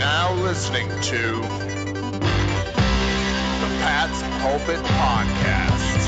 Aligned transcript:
now 0.00 0.32
listening 0.32 0.88
to 1.02 1.18
the 1.18 2.20
Pat's 3.82 4.22
Pulpit 4.40 4.80
Podcast. 4.82 6.06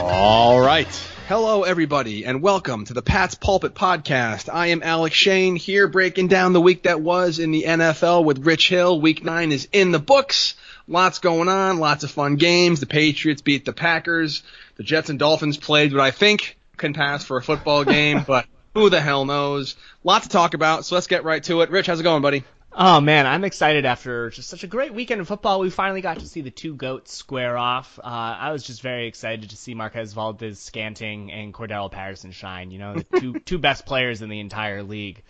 All 0.00 0.58
right. 0.60 0.88
Hello, 1.28 1.62
everybody, 1.62 2.26
and 2.26 2.42
welcome 2.42 2.84
to 2.86 2.94
the 2.94 3.00
Pat's 3.00 3.36
Pulpit 3.36 3.74
Podcast. 3.74 4.52
I 4.52 4.66
am 4.66 4.82
Alex 4.82 5.14
Shane 5.14 5.54
here 5.54 5.86
breaking 5.86 6.26
down 6.26 6.52
the 6.52 6.60
week 6.60 6.82
that 6.82 7.00
was 7.00 7.38
in 7.38 7.52
the 7.52 7.62
NFL 7.62 8.24
with 8.24 8.44
Rich 8.44 8.68
Hill. 8.70 9.00
Week 9.00 9.22
nine 9.22 9.52
is 9.52 9.68
in 9.72 9.92
the 9.92 10.00
books. 10.00 10.56
Lots 10.86 11.18
going 11.18 11.48
on, 11.48 11.78
lots 11.78 12.04
of 12.04 12.10
fun 12.10 12.36
games. 12.36 12.80
The 12.80 12.86
Patriots 12.86 13.42
beat 13.42 13.64
the 13.64 13.72
Packers. 13.72 14.42
The 14.76 14.82
Jets 14.82 15.08
and 15.08 15.18
Dolphins 15.18 15.56
played 15.56 15.92
what 15.92 16.02
I 16.02 16.10
think 16.10 16.58
can 16.76 16.92
pass 16.92 17.24
for 17.24 17.36
a 17.36 17.42
football 17.42 17.84
game, 17.84 18.24
but 18.26 18.46
who 18.74 18.90
the 18.90 19.00
hell 19.00 19.24
knows? 19.24 19.76
Lot 20.02 20.24
to 20.24 20.28
talk 20.28 20.54
about, 20.54 20.84
so 20.84 20.94
let's 20.94 21.06
get 21.06 21.24
right 21.24 21.42
to 21.44 21.62
it. 21.62 21.70
Rich, 21.70 21.86
how's 21.86 22.00
it 22.00 22.02
going, 22.02 22.22
buddy? 22.22 22.44
Oh 22.76 23.00
man, 23.00 23.24
I'm 23.24 23.44
excited 23.44 23.84
after 23.84 24.30
just 24.30 24.50
such 24.50 24.64
a 24.64 24.66
great 24.66 24.92
weekend 24.92 25.20
of 25.20 25.28
football. 25.28 25.60
We 25.60 25.70
finally 25.70 26.00
got 26.00 26.18
to 26.18 26.26
see 26.26 26.40
the 26.40 26.50
two 26.50 26.74
goats 26.74 27.14
square 27.14 27.56
off. 27.56 28.00
Uh, 28.02 28.08
I 28.08 28.50
was 28.50 28.64
just 28.64 28.82
very 28.82 29.06
excited 29.06 29.50
to 29.50 29.56
see 29.56 29.74
Marquez 29.74 30.12
Valdes-Scantling 30.12 31.30
and 31.30 31.54
Cordarrelle 31.54 31.92
Patterson 31.92 32.32
shine. 32.32 32.72
You 32.72 32.80
know, 32.80 32.94
the 32.94 33.20
two 33.20 33.38
two 33.44 33.58
best 33.58 33.86
players 33.86 34.22
in 34.22 34.28
the 34.28 34.40
entire 34.40 34.82
league. 34.82 35.22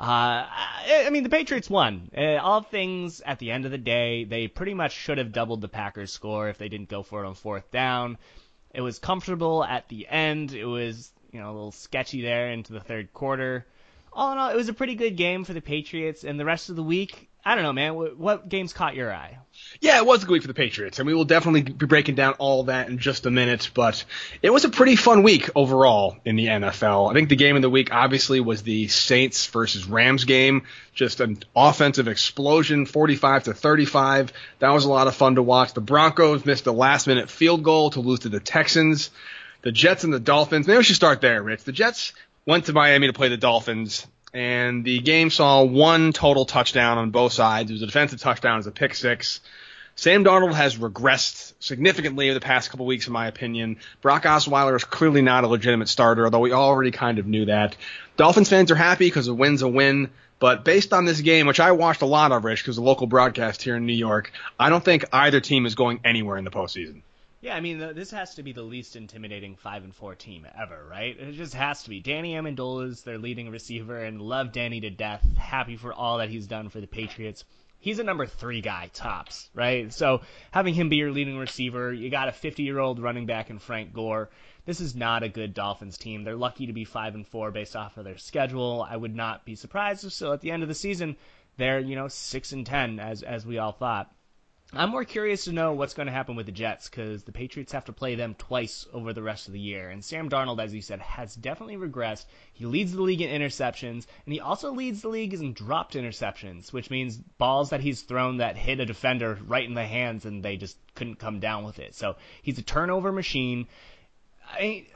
Uh, 0.00 0.46
I, 0.48 1.10
mean, 1.10 1.24
the 1.24 1.28
Patriots 1.28 1.68
won. 1.68 2.10
Uh, 2.16 2.36
all 2.36 2.62
things 2.62 3.20
at 3.20 3.38
the 3.38 3.50
end 3.50 3.66
of 3.66 3.70
the 3.70 3.78
day, 3.78 4.24
they 4.24 4.48
pretty 4.48 4.72
much 4.72 4.92
should 4.92 5.18
have 5.18 5.32
doubled 5.32 5.60
the 5.60 5.68
Packers' 5.68 6.12
score 6.12 6.48
if 6.48 6.56
they 6.56 6.70
didn't 6.70 6.88
go 6.88 7.02
for 7.02 7.22
it 7.22 7.26
on 7.26 7.34
fourth 7.34 7.70
down. 7.70 8.16
It 8.72 8.80
was 8.80 8.98
comfortable 8.98 9.62
at 9.62 9.88
the 9.88 10.08
end. 10.08 10.54
It 10.54 10.64
was 10.64 11.12
you 11.32 11.40
know 11.40 11.50
a 11.50 11.52
little 11.52 11.72
sketchy 11.72 12.22
there 12.22 12.50
into 12.50 12.72
the 12.72 12.80
third 12.80 13.12
quarter 13.12 13.66
all 14.12 14.32
in 14.32 14.38
all, 14.38 14.50
it 14.50 14.56
was 14.56 14.68
a 14.68 14.74
pretty 14.74 14.94
good 14.94 15.16
game 15.16 15.44
for 15.44 15.52
the 15.52 15.60
Patriots. 15.60 16.24
And 16.24 16.38
the 16.38 16.44
rest 16.44 16.70
of 16.70 16.76
the 16.76 16.82
week, 16.82 17.29
I 17.44 17.54
don't 17.54 17.64
know, 17.64 17.72
man. 17.72 17.94
What, 17.94 18.48
games 18.48 18.72
caught 18.72 18.94
your 18.94 19.12
eye? 19.12 19.38
Yeah, 19.80 19.98
it 19.98 20.06
was 20.06 20.22
a 20.22 20.26
good 20.26 20.32
week 20.32 20.42
for 20.42 20.48
the 20.48 20.54
Patriots, 20.54 20.98
and 20.98 21.06
we 21.06 21.14
will 21.14 21.24
definitely 21.24 21.62
be 21.62 21.86
breaking 21.86 22.14
down 22.14 22.34
all 22.34 22.64
that 22.64 22.88
in 22.88 22.98
just 22.98 23.24
a 23.24 23.30
minute. 23.30 23.70
But 23.72 24.04
it 24.42 24.50
was 24.50 24.64
a 24.64 24.68
pretty 24.68 24.96
fun 24.96 25.22
week 25.22 25.48
overall 25.54 26.18
in 26.24 26.36
the 26.36 26.46
NFL. 26.46 27.10
I 27.10 27.14
think 27.14 27.28
the 27.28 27.36
game 27.36 27.56
of 27.56 27.62
the 27.62 27.70
week 27.70 27.92
obviously 27.92 28.40
was 28.40 28.62
the 28.62 28.88
Saints 28.88 29.46
versus 29.46 29.86
Rams 29.86 30.24
game. 30.24 30.64
Just 30.94 31.20
an 31.20 31.42
offensive 31.56 32.08
explosion, 32.08 32.84
45 32.84 33.44
to 33.44 33.54
35. 33.54 34.32
That 34.58 34.70
was 34.70 34.84
a 34.84 34.90
lot 34.90 35.06
of 35.06 35.14
fun 35.14 35.36
to 35.36 35.42
watch. 35.42 35.72
The 35.72 35.80
Broncos 35.80 36.44
missed 36.44 36.66
a 36.66 36.72
last 36.72 37.06
minute 37.06 37.30
field 37.30 37.62
goal 37.62 37.90
to 37.90 38.00
lose 38.00 38.20
to 38.20 38.28
the 38.28 38.40
Texans. 38.40 39.10
The 39.62 39.72
Jets 39.72 40.04
and 40.04 40.12
the 40.12 40.20
Dolphins. 40.20 40.66
Maybe 40.66 40.78
we 40.78 40.84
should 40.84 40.96
start 40.96 41.20
there, 41.20 41.42
Rich. 41.42 41.64
The 41.64 41.72
Jets 41.72 42.12
went 42.46 42.66
to 42.66 42.72
Miami 42.72 43.06
to 43.06 43.12
play 43.12 43.28
the 43.28 43.36
Dolphins, 43.36 44.06
and 44.32 44.84
the 44.84 45.00
game 45.00 45.30
saw 45.30 45.62
one 45.62 46.12
total 46.12 46.44
touchdown 46.44 46.98
on 46.98 47.10
both 47.10 47.32
sides. 47.32 47.70
It 47.70 47.74
was 47.74 47.82
a 47.82 47.86
defensive 47.86 48.20
touchdown, 48.20 48.54
it 48.54 48.58
was 48.58 48.66
a 48.66 48.72
pick 48.72 48.94
six. 48.94 49.40
Sam 49.96 50.24
Darnold 50.24 50.54
has 50.54 50.76
regressed 50.76 51.52
significantly 51.58 52.30
over 52.30 52.38
the 52.38 52.44
past 52.44 52.70
couple 52.70 52.86
weeks, 52.86 53.06
in 53.06 53.12
my 53.12 53.26
opinion. 53.26 53.76
Brock 54.00 54.22
Osweiler 54.22 54.74
is 54.74 54.84
clearly 54.84 55.20
not 55.20 55.44
a 55.44 55.46
legitimate 55.46 55.88
starter, 55.88 56.24
although 56.24 56.38
we 56.38 56.52
already 56.52 56.90
kind 56.90 57.18
of 57.18 57.26
knew 57.26 57.46
that. 57.46 57.76
Dolphins 58.16 58.48
fans 58.48 58.70
are 58.70 58.76
happy 58.76 59.06
because 59.06 59.28
a 59.28 59.34
win's 59.34 59.62
a 59.62 59.68
win, 59.68 60.10
but 60.38 60.64
based 60.64 60.94
on 60.94 61.04
this 61.04 61.20
game, 61.20 61.46
which 61.46 61.60
I 61.60 61.72
watched 61.72 62.00
a 62.00 62.06
lot 62.06 62.32
of, 62.32 62.44
Rich, 62.44 62.62
because 62.62 62.76
the 62.76 62.82
local 62.82 63.06
broadcast 63.06 63.62
here 63.62 63.76
in 63.76 63.84
New 63.84 63.92
York, 63.92 64.32
I 64.58 64.70
don't 64.70 64.82
think 64.82 65.04
either 65.12 65.40
team 65.40 65.66
is 65.66 65.74
going 65.74 66.00
anywhere 66.02 66.38
in 66.38 66.44
the 66.44 66.50
postseason. 66.50 67.02
Yeah, 67.42 67.56
I 67.56 67.60
mean, 67.60 67.78
this 67.78 68.10
has 68.10 68.34
to 68.34 68.42
be 68.42 68.52
the 68.52 68.62
least 68.62 68.96
intimidating 68.96 69.56
five 69.56 69.82
and 69.82 69.94
four 69.94 70.14
team 70.14 70.46
ever, 70.60 70.84
right? 70.86 71.18
It 71.18 71.32
just 71.32 71.54
has 71.54 71.82
to 71.84 71.90
be. 71.90 72.00
Danny 72.00 72.34
Amendola 72.34 72.88
is 72.88 73.02
their 73.02 73.16
leading 73.16 73.50
receiver, 73.50 73.96
and 73.96 74.20
love 74.20 74.52
Danny 74.52 74.80
to 74.80 74.90
death. 74.90 75.26
Happy 75.38 75.76
for 75.76 75.92
all 75.92 76.18
that 76.18 76.28
he's 76.28 76.46
done 76.46 76.68
for 76.68 76.82
the 76.82 76.86
Patriots. 76.86 77.44
He's 77.78 77.98
a 77.98 78.04
number 78.04 78.26
three 78.26 78.60
guy 78.60 78.90
tops, 78.92 79.48
right? 79.54 79.90
So 79.90 80.20
having 80.50 80.74
him 80.74 80.90
be 80.90 80.96
your 80.96 81.12
leading 81.12 81.38
receiver, 81.38 81.90
you 81.94 82.10
got 82.10 82.28
a 82.28 82.32
50 82.32 82.62
year 82.62 82.78
old 82.78 83.00
running 83.00 83.24
back 83.24 83.48
in 83.48 83.58
Frank 83.58 83.94
Gore. 83.94 84.28
This 84.66 84.82
is 84.82 84.94
not 84.94 85.22
a 85.22 85.30
good 85.30 85.54
Dolphins 85.54 85.96
team. 85.96 86.24
They're 86.24 86.36
lucky 86.36 86.66
to 86.66 86.74
be 86.74 86.84
five 86.84 87.14
and 87.14 87.26
four 87.26 87.50
based 87.50 87.74
off 87.74 87.96
of 87.96 88.04
their 88.04 88.18
schedule. 88.18 88.86
I 88.86 88.98
would 88.98 89.16
not 89.16 89.46
be 89.46 89.54
surprised 89.54 90.04
if 90.04 90.12
still 90.12 90.34
at 90.34 90.42
the 90.42 90.50
end 90.50 90.62
of 90.62 90.68
the 90.68 90.74
season 90.74 91.16
they're 91.56 91.80
you 91.80 91.94
know 91.94 92.08
six 92.08 92.52
and 92.52 92.66
ten 92.66 92.98
as 93.00 93.22
as 93.22 93.46
we 93.46 93.58
all 93.58 93.72
thought. 93.72 94.12
I'm 94.72 94.90
more 94.90 95.04
curious 95.04 95.44
to 95.44 95.52
know 95.52 95.72
what's 95.72 95.94
going 95.94 96.06
to 96.06 96.12
happen 96.12 96.36
with 96.36 96.46
the 96.46 96.52
Jets 96.52 96.88
because 96.88 97.24
the 97.24 97.32
Patriots 97.32 97.72
have 97.72 97.86
to 97.86 97.92
play 97.92 98.14
them 98.14 98.34
twice 98.34 98.86
over 98.92 99.12
the 99.12 99.22
rest 99.22 99.48
of 99.48 99.52
the 99.52 99.58
year. 99.58 99.90
And 99.90 100.04
Sam 100.04 100.30
Darnold, 100.30 100.62
as 100.62 100.72
you 100.72 100.80
said, 100.80 101.00
has 101.00 101.34
definitely 101.34 101.76
regressed. 101.76 102.26
He 102.52 102.66
leads 102.66 102.92
the 102.92 103.02
league 103.02 103.20
in 103.20 103.30
interceptions, 103.30 104.06
and 104.24 104.32
he 104.32 104.38
also 104.38 104.70
leads 104.70 105.02
the 105.02 105.08
league 105.08 105.34
in 105.34 105.54
dropped 105.54 105.94
interceptions, 105.94 106.72
which 106.72 106.88
means 106.88 107.16
balls 107.16 107.70
that 107.70 107.80
he's 107.80 108.02
thrown 108.02 108.36
that 108.36 108.56
hit 108.56 108.78
a 108.78 108.86
defender 108.86 109.40
right 109.44 109.66
in 109.66 109.74
the 109.74 109.84
hands 109.84 110.24
and 110.24 110.40
they 110.40 110.56
just 110.56 110.78
couldn't 110.94 111.18
come 111.18 111.40
down 111.40 111.64
with 111.64 111.80
it. 111.80 111.96
So 111.96 112.14
he's 112.42 112.58
a 112.58 112.62
turnover 112.62 113.10
machine. 113.10 113.66
I, 114.52 114.86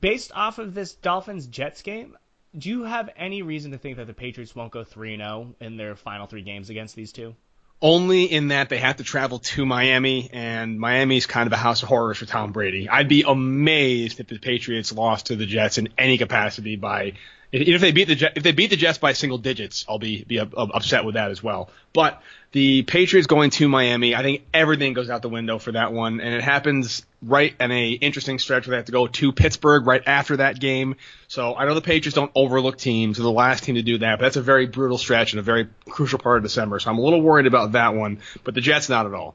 based 0.00 0.32
off 0.34 0.58
of 0.58 0.74
this 0.74 0.94
Dolphins 0.94 1.46
Jets 1.46 1.82
game, 1.82 2.18
do 2.58 2.68
you 2.68 2.82
have 2.82 3.10
any 3.16 3.42
reason 3.42 3.70
to 3.70 3.78
think 3.78 3.98
that 3.98 4.08
the 4.08 4.12
Patriots 4.12 4.56
won't 4.56 4.72
go 4.72 4.82
3 4.82 5.16
0 5.16 5.54
in 5.60 5.76
their 5.76 5.94
final 5.94 6.26
three 6.26 6.42
games 6.42 6.68
against 6.68 6.96
these 6.96 7.12
two? 7.12 7.36
Only 7.82 8.24
in 8.24 8.48
that 8.48 8.68
they 8.68 8.78
have 8.78 8.96
to 8.96 9.04
travel 9.04 9.38
to 9.38 9.64
Miami, 9.64 10.30
and 10.32 10.78
Miami's 10.78 11.26
kind 11.26 11.46
of 11.46 11.52
a 11.52 11.56
house 11.56 11.82
of 11.82 11.88
horrors 11.88 12.18
for 12.18 12.26
Tom 12.26 12.52
Brady. 12.52 12.88
I'd 12.88 13.08
be 13.08 13.24
amazed 13.26 14.20
if 14.20 14.28
the 14.28 14.38
Patriots 14.38 14.92
lost 14.92 15.26
to 15.26 15.36
the 15.36 15.46
Jets 15.46 15.78
in 15.78 15.88
any 15.96 16.18
capacity 16.18 16.76
by 16.76 17.14
if 17.52 17.80
they 17.80 17.92
beat 17.92 18.04
the 18.04 18.32
if 18.36 18.42
they 18.42 18.52
beat 18.52 18.70
the 18.70 18.76
Jets 18.76 18.98
by 18.98 19.12
single 19.12 19.38
digits, 19.38 19.84
I'll 19.88 19.98
be 19.98 20.24
be 20.24 20.38
upset 20.38 21.04
with 21.04 21.14
that 21.14 21.30
as 21.30 21.42
well. 21.42 21.70
But 21.92 22.22
the 22.52 22.82
Patriots 22.82 23.26
going 23.26 23.50
to 23.50 23.68
Miami, 23.68 24.14
I 24.14 24.22
think 24.22 24.42
everything 24.54 24.92
goes 24.92 25.10
out 25.10 25.22
the 25.22 25.28
window 25.28 25.58
for 25.58 25.72
that 25.72 25.92
one, 25.92 26.20
and 26.20 26.34
it 26.34 26.42
happens 26.42 27.04
right 27.22 27.54
in 27.58 27.70
a 27.70 27.90
interesting 27.90 28.38
stretch 28.38 28.66
where 28.66 28.72
they 28.72 28.76
have 28.76 28.86
to 28.86 28.92
go 28.92 29.06
to 29.08 29.32
Pittsburgh 29.32 29.86
right 29.86 30.02
after 30.06 30.36
that 30.36 30.60
game. 30.60 30.96
So 31.28 31.54
I 31.54 31.64
know 31.64 31.74
the 31.74 31.80
Patriots 31.80 32.14
don't 32.14 32.32
overlook 32.34 32.78
teams; 32.78 33.16
they're 33.16 33.24
the 33.24 33.30
last 33.30 33.64
team 33.64 33.74
to 33.74 33.82
do 33.82 33.98
that, 33.98 34.18
but 34.18 34.26
that's 34.26 34.36
a 34.36 34.42
very 34.42 34.66
brutal 34.66 34.98
stretch 34.98 35.32
and 35.32 35.40
a 35.40 35.42
very 35.42 35.68
crucial 35.86 36.18
part 36.18 36.36
of 36.36 36.42
December. 36.44 36.78
So 36.78 36.90
I'm 36.90 36.98
a 36.98 37.02
little 37.02 37.22
worried 37.22 37.46
about 37.46 37.72
that 37.72 37.94
one, 37.94 38.20
but 38.44 38.54
the 38.54 38.60
Jets 38.60 38.88
not 38.88 39.06
at 39.06 39.14
all. 39.14 39.34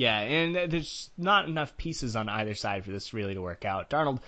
Yeah, 0.00 0.20
and 0.20 0.72
there's 0.72 1.10
not 1.18 1.46
enough 1.46 1.76
pieces 1.76 2.16
on 2.16 2.30
either 2.30 2.54
side 2.54 2.86
for 2.86 2.90
this 2.90 3.12
really 3.12 3.34
to 3.34 3.42
work 3.42 3.66
out. 3.66 3.90
Darnold, 3.90 4.20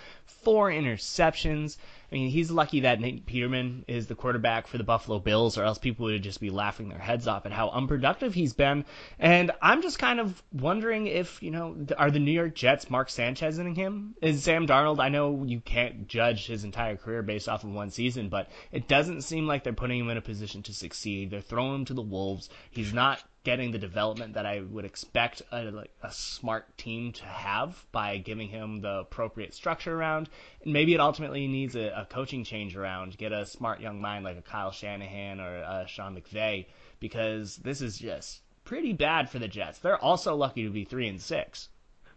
four 0.43 0.69
interceptions. 0.69 1.77
I 2.11 2.15
mean, 2.15 2.29
he's 2.29 2.51
lucky 2.51 2.81
that 2.81 3.01
Nate 3.01 3.25
Peterman 3.25 3.83
is 3.87 4.05
the 4.05 4.13
quarterback 4.13 4.67
for 4.67 4.77
the 4.77 4.83
Buffalo 4.83 5.17
Bills, 5.17 5.57
or 5.57 5.63
else 5.63 5.79
people 5.79 6.05
would 6.05 6.21
just 6.21 6.39
be 6.39 6.51
laughing 6.51 6.89
their 6.89 6.99
heads 6.99 7.27
off 7.27 7.47
at 7.47 7.51
how 7.51 7.71
unproductive 7.71 8.35
he's 8.35 8.53
been. 8.53 8.85
And 9.17 9.49
I'm 9.63 9.81
just 9.81 9.97
kind 9.97 10.19
of 10.19 10.43
wondering 10.51 11.07
if, 11.07 11.41
you 11.41 11.49
know, 11.49 11.75
are 11.97 12.11
the 12.11 12.19
New 12.19 12.33
York 12.33 12.53
Jets 12.53 12.91
Mark 12.91 13.09
Sanchez 13.09 13.57
in 13.57 13.73
him? 13.73 14.13
Is 14.21 14.43
Sam 14.43 14.67
Darnold? 14.67 14.99
I 14.99 15.09
know 15.09 15.43
you 15.43 15.59
can't 15.59 16.07
judge 16.07 16.45
his 16.45 16.65
entire 16.65 16.97
career 16.97 17.23
based 17.23 17.49
off 17.49 17.63
of 17.63 17.71
one 17.71 17.89
season, 17.89 18.29
but 18.29 18.51
it 18.71 18.87
doesn't 18.87 19.23
seem 19.23 19.47
like 19.47 19.63
they're 19.63 19.73
putting 19.73 20.01
him 20.01 20.11
in 20.11 20.17
a 20.17 20.21
position 20.21 20.61
to 20.61 20.73
succeed. 20.75 21.31
They're 21.31 21.41
throwing 21.41 21.77
him 21.77 21.85
to 21.85 21.95
the 21.95 22.03
wolves. 22.03 22.47
He's 22.69 22.93
not 22.93 23.23
getting 23.43 23.71
the 23.71 23.79
development 23.79 24.35
that 24.35 24.45
I 24.45 24.61
would 24.61 24.85
expect 24.85 25.41
a, 25.51 25.63
like, 25.63 25.91
a 26.01 26.11
smart 26.11 26.77
team 26.77 27.11
to 27.13 27.25
have 27.25 27.85
by 27.91 28.17
giving 28.17 28.47
him 28.47 28.79
the 28.79 28.99
appropriate 28.99 29.53
structure 29.53 29.93
around. 29.93 30.29
And 30.63 30.71
maybe 30.71 30.93
it 30.93 31.01
ultimately 31.01 31.47
needs 31.47 31.75
a, 31.75 31.87
a 31.89 32.07
coaching 32.09 32.43
change 32.45 32.77
around, 32.77 33.17
get 33.17 33.33
a 33.33 33.45
smart 33.45 33.81
young 33.81 33.99
mind 33.99 34.23
like 34.23 34.37
a 34.37 34.41
Kyle 34.41 34.71
Shanahan 34.71 35.41
or 35.41 35.55
a 35.57 35.85
Sean 35.87 36.15
McVay, 36.15 36.67
because 36.99 37.57
this 37.57 37.81
is 37.81 37.99
just 37.99 38.41
pretty 38.63 38.93
bad 38.93 39.29
for 39.29 39.39
the 39.39 39.47
Jets. 39.47 39.79
They're 39.79 39.97
also 39.97 40.35
lucky 40.35 40.63
to 40.63 40.69
be 40.69 40.85
three 40.85 41.09
and 41.09 41.21
six. 41.21 41.67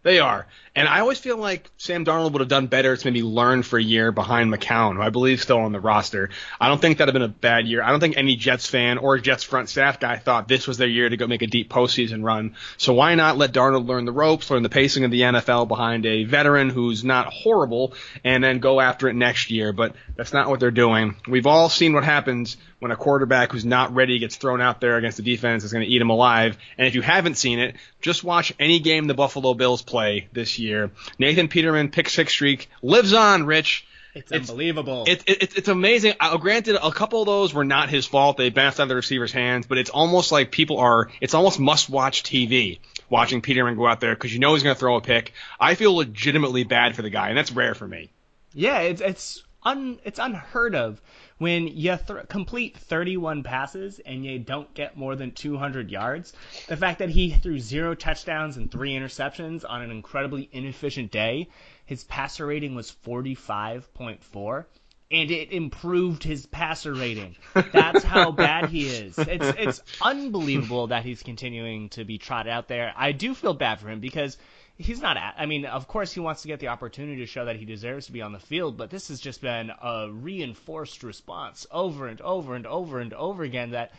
They 0.06 0.20
are. 0.20 0.46
And 0.76 0.86
I 0.86 1.00
always 1.00 1.18
feel 1.18 1.36
like 1.36 1.68
Sam 1.78 2.04
Darnold 2.04 2.30
would 2.30 2.40
have 2.40 2.48
done 2.48 2.68
better 2.68 2.96
to 2.96 3.06
maybe 3.08 3.24
learn 3.24 3.64
for 3.64 3.76
a 3.76 3.82
year 3.82 4.12
behind 4.12 4.54
McCown, 4.54 4.94
who 4.94 5.02
I 5.02 5.10
believe 5.10 5.42
still 5.42 5.58
on 5.58 5.72
the 5.72 5.80
roster. 5.80 6.30
I 6.60 6.68
don't 6.68 6.80
think 6.80 6.98
that 6.98 7.06
would 7.06 7.14
have 7.16 7.20
been 7.20 7.28
a 7.28 7.40
bad 7.40 7.66
year. 7.66 7.82
I 7.82 7.90
don't 7.90 7.98
think 7.98 8.16
any 8.16 8.36
Jets 8.36 8.68
fan 8.68 8.98
or 8.98 9.18
Jets 9.18 9.42
front 9.42 9.68
staff 9.68 9.98
guy 9.98 10.16
thought 10.18 10.46
this 10.46 10.68
was 10.68 10.78
their 10.78 10.86
year 10.86 11.08
to 11.08 11.16
go 11.16 11.26
make 11.26 11.42
a 11.42 11.48
deep 11.48 11.68
postseason 11.68 12.22
run. 12.22 12.54
So 12.76 12.92
why 12.92 13.16
not 13.16 13.36
let 13.36 13.52
Darnold 13.52 13.88
learn 13.88 14.04
the 14.04 14.12
ropes, 14.12 14.48
learn 14.48 14.62
the 14.62 14.68
pacing 14.68 15.02
of 15.02 15.10
the 15.10 15.22
NFL 15.22 15.66
behind 15.66 16.06
a 16.06 16.22
veteran 16.22 16.70
who's 16.70 17.02
not 17.02 17.32
horrible, 17.32 17.94
and 18.22 18.44
then 18.44 18.60
go 18.60 18.80
after 18.80 19.08
it 19.08 19.14
next 19.14 19.50
year? 19.50 19.72
But 19.72 19.96
that's 20.14 20.32
not 20.32 20.48
what 20.48 20.60
they're 20.60 20.70
doing. 20.70 21.16
We've 21.26 21.48
all 21.48 21.68
seen 21.68 21.94
what 21.94 22.04
happens 22.04 22.58
when 22.78 22.90
a 22.90 22.96
quarterback 22.96 23.52
who's 23.52 23.64
not 23.64 23.94
ready 23.94 24.18
gets 24.18 24.36
thrown 24.36 24.60
out 24.60 24.80
there 24.80 24.96
against 24.96 25.16
the 25.16 25.22
defense 25.22 25.64
is 25.64 25.72
going 25.72 25.84
to 25.84 25.90
eat 25.90 26.00
him 26.00 26.10
alive. 26.10 26.58
And 26.76 26.86
if 26.86 26.94
you 26.94 27.02
haven't 27.02 27.36
seen 27.36 27.58
it, 27.58 27.76
just 28.00 28.22
watch 28.22 28.52
any 28.58 28.80
game 28.80 29.06
the 29.06 29.14
Buffalo 29.14 29.54
Bills 29.54 29.82
play 29.82 30.28
this 30.32 30.58
year. 30.58 30.90
Nathan 31.18 31.48
Peterman 31.48 31.90
pick 31.90 32.08
six 32.08 32.32
streak 32.32 32.68
lives 32.82 33.12
on, 33.12 33.46
Rich. 33.46 33.86
It's, 34.14 34.32
it's 34.32 34.50
unbelievable. 34.50 35.04
It's 35.06 35.24
it, 35.26 35.58
it's 35.58 35.68
amazing. 35.68 36.14
Uh, 36.18 36.38
granted, 36.38 36.78
a 36.82 36.90
couple 36.90 37.20
of 37.20 37.26
those 37.26 37.52
were 37.52 37.66
not 37.66 37.90
his 37.90 38.06
fault. 38.06 38.38
They 38.38 38.48
bounced 38.48 38.80
out 38.80 38.84
of 38.84 38.88
the 38.88 38.96
receiver's 38.96 39.32
hands, 39.32 39.66
but 39.66 39.76
it's 39.76 39.90
almost 39.90 40.32
like 40.32 40.50
people 40.50 40.78
are. 40.78 41.10
It's 41.20 41.34
almost 41.34 41.60
must-watch 41.60 42.22
TV 42.22 42.78
watching 43.10 43.42
Peterman 43.42 43.76
go 43.76 43.86
out 43.86 44.00
there 44.00 44.14
because 44.14 44.32
you 44.32 44.40
know 44.40 44.54
he's 44.54 44.62
going 44.62 44.74
to 44.74 44.80
throw 44.80 44.96
a 44.96 45.02
pick. 45.02 45.34
I 45.60 45.74
feel 45.74 45.94
legitimately 45.94 46.64
bad 46.64 46.96
for 46.96 47.02
the 47.02 47.10
guy, 47.10 47.28
and 47.28 47.36
that's 47.36 47.52
rare 47.52 47.74
for 47.74 47.86
me. 47.86 48.08
Yeah, 48.54 48.80
it's 48.80 49.02
it's 49.02 49.42
un 49.62 49.98
it's 50.02 50.18
unheard 50.18 50.74
of 50.74 50.98
when 51.38 51.66
you 51.66 51.96
th- 51.96 52.28
complete 52.28 52.76
31 52.76 53.42
passes 53.42 53.98
and 54.00 54.24
you 54.24 54.38
don't 54.38 54.72
get 54.74 54.96
more 54.96 55.16
than 55.16 55.32
200 55.32 55.90
yards. 55.90 56.32
The 56.68 56.76
fact 56.76 56.98
that 57.00 57.10
he 57.10 57.30
threw 57.30 57.58
zero 57.58 57.94
touchdowns 57.94 58.56
and 58.56 58.70
three 58.70 58.92
interceptions 58.92 59.64
on 59.68 59.82
an 59.82 59.90
incredibly 59.90 60.48
inefficient 60.52 61.10
day, 61.10 61.48
his 61.84 62.04
passer 62.04 62.46
rating 62.46 62.74
was 62.74 62.96
45.4 63.04 64.64
and 65.10 65.30
it 65.30 65.52
improved 65.52 66.22
his 66.22 66.46
passer 66.46 66.92
rating. 66.92 67.36
That's 67.72 68.02
how 68.02 68.32
bad 68.32 68.70
he 68.70 68.86
is. 68.86 69.18
It's 69.18 69.46
it's 69.58 69.82
unbelievable 70.02 70.88
that 70.88 71.04
he's 71.04 71.22
continuing 71.22 71.88
to 71.90 72.04
be 72.04 72.18
trotted 72.18 72.50
out 72.50 72.68
there. 72.68 72.92
I 72.96 73.12
do 73.12 73.34
feel 73.34 73.54
bad 73.54 73.80
for 73.80 73.88
him 73.88 74.00
because 74.00 74.36
he's 74.76 75.00
not. 75.00 75.16
at, 75.16 75.34
I 75.38 75.46
mean, 75.46 75.64
of 75.64 75.86
course, 75.86 76.12
he 76.12 76.20
wants 76.20 76.42
to 76.42 76.48
get 76.48 76.60
the 76.60 76.68
opportunity 76.68 77.18
to 77.18 77.26
show 77.26 77.44
that 77.44 77.56
he 77.56 77.64
deserves 77.64 78.06
to 78.06 78.12
be 78.12 78.22
on 78.22 78.32
the 78.32 78.40
field, 78.40 78.76
but 78.76 78.90
this 78.90 79.08
has 79.08 79.20
just 79.20 79.40
been 79.40 79.70
a 79.70 80.08
reinforced 80.10 81.02
response 81.02 81.66
over 81.70 82.08
and 82.08 82.20
over 82.20 82.54
and 82.54 82.66
over 82.66 82.98
and 82.98 83.14
over 83.14 83.44
again 83.44 83.70
that 83.70 83.92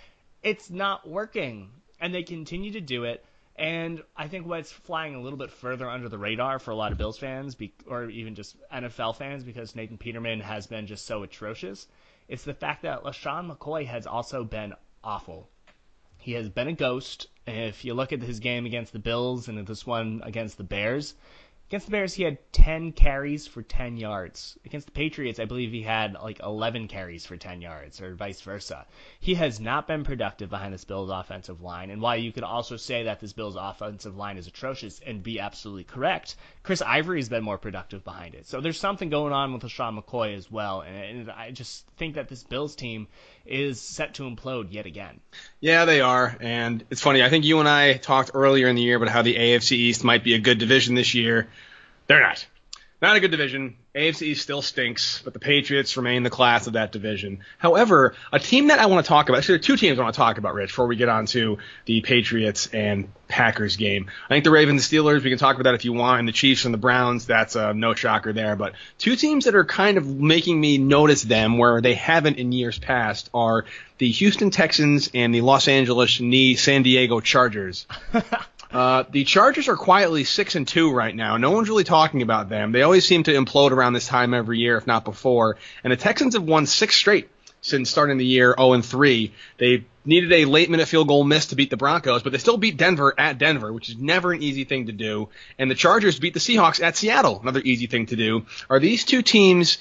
it's 0.43 0.69
not 0.69 1.07
working, 1.07 1.69
and 1.99 2.13
they 2.13 2.23
continue 2.23 2.71
to 2.73 2.81
do 2.81 3.05
it. 3.05 3.23
And 3.57 4.03
I 4.15 4.27
think 4.27 4.45
what's 4.45 4.71
flying 4.71 5.15
a 5.15 5.21
little 5.21 5.37
bit 5.37 5.49
further 5.49 5.89
under 5.89 6.09
the 6.09 6.17
radar 6.17 6.59
for 6.59 6.71
a 6.71 6.75
lot 6.75 6.91
of 6.91 6.99
Bills 6.99 7.17
fans, 7.17 7.55
be, 7.55 7.73
or 7.87 8.07
even 8.09 8.35
just 8.35 8.55
NFL 8.71 9.15
fans, 9.15 9.43
because 9.43 9.75
Nathan 9.75 9.97
Peterman 9.97 10.41
has 10.41 10.67
been 10.67 10.85
just 10.85 11.05
so 11.05 11.23
atrocious, 11.23 11.87
is 12.27 12.43
the 12.43 12.53
fact 12.53 12.83
that 12.83 13.03
LeSean 13.03 13.51
McCoy 13.51 13.87
has 13.87 14.05
also 14.05 14.43
been 14.43 14.73
awful. 15.03 15.49
He 16.19 16.33
has 16.33 16.49
been 16.49 16.67
a 16.67 16.73
ghost. 16.73 17.27
If 17.47 17.83
you 17.83 17.95
look 17.95 18.13
at 18.13 18.21
his 18.21 18.39
game 18.39 18.65
against 18.65 18.93
the 18.93 18.99
Bills 18.99 19.47
and 19.47 19.65
this 19.65 19.87
one 19.87 20.21
against 20.23 20.57
the 20.57 20.63
Bears, 20.63 21.15
Against 21.69 21.87
the 21.87 21.91
Bears, 21.91 22.13
he 22.13 22.23
had 22.23 22.37
10 22.53 22.93
carries 22.93 23.45
for 23.45 23.61
10 23.61 23.97
yards. 23.97 24.57
Against 24.63 24.87
the 24.87 24.93
Patriots, 24.93 25.37
I 25.37 25.43
believe 25.43 25.73
he 25.73 25.81
had 25.81 26.13
like 26.13 26.39
11 26.39 26.87
carries 26.87 27.25
for 27.25 27.35
10 27.35 27.59
yards, 27.59 27.99
or 27.99 28.15
vice 28.15 28.39
versa. 28.39 28.85
He 29.19 29.35
has 29.35 29.59
not 29.59 29.85
been 29.85 30.05
productive 30.05 30.49
behind 30.49 30.73
this 30.73 30.85
Bills 30.85 31.09
offensive 31.09 31.61
line, 31.61 31.89
and 31.89 32.01
while 32.01 32.15
you 32.15 32.31
could 32.31 32.45
also 32.45 32.77
say 32.77 33.03
that 33.03 33.19
this 33.19 33.33
Bills 33.33 33.57
offensive 33.59 34.15
line 34.15 34.37
is 34.37 34.47
atrocious 34.47 35.01
and 35.05 35.21
be 35.21 35.41
absolutely 35.41 35.83
correct, 35.83 36.37
Chris 36.63 36.81
Ivory 36.81 37.19
has 37.19 37.27
been 37.27 37.43
more 37.43 37.57
productive 37.57 38.01
behind 38.05 38.33
it. 38.33 38.47
So 38.47 38.61
there's 38.61 38.79
something 38.79 39.09
going 39.09 39.33
on 39.33 39.51
with 39.51 39.63
LeSean 39.63 40.01
McCoy 40.01 40.37
as 40.37 40.49
well, 40.49 40.83
and 40.83 41.29
I 41.29 41.51
just 41.51 41.85
think 41.97 42.15
that 42.15 42.29
this 42.29 42.45
Bills 42.45 42.77
team 42.77 43.09
is 43.47 43.81
set 43.81 44.15
to 44.15 44.23
implode 44.23 44.71
yet 44.71 44.85
again. 44.85 45.19
Yeah, 45.59 45.85
they 45.85 46.01
are, 46.01 46.35
and 46.39 46.83
it's 46.89 47.01
funny. 47.01 47.23
I 47.23 47.29
think 47.29 47.45
you 47.45 47.59
and 47.59 47.67
I 47.67 47.93
talked 47.93 48.31
earlier 48.33 48.67
in 48.67 48.75
the 48.75 48.81
year 48.81 48.97
about 48.97 49.09
how 49.09 49.21
the 49.21 49.35
AFC 49.35 49.73
East 49.73 50.03
might 50.03 50.23
be 50.23 50.33
a 50.33 50.39
good 50.39 50.57
division 50.57 50.95
this 50.95 51.13
year. 51.13 51.47
They're 52.07 52.21
not. 52.21 52.45
Not 53.01 53.15
a 53.15 53.19
good 53.19 53.31
division. 53.31 53.77
AFC 53.97 54.37
still 54.37 54.61
stinks, 54.61 55.21
but 55.23 55.33
the 55.33 55.39
Patriots 55.39 55.97
remain 55.97 56.21
the 56.21 56.29
class 56.29 56.67
of 56.67 56.73
that 56.73 56.91
division. 56.91 57.39
However, 57.57 58.13
a 58.31 58.39
team 58.39 58.67
that 58.67 58.79
I 58.79 58.85
want 58.85 59.03
to 59.03 59.09
talk 59.09 59.27
about, 59.27 59.39
actually, 59.39 59.53
there 59.53 59.59
are 59.59 59.63
two 59.63 59.77
teams 59.77 59.97
I 59.97 60.03
want 60.03 60.13
to 60.13 60.17
talk 60.17 60.37
about, 60.37 60.53
Rich, 60.53 60.69
before 60.69 60.85
we 60.85 60.95
get 60.95 61.09
on 61.09 61.25
to 61.27 61.57
the 61.85 62.01
Patriots 62.01 62.67
and 62.67 63.09
Packers 63.27 63.75
game. 63.75 64.09
I 64.25 64.35
think 64.35 64.43
the 64.43 64.51
Ravens, 64.51 64.87
the 64.87 64.97
Steelers, 64.97 65.23
we 65.23 65.31
can 65.31 65.39
talk 65.39 65.55
about 65.55 65.63
that 65.63 65.73
if 65.73 65.83
you 65.83 65.93
want, 65.93 66.19
and 66.19 66.27
the 66.27 66.31
Chiefs 66.31 66.65
and 66.65 66.73
the 66.73 66.77
Browns, 66.77 67.25
that's 67.25 67.55
uh, 67.55 67.73
no 67.73 67.95
shocker 67.95 68.33
there. 68.33 68.55
But 68.55 68.73
two 68.99 69.15
teams 69.15 69.45
that 69.45 69.55
are 69.55 69.65
kind 69.65 69.97
of 69.97 70.07
making 70.07 70.61
me 70.61 70.77
notice 70.77 71.23
them 71.23 71.57
where 71.57 71.81
they 71.81 71.95
haven't 71.95 72.37
in 72.37 72.51
years 72.51 72.77
past 72.77 73.29
are 73.33 73.65
the 73.97 74.11
Houston 74.11 74.51
Texans 74.51 75.09
and 75.13 75.33
the 75.33 75.41
Los 75.41 75.67
Angeles 75.67 76.21
San 76.61 76.83
Diego 76.83 77.19
Chargers. 77.19 77.87
Uh, 78.71 79.03
the 79.09 79.23
Chargers 79.23 79.67
are 79.69 79.77
quietly 79.77 80.23
six 80.23 80.55
and 80.55 80.67
two 80.67 80.91
right 80.91 81.15
now. 81.15 81.37
No 81.37 81.51
one's 81.51 81.69
really 81.69 81.83
talking 81.83 82.21
about 82.21 82.49
them. 82.49 82.71
They 82.71 82.81
always 82.81 83.05
seem 83.05 83.23
to 83.23 83.31
implode 83.31 83.71
around 83.71 83.93
this 83.93 84.07
time 84.07 84.33
every 84.33 84.59
year, 84.59 84.77
if 84.77 84.87
not 84.87 85.05
before. 85.05 85.57
And 85.83 85.91
the 85.91 85.97
Texans 85.97 86.33
have 86.33 86.43
won 86.43 86.65
six 86.65 86.95
straight 86.95 87.29
since 87.61 87.89
starting 87.89 88.17
the 88.17 88.25
year 88.25 88.53
0 88.57 88.73
and 88.73 88.85
3. 88.85 89.33
They 89.57 89.85
needed 90.05 90.31
a 90.31 90.45
late 90.45 90.69
minute 90.69 90.87
field 90.87 91.07
goal 91.07 91.23
miss 91.23 91.47
to 91.47 91.55
beat 91.55 91.69
the 91.69 91.77
Broncos, 91.77 92.23
but 92.23 92.31
they 92.31 92.37
still 92.37 92.57
beat 92.57 92.77
Denver 92.77 93.13
at 93.17 93.37
Denver, 93.37 93.71
which 93.71 93.89
is 93.89 93.97
never 93.97 94.31
an 94.31 94.41
easy 94.41 94.63
thing 94.63 94.87
to 94.87 94.91
do. 94.91 95.29
And 95.57 95.69
the 95.69 95.75
Chargers 95.75 96.19
beat 96.19 96.33
the 96.33 96.39
Seahawks 96.39 96.81
at 96.81 96.95
Seattle, 96.95 97.39
another 97.41 97.61
easy 97.63 97.87
thing 97.87 98.05
to 98.07 98.15
do. 98.15 98.45
Are 98.69 98.79
these 98.79 99.03
two 99.03 99.21
teams 99.21 99.77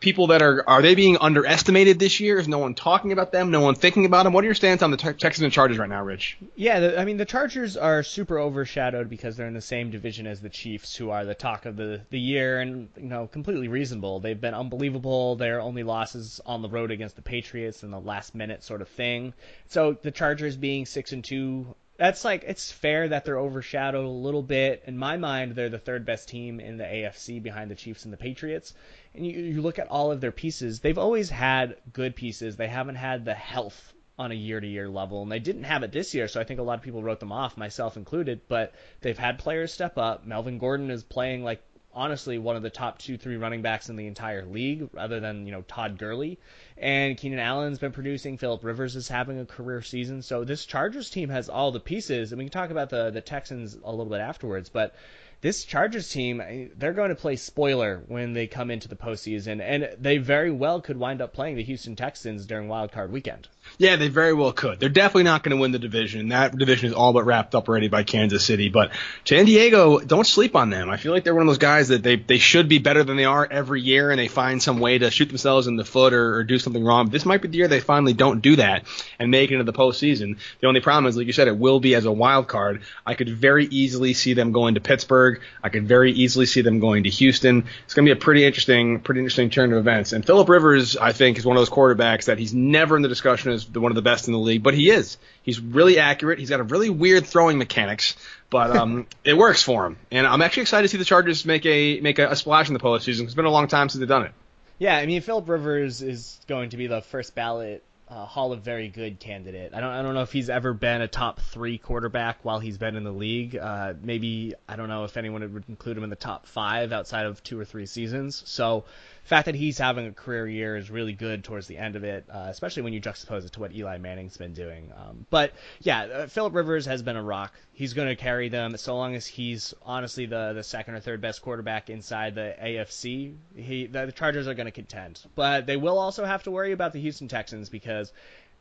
people 0.00 0.28
that 0.28 0.42
are 0.42 0.68
are 0.68 0.82
they 0.82 0.94
being 0.94 1.18
underestimated 1.20 1.98
this 1.98 2.20
year? 2.20 2.38
Is 2.38 2.48
no 2.48 2.58
one 2.58 2.74
talking 2.74 3.12
about 3.12 3.32
them? 3.32 3.50
No 3.50 3.60
one 3.60 3.74
thinking 3.74 4.04
about 4.06 4.24
them? 4.24 4.32
What 4.32 4.44
are 4.44 4.46
your 4.46 4.54
stance 4.54 4.82
on 4.82 4.90
the 4.90 4.96
Texans 4.96 5.40
and 5.40 5.52
Chargers 5.52 5.78
right 5.78 5.88
now, 5.88 6.02
Rich? 6.02 6.38
Yeah, 6.56 6.80
the, 6.80 7.00
I 7.00 7.04
mean 7.04 7.16
the 7.16 7.24
Chargers 7.24 7.76
are 7.76 8.02
super 8.02 8.38
overshadowed 8.38 9.08
because 9.08 9.36
they're 9.36 9.46
in 9.46 9.54
the 9.54 9.60
same 9.60 9.90
division 9.90 10.26
as 10.26 10.40
the 10.40 10.48
Chiefs, 10.48 10.96
who 10.96 11.10
are 11.10 11.24
the 11.24 11.34
talk 11.34 11.66
of 11.66 11.76
the 11.76 12.00
the 12.10 12.20
year, 12.20 12.60
and 12.60 12.88
you 12.96 13.08
know 13.08 13.26
completely 13.26 13.68
reasonable. 13.68 14.20
They've 14.20 14.40
been 14.40 14.54
unbelievable. 14.54 15.36
Their 15.36 15.60
only 15.60 15.82
losses 15.82 16.40
on 16.46 16.62
the 16.62 16.68
road 16.68 16.90
against 16.90 17.16
the 17.16 17.22
Patriots 17.22 17.82
in 17.82 17.90
the 17.90 18.00
last 18.00 18.34
minute 18.34 18.64
sort 18.64 18.82
of 18.82 18.88
thing. 18.88 19.34
So 19.68 19.96
the 20.00 20.10
Chargers 20.10 20.56
being 20.56 20.86
six 20.86 21.12
and 21.12 21.24
two 21.24 21.74
that's 21.98 22.24
like 22.24 22.44
it's 22.46 22.70
fair 22.70 23.08
that 23.08 23.24
they're 23.24 23.38
overshadowed 23.38 24.04
a 24.04 24.08
little 24.08 24.42
bit. 24.42 24.84
In 24.86 24.96
my 24.96 25.16
mind, 25.16 25.54
they're 25.54 25.68
the 25.68 25.78
third 25.78 26.06
best 26.06 26.28
team 26.28 26.60
in 26.60 26.78
the 26.78 26.84
AFC 26.84 27.42
behind 27.42 27.70
the 27.70 27.74
Chiefs 27.74 28.04
and 28.04 28.12
the 28.12 28.16
Patriots. 28.16 28.72
And 29.14 29.26
you, 29.26 29.38
you 29.38 29.60
look 29.60 29.80
at 29.80 29.88
all 29.88 30.12
of 30.12 30.20
their 30.20 30.32
pieces; 30.32 30.80
they've 30.80 30.96
always 30.96 31.28
had 31.28 31.76
good 31.92 32.14
pieces. 32.14 32.56
They 32.56 32.68
haven't 32.68 32.94
had 32.94 33.24
the 33.24 33.34
health 33.34 33.92
on 34.16 34.32
a 34.32 34.34
year-to-year 34.34 34.88
level, 34.88 35.22
and 35.22 35.30
they 35.30 35.38
didn't 35.38 35.64
have 35.64 35.82
it 35.82 35.92
this 35.92 36.14
year. 36.14 36.26
So 36.26 36.40
I 36.40 36.44
think 36.44 36.58
a 36.58 36.62
lot 36.64 36.78
of 36.78 36.82
people 36.82 37.02
wrote 37.02 37.20
them 37.20 37.32
off, 37.32 37.56
myself 37.56 37.96
included. 37.96 38.42
But 38.48 38.74
they've 39.00 39.18
had 39.18 39.38
players 39.38 39.72
step 39.72 39.98
up. 39.98 40.24
Melvin 40.24 40.58
Gordon 40.58 40.90
is 40.90 41.02
playing 41.02 41.42
like 41.42 41.62
honestly 41.98 42.38
one 42.38 42.54
of 42.54 42.62
the 42.62 42.70
top 42.70 42.98
two, 42.98 43.18
three 43.18 43.36
running 43.36 43.60
backs 43.60 43.88
in 43.88 43.96
the 43.96 44.06
entire 44.06 44.46
league, 44.46 44.88
rather 44.92 45.18
than 45.18 45.44
you 45.44 45.52
know 45.52 45.62
Todd 45.62 45.98
Gurley. 45.98 46.38
And 46.76 47.18
Keenan 47.18 47.40
Allen's 47.40 47.80
been 47.80 47.92
producing. 47.92 48.38
Philip 48.38 48.62
Rivers 48.62 48.94
is 48.94 49.08
having 49.08 49.40
a 49.40 49.44
career 49.44 49.82
season. 49.82 50.22
So 50.22 50.44
this 50.44 50.64
Chargers 50.64 51.10
team 51.10 51.28
has 51.28 51.48
all 51.48 51.72
the 51.72 51.80
pieces, 51.80 52.30
and 52.30 52.38
we 52.38 52.44
can 52.44 52.52
talk 52.52 52.70
about 52.70 52.88
the 52.88 53.10
the 53.10 53.20
Texans 53.20 53.76
a 53.82 53.90
little 53.90 54.06
bit 54.06 54.20
afterwards. 54.20 54.68
But 54.68 54.94
this 55.40 55.64
Chargers 55.64 56.08
team, 56.08 56.40
eh, 56.40 56.68
they're 56.76 56.92
going 56.92 57.10
to 57.10 57.14
play 57.14 57.36
spoiler 57.36 58.02
when 58.06 58.32
they 58.32 58.46
come 58.46 58.70
into 58.70 58.88
the 58.88 58.96
postseason, 58.96 59.60
and 59.60 59.88
they 60.00 60.18
very 60.18 60.50
well 60.50 60.80
could 60.80 60.96
wind 60.96 61.20
up 61.20 61.32
playing 61.32 61.56
the 61.56 61.64
Houston 61.64 61.96
Texans 61.96 62.46
during 62.46 62.68
Wild 62.68 62.92
Card 62.92 63.12
Weekend. 63.12 63.48
Yeah, 63.76 63.96
they 63.96 64.08
very 64.08 64.32
well 64.32 64.52
could. 64.52 64.80
They're 64.80 64.88
definitely 64.88 65.24
not 65.24 65.42
going 65.42 65.56
to 65.56 65.60
win 65.60 65.72
the 65.72 65.78
division. 65.78 66.28
That 66.28 66.56
division 66.56 66.88
is 66.88 66.94
all 66.94 67.12
but 67.12 67.24
wrapped 67.26 67.54
up 67.54 67.68
already 67.68 67.88
by 67.88 68.02
Kansas 68.02 68.44
City. 68.44 68.68
But 68.68 68.92
San 69.24 69.44
Diego, 69.44 69.98
don't 69.98 70.26
sleep 70.26 70.56
on 70.56 70.70
them. 70.70 70.90
I 70.90 70.96
feel 70.96 71.12
like 71.12 71.24
they're 71.24 71.34
one 71.34 71.42
of 71.42 71.48
those 71.48 71.58
guys 71.58 71.88
that 71.88 72.02
they 72.02 72.16
they 72.16 72.38
should 72.38 72.68
be 72.68 72.78
better 72.78 73.04
than 73.04 73.16
they 73.16 73.24
are 73.24 73.46
every 73.48 73.82
year, 73.82 74.10
and 74.10 74.18
they 74.18 74.28
find 74.28 74.62
some 74.62 74.78
way 74.78 74.98
to 74.98 75.10
shoot 75.10 75.26
themselves 75.26 75.66
in 75.66 75.76
the 75.76 75.84
foot 75.84 76.12
or, 76.12 76.36
or 76.36 76.44
do 76.44 76.58
something 76.58 76.84
wrong. 76.84 77.10
This 77.10 77.26
might 77.26 77.42
be 77.42 77.48
the 77.48 77.58
year 77.58 77.68
they 77.68 77.80
finally 77.80 78.14
don't 78.14 78.40
do 78.40 78.56
that 78.56 78.84
and 79.18 79.30
make 79.30 79.50
it 79.50 79.54
into 79.54 79.64
the 79.64 79.76
postseason. 79.76 80.38
The 80.60 80.66
only 80.66 80.80
problem 80.80 81.06
is, 81.06 81.16
like 81.16 81.26
you 81.26 81.32
said, 81.32 81.48
it 81.48 81.56
will 81.56 81.80
be 81.80 81.94
as 81.94 82.04
a 82.04 82.12
wild 82.12 82.48
card. 82.48 82.82
I 83.04 83.14
could 83.14 83.28
very 83.28 83.66
easily 83.66 84.14
see 84.14 84.34
them 84.34 84.52
going 84.52 84.74
to 84.74 84.80
Pittsburgh. 84.80 85.40
I 85.62 85.68
could 85.68 85.86
very 85.86 86.12
easily 86.12 86.46
see 86.46 86.62
them 86.62 86.80
going 86.80 87.04
to 87.04 87.10
Houston. 87.10 87.64
It's 87.84 87.94
going 87.94 88.06
to 88.06 88.14
be 88.14 88.18
a 88.18 88.20
pretty 88.20 88.44
interesting, 88.44 89.00
pretty 89.00 89.20
interesting 89.20 89.50
turn 89.50 89.72
of 89.72 89.78
events. 89.78 90.12
And 90.12 90.24
Philip 90.24 90.48
Rivers, 90.48 90.96
I 90.96 91.12
think, 91.12 91.38
is 91.38 91.46
one 91.46 91.56
of 91.56 91.60
those 91.60 91.70
quarterbacks 91.70 92.26
that 92.26 92.38
he's 92.38 92.54
never 92.54 92.96
in 92.96 93.02
the 93.02 93.08
discussion 93.08 93.52
the, 93.66 93.80
one 93.80 93.90
of 93.90 93.96
the 93.96 94.02
best 94.02 94.26
in 94.26 94.32
the 94.32 94.38
league, 94.38 94.62
but 94.62 94.74
he 94.74 94.90
is. 94.90 95.18
He's 95.42 95.60
really 95.60 95.98
accurate. 95.98 96.38
He's 96.38 96.50
got 96.50 96.60
a 96.60 96.64
really 96.64 96.90
weird 96.90 97.26
throwing 97.26 97.58
mechanics, 97.58 98.16
but 98.50 98.76
um, 98.76 99.06
it 99.24 99.36
works 99.36 99.62
for 99.62 99.86
him. 99.86 99.96
And 100.10 100.26
I'm 100.26 100.42
actually 100.42 100.62
excited 100.62 100.82
to 100.82 100.88
see 100.88 100.98
the 100.98 101.04
Chargers 101.04 101.44
make 101.44 101.66
a 101.66 102.00
make 102.00 102.18
a, 102.18 102.30
a 102.30 102.36
splash 102.36 102.68
in 102.68 102.74
the 102.74 102.80
postseason. 102.80 103.24
It's 103.24 103.34
been 103.34 103.44
a 103.44 103.50
long 103.50 103.68
time 103.68 103.88
since 103.88 104.00
they've 104.00 104.08
done 104.08 104.24
it. 104.24 104.32
Yeah, 104.78 104.96
I 104.96 105.06
mean 105.06 105.20
Philip 105.22 105.48
Rivers 105.48 106.02
is 106.02 106.40
going 106.46 106.70
to 106.70 106.76
be 106.76 106.86
the 106.86 107.02
first 107.02 107.34
ballot 107.34 107.82
uh, 108.10 108.24
Hall 108.24 108.52
of 108.52 108.62
Very 108.62 108.88
Good 108.88 109.20
candidate. 109.20 109.72
I 109.74 109.80
don't 109.80 109.90
I 109.90 110.02
don't 110.02 110.14
know 110.14 110.22
if 110.22 110.32
he's 110.32 110.48
ever 110.48 110.72
been 110.72 111.02
a 111.02 111.08
top 111.08 111.40
three 111.40 111.78
quarterback 111.78 112.44
while 112.44 112.58
he's 112.58 112.78
been 112.78 112.96
in 112.96 113.04
the 113.04 113.12
league. 113.12 113.56
Uh, 113.56 113.94
maybe 114.02 114.54
I 114.68 114.76
don't 114.76 114.88
know 114.88 115.04
if 115.04 115.16
anyone 115.16 115.52
would 115.52 115.64
include 115.68 115.96
him 115.96 116.04
in 116.04 116.10
the 116.10 116.16
top 116.16 116.46
five 116.46 116.92
outside 116.92 117.26
of 117.26 117.42
two 117.42 117.58
or 117.58 117.64
three 117.64 117.86
seasons. 117.86 118.42
So 118.46 118.84
fact 119.28 119.46
that 119.46 119.54
he's 119.54 119.78
having 119.78 120.06
a 120.06 120.12
career 120.12 120.48
year 120.48 120.76
is 120.76 120.90
really 120.90 121.12
good 121.12 121.44
towards 121.44 121.66
the 121.66 121.76
end 121.76 121.96
of 121.96 122.04
it, 122.04 122.24
uh, 122.30 122.46
especially 122.48 122.82
when 122.82 122.92
you 122.92 123.00
juxtapose 123.00 123.44
it 123.44 123.52
to 123.52 123.60
what 123.60 123.74
Eli 123.74 123.98
Manning's 123.98 124.36
been 124.36 124.54
doing. 124.54 124.90
Um, 124.96 125.26
but 125.28 125.52
yeah, 125.80 126.02
uh, 126.04 126.26
Philip 126.26 126.54
Rivers 126.54 126.86
has 126.86 127.02
been 127.02 127.16
a 127.16 127.22
rock. 127.22 127.52
He's 127.74 127.92
going 127.92 128.08
to 128.08 128.16
carry 128.16 128.48
them 128.48 128.76
so 128.76 128.96
long 128.96 129.14
as 129.14 129.26
he's 129.26 129.74
honestly 129.84 130.26
the 130.26 130.54
the 130.54 130.62
second 130.62 130.94
or 130.94 131.00
third 131.00 131.20
best 131.20 131.42
quarterback 131.42 131.90
inside 131.90 132.34
the 132.34 132.54
AFC. 132.60 133.34
He 133.54 133.86
the, 133.86 134.06
the 134.06 134.12
Chargers 134.12 134.48
are 134.48 134.54
going 134.54 134.66
to 134.66 134.72
contend, 134.72 135.20
but 135.34 135.66
they 135.66 135.76
will 135.76 135.98
also 135.98 136.24
have 136.24 136.44
to 136.44 136.50
worry 136.50 136.72
about 136.72 136.94
the 136.94 137.00
Houston 137.00 137.28
Texans 137.28 137.68
because 137.68 138.12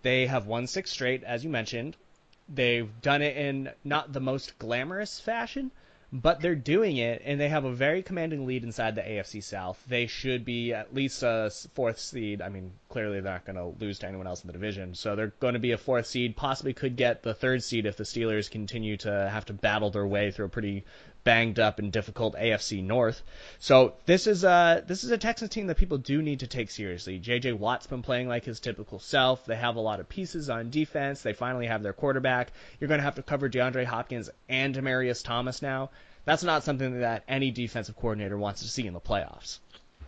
they 0.01 0.27
have 0.27 0.47
won 0.47 0.67
six 0.67 0.91
straight, 0.91 1.23
as 1.23 1.43
you 1.43 1.49
mentioned. 1.49 1.95
They've 2.49 2.89
done 3.01 3.21
it 3.21 3.37
in 3.37 3.71
not 3.83 4.11
the 4.11 4.21
most 4.21 4.59
glamorous 4.59 5.19
fashion 5.19 5.71
but 6.11 6.39
they're 6.39 6.55
doing 6.55 6.97
it, 6.97 7.21
and 7.25 7.39
they 7.39 7.49
have 7.49 7.65
a 7.65 7.71
very 7.71 8.01
commanding 8.01 8.45
lead 8.45 8.63
inside 8.63 8.95
the 8.95 9.01
AFC 9.01 9.43
South. 9.43 9.83
They 9.87 10.07
should 10.07 10.45
be 10.45 10.73
at 10.73 10.93
least 10.93 11.21
a 11.21 11.51
fourth 11.73 11.99
seed. 11.99 12.41
I 12.41 12.47
mean, 12.47 12.71
clearly 12.87 13.19
they're 13.19 13.33
not 13.33 13.45
going 13.45 13.57
to 13.57 13.83
lose 13.83 13.99
to 13.99 14.07
anyone 14.07 14.25
else 14.25 14.41
in 14.41 14.47
the 14.47 14.53
division, 14.53 14.95
so 14.95 15.15
they're 15.15 15.33
going 15.39 15.55
to 15.55 15.59
be 15.59 15.73
a 15.73 15.77
fourth 15.77 16.07
seed. 16.07 16.37
Possibly 16.37 16.73
could 16.73 16.95
get 16.95 17.23
the 17.23 17.33
third 17.33 17.61
seed 17.61 17.85
if 17.85 17.97
the 17.97 18.05
Steelers 18.05 18.49
continue 18.49 18.95
to 18.97 19.29
have 19.29 19.45
to 19.45 19.53
battle 19.53 19.89
their 19.89 20.07
way 20.07 20.31
through 20.31 20.45
a 20.45 20.49
pretty 20.49 20.85
banged 21.27 21.59
up 21.59 21.77
and 21.77 21.91
difficult 21.91 22.35
AFC 22.35 22.81
North. 22.81 23.21
So 23.59 23.95
this 24.05 24.27
is 24.27 24.45
a 24.45 24.81
this 24.87 25.03
is 25.03 25.11
a 25.11 25.17
Texans 25.17 25.49
team 25.49 25.67
that 25.67 25.75
people 25.75 25.97
do 25.97 26.21
need 26.21 26.39
to 26.39 26.47
take 26.47 26.71
seriously. 26.71 27.19
JJ 27.19 27.57
Watt's 27.57 27.85
been 27.85 28.01
playing 28.01 28.29
like 28.29 28.45
his 28.45 28.61
typical 28.61 28.97
self. 28.97 29.45
They 29.45 29.57
have 29.57 29.75
a 29.75 29.81
lot 29.81 29.99
of 29.99 30.07
pieces 30.07 30.49
on 30.49 30.69
defense. 30.69 31.23
They 31.23 31.33
finally 31.33 31.67
have 31.67 31.83
their 31.83 31.91
quarterback. 31.91 32.53
You're 32.79 32.87
going 32.87 32.99
to 32.99 33.03
have 33.03 33.15
to 33.15 33.23
cover 33.23 33.49
DeAndre 33.49 33.83
Hopkins 33.83 34.29
and 34.47 34.73
Demaryius 34.73 35.21
Thomas 35.21 35.61
now. 35.61 35.89
That's 36.27 36.43
not 36.43 36.65
something 36.65 36.99
that 36.99 37.23
any 37.29 37.51
defensive 37.51 37.95
coordinator 37.95 38.37
wants 38.37 38.61
to 38.61 38.67
see 38.67 38.85
in 38.85 38.93
the 38.93 38.99
playoffs. 38.99 39.59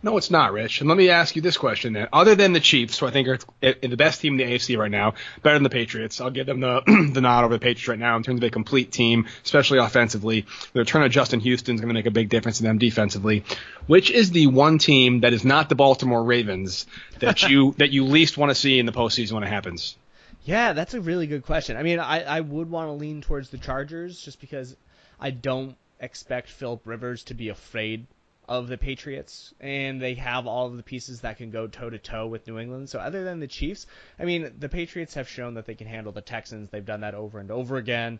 No, 0.02 0.18
it's 0.18 0.30
not, 0.30 0.52
Rich. 0.52 0.80
And 0.80 0.88
let 0.88 0.98
me 0.98 1.08
ask 1.08 1.34
you 1.34 1.40
this 1.40 1.56
question 1.56 1.94
then. 1.94 2.08
Other 2.12 2.34
than 2.34 2.52
the 2.52 2.60
Chiefs, 2.60 2.98
who 2.98 3.06
I 3.06 3.10
think 3.10 3.26
are 3.26 3.38
the 3.62 3.96
best 3.96 4.20
team 4.20 4.38
in 4.38 4.46
the 4.46 4.54
AFC 4.54 4.76
right 4.76 4.90
now, 4.90 5.14
better 5.42 5.56
than 5.56 5.62
the 5.62 5.70
Patriots, 5.70 6.20
I'll 6.20 6.28
give 6.28 6.44
them 6.44 6.60
the 6.60 6.82
the 7.14 7.22
nod 7.22 7.44
over 7.44 7.54
the 7.54 7.58
Patriots 7.58 7.88
right 7.88 7.98
now 7.98 8.18
in 8.18 8.22
terms 8.22 8.38
of 8.38 8.44
a 8.44 8.50
complete 8.50 8.92
team, 8.92 9.28
especially 9.42 9.78
offensively. 9.78 10.44
The 10.74 10.80
return 10.80 11.02
of 11.02 11.10
Justin 11.10 11.40
Houston 11.40 11.76
is 11.76 11.80
going 11.80 11.88
to 11.88 11.94
make 11.94 12.04
a 12.04 12.10
big 12.10 12.28
difference 12.28 12.60
in 12.60 12.66
them 12.66 12.76
defensively. 12.76 13.42
Which 13.86 14.10
is 14.10 14.30
the 14.30 14.46
one 14.48 14.76
team 14.76 15.20
that 15.20 15.32
is 15.32 15.42
not 15.42 15.70
the 15.70 15.74
Baltimore 15.74 16.22
Ravens 16.22 16.86
that 17.20 17.48
you 17.48 17.74
that 17.78 17.92
you 17.92 18.04
least 18.04 18.36
want 18.36 18.50
to 18.50 18.54
see 18.54 18.78
in 18.78 18.84
the 18.84 18.92
postseason 18.92 19.32
when 19.32 19.42
it 19.42 19.48
happens? 19.48 19.96
Yeah, 20.44 20.74
that's 20.74 20.92
a 20.92 21.00
really 21.00 21.26
good 21.26 21.46
question. 21.46 21.78
I 21.78 21.82
mean, 21.82 21.98
I, 21.98 22.24
I 22.24 22.40
would 22.40 22.70
want 22.70 22.88
to 22.88 22.92
lean 22.92 23.22
towards 23.22 23.48
the 23.48 23.58
Chargers 23.58 24.20
just 24.20 24.38
because 24.38 24.76
I 25.18 25.30
don't 25.30 25.76
expect 26.00 26.48
Philip 26.48 26.86
Rivers 26.86 27.24
to 27.24 27.34
be 27.34 27.48
afraid 27.48 28.06
of 28.48 28.66
the 28.66 28.76
Patriots, 28.76 29.54
and 29.60 30.02
they 30.02 30.14
have 30.14 30.46
all 30.48 30.66
of 30.66 30.76
the 30.76 30.82
pieces 30.82 31.20
that 31.20 31.36
can 31.36 31.52
go 31.52 31.68
toe 31.68 31.88
to 31.88 31.98
toe 31.98 32.26
with 32.26 32.48
New 32.48 32.58
England. 32.58 32.88
So 32.88 32.98
other 32.98 33.22
than 33.22 33.38
the 33.38 33.46
Chiefs, 33.46 33.86
I 34.18 34.24
mean, 34.24 34.52
the 34.58 34.68
Patriots 34.68 35.14
have 35.14 35.28
shown 35.28 35.54
that 35.54 35.66
they 35.66 35.76
can 35.76 35.86
handle 35.86 36.12
the 36.12 36.20
Texans. 36.20 36.68
They've 36.68 36.84
done 36.84 37.02
that 37.02 37.14
over 37.14 37.38
and 37.38 37.52
over 37.52 37.76
again. 37.76 38.18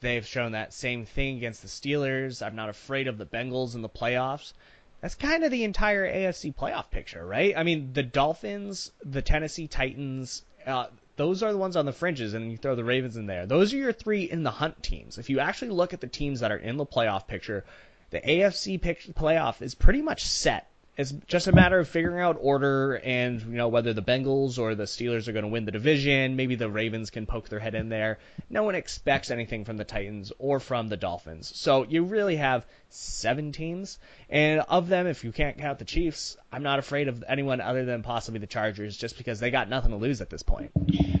They've 0.00 0.26
shown 0.26 0.52
that 0.52 0.72
same 0.72 1.04
thing 1.04 1.36
against 1.36 1.62
the 1.62 1.68
Steelers. 1.68 2.46
I'm 2.46 2.54
not 2.54 2.68
afraid 2.68 3.08
of 3.08 3.18
the 3.18 3.26
Bengals 3.26 3.74
in 3.74 3.82
the 3.82 3.88
playoffs. 3.88 4.52
That's 5.00 5.16
kind 5.16 5.42
of 5.42 5.50
the 5.50 5.64
entire 5.64 6.06
AFC 6.06 6.54
playoff 6.54 6.90
picture, 6.90 7.26
right? 7.26 7.54
I 7.56 7.64
mean, 7.64 7.92
the 7.92 8.04
Dolphins, 8.04 8.92
the 9.04 9.20
Tennessee 9.20 9.66
Titans, 9.66 10.44
uh, 10.64 10.86
those 11.16 11.42
are 11.42 11.52
the 11.52 11.58
ones 11.58 11.76
on 11.76 11.86
the 11.86 11.92
fringes, 11.92 12.34
and 12.34 12.50
you 12.50 12.56
throw 12.56 12.74
the 12.74 12.84
Ravens 12.84 13.16
in 13.16 13.26
there. 13.26 13.46
Those 13.46 13.72
are 13.74 13.76
your 13.76 13.92
three 13.92 14.24
in 14.24 14.42
the 14.42 14.50
hunt 14.50 14.82
teams. 14.82 15.18
If 15.18 15.28
you 15.28 15.40
actually 15.40 15.70
look 15.70 15.92
at 15.92 16.00
the 16.00 16.06
teams 16.06 16.40
that 16.40 16.50
are 16.50 16.56
in 16.56 16.76
the 16.78 16.86
playoff 16.86 17.26
picture, 17.26 17.64
the 18.10 18.20
AFC 18.20 18.80
playoff 19.14 19.60
is 19.62 19.74
pretty 19.74 20.02
much 20.02 20.24
set. 20.24 20.71
It's 20.94 21.10
just 21.26 21.46
a 21.46 21.52
matter 21.52 21.78
of 21.78 21.88
figuring 21.88 22.20
out 22.20 22.36
order 22.38 22.96
and 22.96 23.40
you 23.40 23.56
know 23.56 23.68
whether 23.68 23.94
the 23.94 24.02
Bengals 24.02 24.58
or 24.58 24.74
the 24.74 24.84
Steelers 24.84 25.26
are 25.26 25.32
going 25.32 25.44
to 25.44 25.48
win 25.48 25.64
the 25.64 25.72
division. 25.72 26.36
Maybe 26.36 26.54
the 26.54 26.68
Ravens 26.70 27.08
can 27.08 27.24
poke 27.24 27.48
their 27.48 27.60
head 27.60 27.74
in 27.74 27.88
there. 27.88 28.18
No 28.50 28.62
one 28.64 28.74
expects 28.74 29.30
anything 29.30 29.64
from 29.64 29.78
the 29.78 29.84
Titans 29.84 30.32
or 30.38 30.60
from 30.60 30.88
the 30.88 30.98
Dolphins. 30.98 31.50
So 31.54 31.84
you 31.84 32.04
really 32.04 32.36
have 32.36 32.66
seven 32.90 33.52
teams, 33.52 33.98
and 34.28 34.60
of 34.68 34.86
them, 34.86 35.06
if 35.06 35.24
you 35.24 35.32
can't 35.32 35.56
count 35.56 35.78
the 35.78 35.86
Chiefs, 35.86 36.36
I'm 36.52 36.62
not 36.62 36.78
afraid 36.78 37.08
of 37.08 37.24
anyone 37.26 37.62
other 37.62 37.86
than 37.86 38.02
possibly 38.02 38.38
the 38.38 38.46
Chargers, 38.46 38.94
just 38.94 39.16
because 39.16 39.40
they 39.40 39.50
got 39.50 39.70
nothing 39.70 39.92
to 39.92 39.96
lose 39.96 40.20
at 40.20 40.28
this 40.28 40.42
point. 40.42 40.72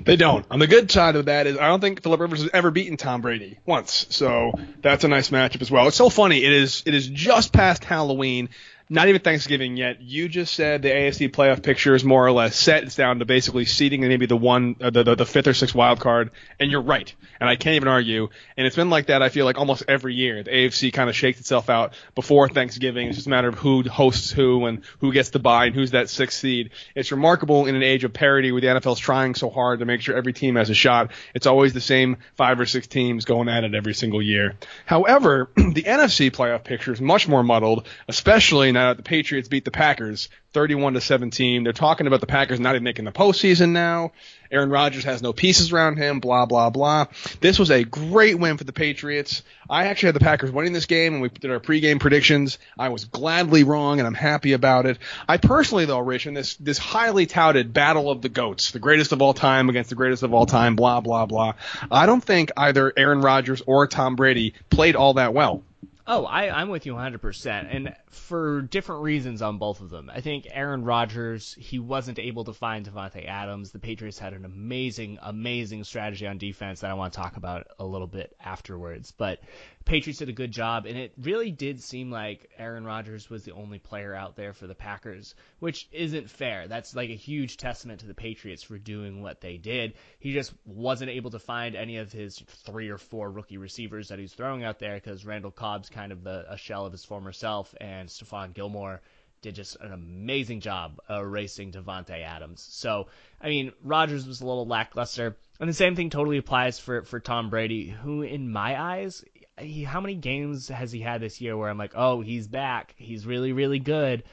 They 0.04 0.16
don't. 0.16 0.44
On 0.50 0.58
the 0.58 0.66
good 0.66 0.90
side 0.90 1.16
of 1.16 1.26
that 1.26 1.46
is 1.46 1.56
I 1.56 1.68
don't 1.68 1.80
think 1.80 2.02
Philip 2.02 2.20
Rivers 2.20 2.42
has 2.42 2.50
ever 2.52 2.70
beaten 2.70 2.98
Tom 2.98 3.22
Brady 3.22 3.58
once, 3.64 4.06
so 4.10 4.52
that's 4.82 5.04
a 5.04 5.08
nice 5.08 5.30
matchup 5.30 5.62
as 5.62 5.70
well. 5.70 5.88
It's 5.88 5.96
so 5.96 6.10
funny. 6.10 6.44
It 6.44 6.52
is 6.52 6.82
it 6.84 6.94
is 6.94 7.08
just 7.08 7.52
past 7.52 7.84
Halloween 7.84 8.50
not 8.92 9.08
even 9.08 9.22
Thanksgiving 9.22 9.78
yet. 9.78 10.02
You 10.02 10.28
just 10.28 10.52
said 10.52 10.82
the 10.82 10.90
AFC 10.90 11.30
playoff 11.30 11.62
picture 11.62 11.94
is 11.94 12.04
more 12.04 12.26
or 12.26 12.30
less 12.30 12.54
set. 12.54 12.82
It's 12.82 12.94
down 12.94 13.20
to 13.20 13.24
basically 13.24 13.64
seeding 13.64 14.04
and 14.04 14.10
maybe 14.10 14.26
the 14.26 14.36
one, 14.36 14.76
uh, 14.82 14.90
the, 14.90 15.02
the, 15.02 15.14
the 15.14 15.26
fifth 15.26 15.46
or 15.46 15.54
sixth 15.54 15.74
wild 15.74 15.98
card, 15.98 16.30
and 16.60 16.70
you're 16.70 16.82
right. 16.82 17.12
And 17.40 17.48
I 17.48 17.56
can't 17.56 17.76
even 17.76 17.88
argue. 17.88 18.28
And 18.54 18.66
it's 18.66 18.76
been 18.76 18.90
like 18.90 19.06
that. 19.06 19.22
I 19.22 19.30
feel 19.30 19.46
like 19.46 19.56
almost 19.56 19.84
every 19.88 20.14
year 20.14 20.42
the 20.42 20.50
AFC 20.50 20.92
kind 20.92 21.08
of 21.08 21.16
shakes 21.16 21.40
itself 21.40 21.70
out 21.70 21.94
before 22.14 22.50
Thanksgiving. 22.50 23.08
It's 23.08 23.16
just 23.16 23.26
a 23.26 23.30
matter 23.30 23.48
of 23.48 23.54
who 23.54 23.82
hosts 23.88 24.30
who 24.30 24.66
and 24.66 24.84
who 25.00 25.10
gets 25.10 25.30
the 25.30 25.38
bye 25.38 25.64
and 25.64 25.74
who's 25.74 25.92
that 25.92 26.10
sixth 26.10 26.38
seed. 26.38 26.70
It's 26.94 27.10
remarkable 27.10 27.64
in 27.64 27.74
an 27.74 27.82
age 27.82 28.04
of 28.04 28.12
parity 28.12 28.52
where 28.52 28.60
the 28.60 28.66
NFL's 28.66 29.00
trying 29.00 29.34
so 29.34 29.48
hard 29.48 29.78
to 29.78 29.86
make 29.86 30.02
sure 30.02 30.14
every 30.14 30.34
team 30.34 30.56
has 30.56 30.68
a 30.68 30.74
shot. 30.74 31.12
It's 31.34 31.46
always 31.46 31.72
the 31.72 31.80
same 31.80 32.18
five 32.36 32.60
or 32.60 32.66
six 32.66 32.86
teams 32.88 33.24
going 33.24 33.48
at 33.48 33.64
it 33.64 33.74
every 33.74 33.94
single 33.94 34.20
year. 34.20 34.54
However, 34.84 35.50
the 35.56 35.82
NFC 35.82 36.30
playoff 36.30 36.62
picture 36.62 36.92
is 36.92 37.00
much 37.00 37.26
more 37.26 37.42
muddled, 37.42 37.88
especially 38.06 38.70
now 38.70 38.81
the 38.94 39.02
Patriots 39.02 39.48
beat 39.48 39.64
the 39.64 39.70
Packers 39.70 40.28
31 40.52 40.94
to 40.94 41.00
17. 41.00 41.64
They're 41.64 41.72
talking 41.72 42.06
about 42.06 42.20
the 42.20 42.26
Packers 42.26 42.60
not 42.60 42.74
even 42.74 42.84
making 42.84 43.06
the 43.06 43.12
postseason 43.12 43.70
now. 43.70 44.12
Aaron 44.50 44.68
Rodgers 44.68 45.04
has 45.04 45.22
no 45.22 45.32
pieces 45.32 45.72
around 45.72 45.96
him, 45.96 46.20
blah, 46.20 46.44
blah, 46.44 46.68
blah. 46.68 47.06
This 47.40 47.58
was 47.58 47.70
a 47.70 47.84
great 47.84 48.38
win 48.38 48.58
for 48.58 48.64
the 48.64 48.72
Patriots. 48.72 49.42
I 49.70 49.86
actually 49.86 50.08
had 50.08 50.16
the 50.16 50.20
Packers 50.20 50.50
winning 50.50 50.74
this 50.74 50.84
game 50.84 51.14
and 51.14 51.22
we 51.22 51.30
did 51.30 51.50
our 51.50 51.60
pregame 51.60 51.98
predictions. 52.00 52.58
I 52.78 52.90
was 52.90 53.06
gladly 53.06 53.64
wrong 53.64 53.98
and 53.98 54.06
I'm 54.06 54.14
happy 54.14 54.52
about 54.52 54.84
it. 54.84 54.98
I 55.26 55.38
personally 55.38 55.86
though, 55.86 56.00
Rich, 56.00 56.26
in 56.26 56.34
this, 56.34 56.54
this 56.56 56.76
highly 56.76 57.24
touted 57.24 57.72
battle 57.72 58.10
of 58.10 58.20
the 58.20 58.28
GOATs, 58.28 58.72
the 58.72 58.78
greatest 58.78 59.12
of 59.12 59.22
all 59.22 59.32
time 59.32 59.70
against 59.70 59.88
the 59.88 59.96
greatest 59.96 60.22
of 60.22 60.34
all 60.34 60.44
time, 60.44 60.76
blah, 60.76 61.00
blah, 61.00 61.24
blah. 61.24 61.54
I 61.90 62.04
don't 62.04 62.22
think 62.22 62.52
either 62.56 62.92
Aaron 62.94 63.22
Rodgers 63.22 63.62
or 63.66 63.86
Tom 63.86 64.16
Brady 64.16 64.54
played 64.68 64.96
all 64.96 65.14
that 65.14 65.32
well. 65.32 65.62
Oh, 66.04 66.24
I, 66.24 66.50
I'm 66.50 66.68
with 66.68 66.84
you 66.84 66.94
100%. 66.94 67.74
And 67.74 67.94
for 68.10 68.62
different 68.62 69.02
reasons 69.02 69.40
on 69.40 69.58
both 69.58 69.80
of 69.80 69.90
them. 69.90 70.10
I 70.12 70.20
think 70.20 70.48
Aaron 70.50 70.84
Rodgers, 70.84 71.54
he 71.58 71.78
wasn't 71.78 72.18
able 72.18 72.44
to 72.44 72.52
find 72.52 72.84
Davante 72.84 73.26
Adams. 73.26 73.70
The 73.70 73.78
Patriots 73.78 74.18
had 74.18 74.32
an 74.32 74.44
amazing, 74.44 75.18
amazing 75.22 75.84
strategy 75.84 76.26
on 76.26 76.38
defense 76.38 76.80
that 76.80 76.90
I 76.90 76.94
want 76.94 77.12
to 77.12 77.18
talk 77.20 77.36
about 77.36 77.68
a 77.78 77.84
little 77.84 78.08
bit 78.08 78.34
afterwards. 78.44 79.12
But 79.16 79.40
Patriots 79.84 80.18
did 80.18 80.28
a 80.28 80.32
good 80.32 80.52
job, 80.52 80.86
and 80.86 80.96
it 80.96 81.12
really 81.20 81.50
did 81.50 81.80
seem 81.80 82.10
like 82.10 82.50
Aaron 82.58 82.84
Rodgers 82.84 83.28
was 83.28 83.44
the 83.44 83.52
only 83.52 83.78
player 83.78 84.14
out 84.14 84.36
there 84.36 84.52
for 84.52 84.66
the 84.66 84.74
Packers, 84.74 85.34
which 85.58 85.88
isn't 85.92 86.30
fair. 86.30 86.68
That's 86.68 86.94
like 86.94 87.10
a 87.10 87.14
huge 87.14 87.56
testament 87.56 88.00
to 88.00 88.06
the 88.06 88.14
Patriots 88.14 88.62
for 88.62 88.78
doing 88.78 89.22
what 89.22 89.40
they 89.40 89.56
did. 89.56 89.94
He 90.18 90.32
just 90.32 90.52
wasn't 90.64 91.10
able 91.10 91.30
to 91.30 91.38
find 91.38 91.74
any 91.74 91.96
of 91.98 92.12
his 92.12 92.38
three 92.64 92.90
or 92.90 92.98
four 92.98 93.30
rookie 93.30 93.58
receivers 93.58 94.08
that 94.08 94.18
he's 94.18 94.32
throwing 94.32 94.64
out 94.64 94.78
there 94.78 94.94
because 94.94 95.24
Randall 95.24 95.50
Cobb's 95.50 95.90
kind 95.92 96.12
of 96.12 96.24
the, 96.24 96.44
a 96.48 96.56
shell 96.56 96.86
of 96.86 96.92
his 96.92 97.04
former 97.04 97.32
self, 97.32 97.74
and 97.80 98.08
Stephon 98.08 98.52
Gilmore 98.54 99.00
did 99.42 99.54
just 99.54 99.76
an 99.80 99.92
amazing 99.92 100.60
job 100.60 101.00
uh, 101.10 101.20
erasing 101.20 101.72
Davante 101.72 102.22
Adams. 102.22 102.66
So, 102.70 103.08
I 103.40 103.48
mean, 103.48 103.72
Rodgers 103.82 104.26
was 104.26 104.40
a 104.40 104.46
little 104.46 104.66
lackluster. 104.66 105.36
And 105.58 105.68
the 105.68 105.74
same 105.74 105.96
thing 105.96 106.10
totally 106.10 106.38
applies 106.38 106.78
for, 106.78 107.02
for 107.02 107.20
Tom 107.20 107.50
Brady, 107.50 107.88
who, 107.88 108.22
in 108.22 108.50
my 108.50 108.80
eyes, 108.80 109.24
he, 109.58 109.82
how 109.82 110.00
many 110.00 110.14
games 110.14 110.68
has 110.68 110.92
he 110.92 111.00
had 111.00 111.20
this 111.20 111.40
year 111.40 111.56
where 111.56 111.68
I'm 111.68 111.78
like, 111.78 111.92
oh, 111.94 112.20
he's 112.20 112.48
back, 112.48 112.94
he's 112.96 113.26
really 113.26 113.52
really 113.52 113.78
good? 113.78 114.24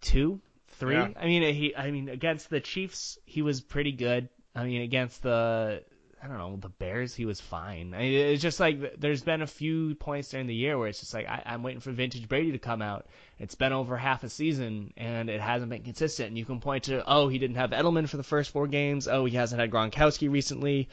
Two, 0.00 0.40
three. 0.68 0.94
Yeah. 0.94 1.08
I 1.16 1.26
mean, 1.26 1.54
he, 1.54 1.74
I 1.74 1.90
mean, 1.90 2.08
against 2.08 2.50
the 2.50 2.60
Chiefs, 2.60 3.18
he 3.24 3.42
was 3.42 3.60
pretty 3.60 3.92
good. 3.92 4.28
I 4.54 4.64
mean, 4.64 4.82
against 4.82 5.22
the 5.22 5.84
I 6.22 6.26
don't 6.26 6.36
know, 6.36 6.56
the 6.56 6.68
Bears, 6.68 7.14
he 7.14 7.24
was 7.24 7.40
fine. 7.40 7.94
I 7.94 7.98
mean, 7.98 8.12
it's 8.12 8.42
just 8.42 8.60
like 8.60 9.00
there's 9.00 9.22
been 9.22 9.40
a 9.40 9.46
few 9.46 9.94
points 9.94 10.28
during 10.28 10.46
the 10.46 10.54
year 10.54 10.76
where 10.76 10.88
it's 10.88 11.00
just 11.00 11.14
like 11.14 11.26
I, 11.26 11.42
I'm 11.46 11.62
waiting 11.62 11.80
for 11.80 11.92
Vintage 11.92 12.28
Brady 12.28 12.52
to 12.52 12.58
come 12.58 12.82
out. 12.82 13.06
It's 13.38 13.54
been 13.54 13.72
over 13.72 13.96
half 13.96 14.22
a 14.22 14.28
season 14.28 14.92
and 14.98 15.30
it 15.30 15.40
hasn't 15.40 15.70
been 15.70 15.82
consistent. 15.82 16.28
And 16.28 16.36
you 16.36 16.44
can 16.44 16.60
point 16.60 16.84
to, 16.84 17.02
oh, 17.06 17.28
he 17.28 17.38
didn't 17.38 17.56
have 17.56 17.70
Edelman 17.70 18.06
for 18.06 18.18
the 18.18 18.22
first 18.22 18.50
four 18.50 18.66
games. 18.66 19.08
Oh, 19.08 19.24
he 19.24 19.34
hasn't 19.36 19.60
had 19.60 19.70
Gronkowski 19.70 20.30
recently. 20.30 20.90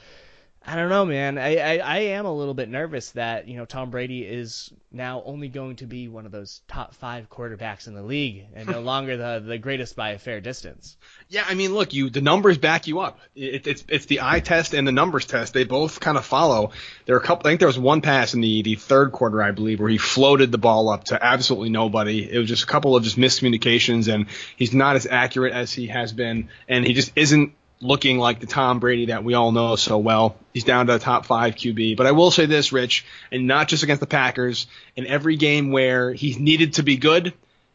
I 0.65 0.75
don't 0.75 0.89
know, 0.89 1.05
man. 1.05 1.37
I, 1.37 1.55
I, 1.55 1.77
I 1.77 1.97
am 1.99 2.25
a 2.25 2.33
little 2.33 2.53
bit 2.53 2.67
nervous 2.67 3.11
that, 3.11 3.47
you 3.47 3.55
know, 3.55 3.63
Tom 3.63 3.89
Brady 3.89 4.23
is 4.23 4.73
now 4.91 5.23
only 5.25 5.47
going 5.47 5.77
to 5.77 5.85
be 5.85 6.09
one 6.09 6.25
of 6.25 6.33
those 6.33 6.61
top 6.67 6.93
five 6.95 7.29
quarterbacks 7.29 7.87
in 7.87 7.93
the 7.93 8.03
league 8.03 8.47
and 8.53 8.67
no 8.67 8.81
longer 8.81 9.15
the, 9.15 9.41
the 9.45 9.57
greatest 9.57 9.95
by 9.95 10.09
a 10.09 10.19
fair 10.19 10.41
distance. 10.41 10.97
Yeah, 11.29 11.45
I 11.47 11.53
mean, 11.53 11.73
look, 11.73 11.93
you 11.93 12.09
the 12.09 12.19
numbers 12.19 12.57
back 12.57 12.87
you 12.87 12.99
up. 12.99 13.19
It, 13.33 13.65
it's 13.65 13.85
it's 13.87 14.07
the 14.07 14.19
eye 14.21 14.41
test 14.41 14.73
and 14.73 14.85
the 14.85 14.91
numbers 14.91 15.25
test. 15.25 15.53
They 15.53 15.63
both 15.63 16.01
kind 16.01 16.17
of 16.17 16.25
follow. 16.25 16.71
There 17.05 17.15
are 17.15 17.19
a 17.19 17.23
couple. 17.23 17.47
I 17.47 17.51
think 17.51 17.59
there 17.59 17.67
was 17.67 17.79
one 17.79 18.01
pass 18.01 18.33
in 18.33 18.41
the 18.41 18.61
the 18.61 18.75
third 18.75 19.13
quarter, 19.13 19.41
I 19.41 19.51
believe, 19.51 19.79
where 19.79 19.89
he 19.89 19.97
floated 19.97 20.51
the 20.51 20.57
ball 20.57 20.89
up 20.89 21.05
to 21.05 21.23
absolutely 21.23 21.69
nobody. 21.69 22.29
It 22.29 22.39
was 22.39 22.49
just 22.49 22.63
a 22.63 22.67
couple 22.67 22.95
of 22.95 23.03
just 23.03 23.17
miscommunications, 23.17 24.13
and 24.13 24.27
he's 24.57 24.73
not 24.73 24.97
as 24.97 25.05
accurate 25.05 25.53
as 25.53 25.71
he 25.71 25.87
has 25.87 26.11
been, 26.11 26.49
and 26.67 26.85
he 26.85 26.93
just 26.93 27.11
isn't 27.15 27.53
looking 27.79 28.17
like 28.17 28.39
the 28.39 28.47
Tom 28.47 28.79
Brady 28.79 29.07
that 29.07 29.23
we 29.23 29.33
all 29.33 29.51
know 29.51 29.75
so 29.75 29.97
well. 29.97 30.35
He's 30.53 30.63
down 30.63 30.87
to 30.87 30.95
a 30.95 30.99
top 30.99 31.25
five 31.25 31.55
QB. 31.55 31.97
But 31.97 32.07
I 32.07 32.11
will 32.11 32.31
say 32.31 32.45
this, 32.45 32.71
Rich, 32.71 33.05
and 33.31 33.47
not 33.47 33.67
just 33.67 33.83
against 33.83 33.99
the 33.99 34.07
Packers, 34.07 34.67
in 34.95 35.05
every 35.05 35.35
game 35.35 35.71
where 35.71 36.11
he's 36.13 36.39
needed 36.39 36.73
to 36.73 36.83
be 36.83 36.97
good, 36.97 37.33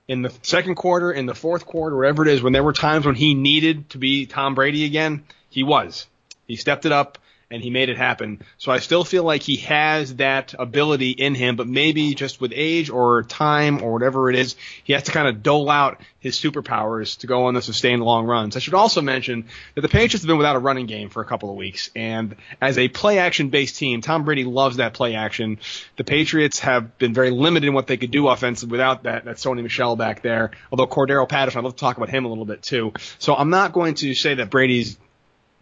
in 0.08 0.22
the 0.22 0.32
second 0.42 0.74
quarter, 0.74 1.12
in 1.12 1.26
the 1.26 1.34
fourth 1.34 1.64
quarter, 1.64 1.96
wherever 1.96 2.26
it 2.26 2.32
is, 2.32 2.42
when 2.42 2.52
there 2.52 2.64
were 2.64 2.72
times 2.72 3.06
when 3.06 3.14
he 3.14 3.34
needed 3.34 3.90
to 3.90 3.98
be 3.98 4.26
Tom 4.26 4.54
Brady 4.54 4.84
again, 4.84 5.24
he 5.48 5.62
was. 5.62 6.06
He 6.46 6.56
stepped 6.56 6.84
it 6.86 6.92
up 6.92 7.18
and 7.52 7.62
he 7.62 7.70
made 7.70 7.88
it 7.88 7.98
happen. 7.98 8.40
So 8.58 8.72
I 8.72 8.78
still 8.78 9.04
feel 9.04 9.24
like 9.24 9.42
he 9.42 9.56
has 9.56 10.16
that 10.16 10.54
ability 10.58 11.10
in 11.10 11.34
him, 11.34 11.56
but 11.56 11.68
maybe 11.68 12.14
just 12.14 12.40
with 12.40 12.52
age 12.54 12.90
or 12.90 13.22
time 13.22 13.82
or 13.82 13.92
whatever 13.92 14.30
it 14.30 14.36
is, 14.36 14.56
he 14.84 14.94
has 14.94 15.04
to 15.04 15.12
kind 15.12 15.28
of 15.28 15.42
dole 15.42 15.68
out 15.68 16.00
his 16.18 16.38
superpowers 16.38 17.18
to 17.18 17.26
go 17.26 17.46
on 17.46 17.54
the 17.54 17.62
sustained 17.62 18.02
long 18.02 18.26
runs. 18.26 18.56
I 18.56 18.60
should 18.60 18.74
also 18.74 19.02
mention 19.02 19.46
that 19.74 19.82
the 19.82 19.88
Patriots 19.88 20.22
have 20.22 20.26
been 20.26 20.38
without 20.38 20.56
a 20.56 20.60
running 20.60 20.86
game 20.86 21.10
for 21.10 21.20
a 21.20 21.26
couple 21.26 21.50
of 21.50 21.56
weeks, 21.56 21.90
and 21.94 22.36
as 22.60 22.78
a 22.78 22.88
play 22.88 23.18
action 23.18 23.50
based 23.50 23.76
team, 23.76 24.00
Tom 24.00 24.24
Brady 24.24 24.44
loves 24.44 24.76
that 24.76 24.94
play 24.94 25.14
action. 25.14 25.58
The 25.96 26.04
Patriots 26.04 26.60
have 26.60 26.96
been 26.98 27.12
very 27.12 27.30
limited 27.30 27.66
in 27.66 27.74
what 27.74 27.86
they 27.86 27.96
could 27.96 28.10
do 28.10 28.28
offensively 28.28 28.72
without 28.72 29.02
that, 29.02 29.24
that 29.26 29.36
Sony 29.36 29.62
Michel 29.62 29.96
back 29.96 30.22
there. 30.22 30.52
Although 30.70 30.86
Cordarrelle 30.86 31.28
Patterson, 31.28 31.58
I'd 31.58 31.64
love 31.64 31.74
to 31.76 31.80
talk 31.80 31.96
about 31.96 32.08
him 32.08 32.24
a 32.24 32.28
little 32.28 32.44
bit 32.44 32.62
too. 32.62 32.92
So 33.18 33.34
I'm 33.34 33.50
not 33.50 33.72
going 33.72 33.94
to 33.96 34.14
say 34.14 34.34
that 34.34 34.48
Brady's 34.48 34.96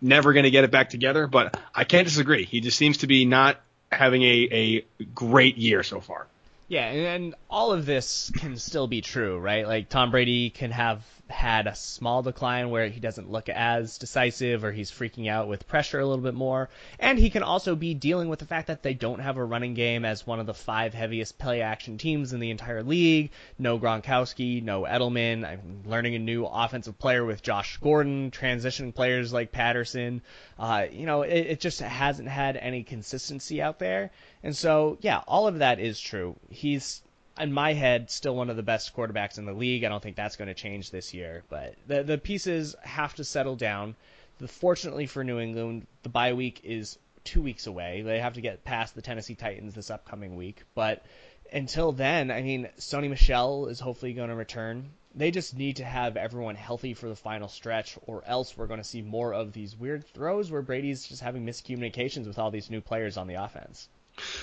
never 0.01 0.33
going 0.33 0.45
to 0.45 0.51
get 0.51 0.65
it 0.65 0.71
back 0.71 0.91
together, 0.91 1.27
but 1.27 1.59
I 1.75 1.85
can't 1.85 2.07
disagree. 2.07 2.45
He 2.45 2.61
just 2.61 2.77
seems 2.77 2.99
to 2.99 3.07
be 3.07 3.25
not 3.25 3.61
having 3.91 4.23
a, 4.23 4.85
a 5.01 5.05
great 5.15 5.57
year 5.57 5.83
so 5.83 6.01
far. 6.01 6.27
Yeah, 6.71 6.85
and 6.85 7.35
all 7.51 7.73
of 7.73 7.85
this 7.85 8.31
can 8.37 8.57
still 8.57 8.87
be 8.87 9.01
true, 9.01 9.41
right? 9.41 9.67
Like 9.67 9.89
Tom 9.89 10.13
Brady 10.13 10.51
can 10.51 10.71
have 10.71 11.05
had 11.29 11.67
a 11.67 11.75
small 11.75 12.23
decline 12.23 12.71
where 12.71 12.87
he 12.87 13.01
doesn't 13.01 13.29
look 13.29 13.49
as 13.49 13.99
decisive 13.99 14.63
or 14.63 14.71
he's 14.71 14.91
freaking 14.91 15.29
out 15.29 15.49
with 15.49 15.67
pressure 15.67 15.99
a 15.99 16.07
little 16.07 16.23
bit 16.23 16.35
more. 16.35 16.71
And 17.01 17.19
he 17.19 17.29
can 17.29 17.43
also 17.43 17.75
be 17.75 17.95
dealing 17.95 18.29
with 18.29 18.39
the 18.39 18.47
fact 18.47 18.69
that 18.69 18.85
they 18.85 18.95
don't 18.95 19.19
have 19.19 19.37
a 19.37 19.45
running 19.45 19.75
game 19.75 20.05
as 20.05 20.25
one 20.25 20.39
of 20.39 20.47
the 20.47 20.55
five 20.55 20.95
heaviest 20.95 21.39
play 21.39 21.61
action 21.61 21.99
teams 21.99 22.33
in 22.33 22.39
the 22.39 22.51
entire 22.51 22.85
league. 22.85 23.33
No 23.59 23.77
Gronkowski, 23.77 24.63
no 24.63 24.83
Edelman. 24.83 25.45
I'm 25.45 25.83
learning 25.87 26.15
a 26.15 26.21
new 26.21 26.47
offensive 26.47 26.99
player 27.01 27.25
with 27.25 27.43
Josh 27.43 27.79
Gordon, 27.79 28.31
transitioning 28.31 28.95
players 28.95 29.33
like 29.33 29.51
Patterson. 29.51 30.23
Uh, 30.57 30.87
you 30.91 31.07
know, 31.07 31.23
it, 31.23 31.47
it 31.47 31.61
just 31.61 31.81
hasn't 31.81 32.29
had 32.29 32.57
any 32.57 32.85
consistency 32.85 33.61
out 33.61 33.81
there. 33.81 34.13
And 34.43 34.57
so, 34.57 34.99
yeah, 35.01 35.23
all 35.27 35.47
of 35.47 35.59
that 35.59 35.79
is 35.81 36.01
true. 36.01 36.37
He's 36.49 37.03
in 37.39 37.53
my 37.53 37.73
head, 37.73 38.11
still 38.11 38.37
one 38.37 38.51
of 38.51 38.57
the 38.57 38.63
best 38.63 38.95
quarterbacks 38.95 39.39
in 39.39 39.47
the 39.47 39.53
league. 39.53 39.85
I 39.85 39.89
don't 39.89 40.03
think 40.03 40.17
that's 40.17 40.37
going 40.37 40.49
to 40.49 40.55
change 40.55 40.91
this 40.91 41.15
year. 41.15 41.43
But 41.49 41.75
the 41.87 42.03
the 42.03 42.19
pieces 42.19 42.75
have 42.83 43.15
to 43.17 43.25
settle 43.25 43.57
down. 43.57 43.97
The, 44.39 44.49
fortunately 44.49 45.07
for 45.07 45.25
New 45.25 45.39
England, 45.39 45.87
the 46.03 46.09
bye 46.09 46.33
week 46.33 46.61
is 46.65 46.99
two 47.25 47.43
weeks 47.43 47.67
away. 47.67 48.03
They 48.03 48.21
have 48.21 48.35
to 48.35 48.41
get 48.41 48.65
past 48.65 48.95
the 48.95 49.03
Tennessee 49.03 49.35
Titans 49.35 49.75
this 49.75 49.91
upcoming 49.91 50.37
week. 50.37 50.63
But 50.75 51.05
until 51.53 51.93
then, 51.93 52.31
I 52.31 52.43
mean, 52.43 52.69
Sony 52.79 53.11
Michel 53.11 53.67
is 53.67 53.81
hopefully 53.81 54.13
going 54.13 54.31
to 54.31 54.35
return. 54.35 54.91
They 55.15 55.31
just 55.31 55.57
need 55.57 55.77
to 55.77 55.85
have 55.85 56.17
everyone 56.17 56.55
healthy 56.55 56.95
for 56.95 57.09
the 57.09 57.17
final 57.17 57.49
stretch, 57.49 57.99
or 58.07 58.23
else 58.27 58.57
we're 58.57 58.69
going 58.69 58.81
to 58.81 58.85
see 58.85 59.03
more 59.03 59.35
of 59.35 59.53
these 59.53 59.77
weird 59.77 60.07
throws 60.07 60.51
where 60.51 60.63
Brady's 60.63 61.07
just 61.07 61.23
having 61.23 61.45
miscommunications 61.45 62.27
with 62.27 62.39
all 62.39 62.51
these 62.51 62.71
new 62.71 62.81
players 62.81 63.17
on 63.17 63.27
the 63.27 63.35
offense. 63.35 63.89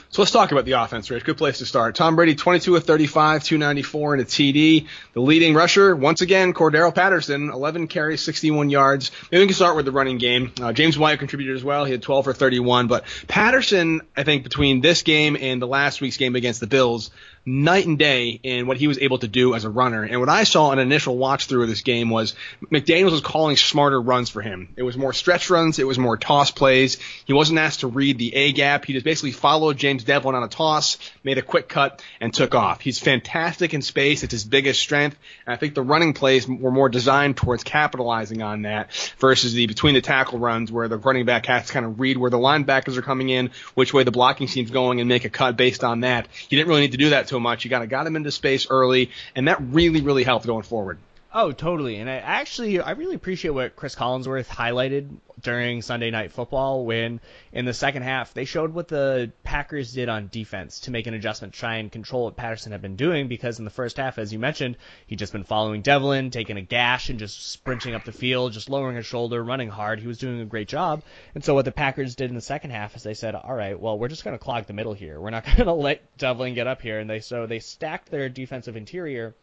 So 0.09 0.21
let's 0.21 0.31
talk 0.31 0.51
about 0.51 0.65
the 0.65 0.71
offense, 0.71 1.09
Rich. 1.11 1.25
Good 1.25 1.37
place 1.37 1.59
to 1.59 1.65
start. 1.65 1.95
Tom 1.95 2.15
Brady, 2.15 2.33
22 2.33 2.75
of 2.75 2.83
35, 2.83 3.43
294 3.43 4.13
and 4.13 4.21
a 4.21 4.25
TD. 4.25 4.87
The 5.13 5.21
leading 5.21 5.53
rusher, 5.53 5.95
once 5.95 6.21
again, 6.21 6.53
Cordarrelle 6.53 6.95
Patterson, 6.95 7.49
11 7.49 7.87
carries, 7.87 8.21
61 8.21 8.69
yards. 8.69 9.11
Maybe 9.31 9.43
we 9.43 9.47
can 9.47 9.55
start 9.55 9.75
with 9.75 9.85
the 9.85 9.91
running 9.91 10.17
game. 10.17 10.51
Uh, 10.59 10.73
James 10.73 10.97
White 10.97 11.19
contributed 11.19 11.55
as 11.55 11.63
well. 11.63 11.85
He 11.85 11.91
had 11.91 12.01
12 12.01 12.25
for 12.25 12.33
31. 12.33 12.87
But 12.87 13.05
Patterson, 13.27 14.01
I 14.15 14.23
think, 14.23 14.43
between 14.43 14.81
this 14.81 15.03
game 15.03 15.37
and 15.39 15.61
the 15.61 15.67
last 15.67 16.01
week's 16.01 16.17
game 16.17 16.35
against 16.35 16.59
the 16.59 16.67
Bills, 16.67 17.11
night 17.47 17.87
and 17.87 17.97
day 17.97 18.39
in 18.43 18.67
what 18.67 18.75
he 18.75 18.87
was 18.87 18.99
able 18.99 19.17
to 19.19 19.27
do 19.27 19.55
as 19.55 19.63
a 19.63 19.69
runner. 19.69 20.03
And 20.03 20.19
what 20.19 20.27
I 20.27 20.43
saw 20.43 20.73
in 20.73 20.79
an 20.79 20.85
initial 20.85 21.17
watch 21.17 21.45
through 21.45 21.63
of 21.63 21.69
this 21.69 21.81
game 21.81 22.09
was 22.09 22.35
McDaniels 22.61 23.11
was 23.11 23.21
calling 23.21 23.55
smarter 23.55 24.01
runs 24.01 24.29
for 24.29 24.41
him. 24.41 24.67
It 24.75 24.83
was 24.83 24.97
more 24.97 25.13
stretch 25.13 25.49
runs. 25.49 25.79
It 25.79 25.87
was 25.87 25.97
more 25.97 26.17
toss 26.17 26.51
plays. 26.51 26.97
He 27.25 27.31
wasn't 27.31 27.59
asked 27.59 27.79
to 27.79 27.87
read 27.87 28.17
the 28.17 28.35
A 28.35 28.51
gap. 28.51 28.83
He 28.83 28.91
just 28.91 29.05
basically 29.05 29.31
followed 29.31 29.77
James 29.77 30.03
Develin 30.03 30.35
on 30.35 30.43
a 30.43 30.49
toss, 30.49 30.97
made 31.23 31.37
a 31.37 31.41
quick 31.41 31.69
cut, 31.69 32.03
and 32.19 32.33
took 32.33 32.53
off. 32.53 32.81
He's 32.81 32.99
fantastic 32.99 33.73
in 33.73 33.81
space. 33.81 34.23
It's 34.23 34.33
his 34.33 34.43
biggest 34.43 34.81
strength. 34.81 35.17
And 35.45 35.53
I 35.53 35.57
think 35.57 35.73
the 35.73 35.81
running 35.81 36.13
plays 36.13 36.47
were 36.49 36.71
more 36.71 36.89
designed 36.89 37.37
towards 37.37 37.63
capitalizing 37.63 38.41
on 38.41 38.63
that 38.63 38.91
versus 39.19 39.53
the 39.53 39.67
between 39.67 39.93
the 39.93 40.01
tackle 40.01 40.39
runs 40.39 40.69
where 40.69 40.89
the 40.89 40.97
running 40.97 41.25
back 41.25 41.45
has 41.45 41.67
to 41.67 41.73
kind 41.73 41.85
of 41.85 41.99
read 41.99 42.17
where 42.17 42.29
the 42.29 42.37
linebackers 42.37 42.97
are 42.97 43.01
coming 43.01 43.29
in, 43.29 43.51
which 43.73 43.93
way 43.93 44.03
the 44.03 44.11
blocking 44.11 44.47
team's 44.47 44.71
going, 44.71 44.99
and 44.99 45.07
make 45.07 45.23
a 45.23 45.29
cut 45.29 45.55
based 45.55 45.85
on 45.85 46.01
that. 46.01 46.27
He 46.49 46.57
didn't 46.57 46.67
really 46.67 46.81
need 46.81 46.91
to 46.91 46.97
do 46.97 47.11
that 47.11 47.29
too 47.37 47.41
much. 47.41 47.63
You 47.63 47.69
kind 47.69 47.83
of 47.83 47.89
got 47.89 48.07
him 48.07 48.15
into 48.15 48.31
space 48.31 48.67
early, 48.69 49.11
and 49.35 49.47
that 49.47 49.61
really, 49.61 50.01
really 50.01 50.23
helped 50.23 50.45
going 50.45 50.63
forward. 50.63 50.97
Oh, 51.39 51.51
totally. 51.51 51.97
And 51.97 52.09
I 52.09 52.15
actually, 52.15 52.81
I 52.81 52.93
really 52.93 53.13
appreciate 53.13 53.51
what 53.51 53.75
Cris 53.75 53.93
Collinsworth 53.93 54.47
highlighted 54.47 55.17
during 55.39 55.83
Sunday 55.83 56.09
Night 56.09 56.31
Football 56.31 56.83
when 56.83 57.19
in 57.51 57.65
the 57.65 57.75
second 57.75 58.01
half 58.01 58.33
they 58.33 58.45
showed 58.45 58.73
what 58.73 58.87
the 58.87 59.31
Packers 59.43 59.93
did 59.93 60.09
on 60.09 60.29
defense 60.31 60.79
to 60.79 60.91
make 60.91 61.05
an 61.05 61.13
adjustment, 61.13 61.53
try 61.53 61.75
and 61.75 61.91
control 61.91 62.23
what 62.23 62.37
Patterson 62.37 62.71
had 62.71 62.81
been 62.81 62.95
doing 62.95 63.27
because 63.27 63.59
in 63.59 63.65
the 63.65 63.69
first 63.69 63.97
half, 63.97 64.17
as 64.17 64.33
you 64.33 64.39
mentioned, 64.39 64.77
he'd 65.05 65.19
just 65.19 65.31
been 65.31 65.43
following 65.43 65.83
Develin, 65.83 66.31
taking 66.31 66.57
a 66.57 66.61
gash 66.63 67.11
and 67.11 67.19
just 67.19 67.51
sprinting 67.51 67.93
up 67.93 68.03
the 68.03 68.11
field, 68.11 68.53
just 68.53 68.67
lowering 68.67 68.95
his 68.95 69.05
shoulder, 69.05 69.43
running 69.43 69.69
hard. 69.69 69.99
He 69.99 70.07
was 70.07 70.17
doing 70.17 70.41
a 70.41 70.45
great 70.45 70.67
job. 70.67 71.03
And 71.35 71.45
so 71.45 71.53
what 71.53 71.65
the 71.65 71.71
Packers 71.71 72.15
did 72.15 72.31
in 72.31 72.35
the 72.35 72.41
second 72.41 72.71
half 72.71 72.95
is 72.95 73.03
they 73.03 73.13
said, 73.13 73.35
all 73.35 73.53
right, 73.53 73.79
well, 73.79 73.99
we're 73.99 74.07
just 74.07 74.23
going 74.23 74.35
to 74.35 74.43
clog 74.43 74.65
the 74.65 74.73
middle 74.73 74.95
here. 74.95 75.21
We're 75.21 75.29
not 75.29 75.45
going 75.55 75.65
to 75.65 75.73
let 75.73 76.17
Develin 76.17 76.55
get 76.55 76.65
up 76.65 76.81
here. 76.81 76.97
And 76.97 77.07
they, 77.07 77.19
so 77.19 77.45
they 77.45 77.59
stacked 77.59 78.09
their 78.09 78.27
defensive 78.27 78.75
interior 78.75 79.35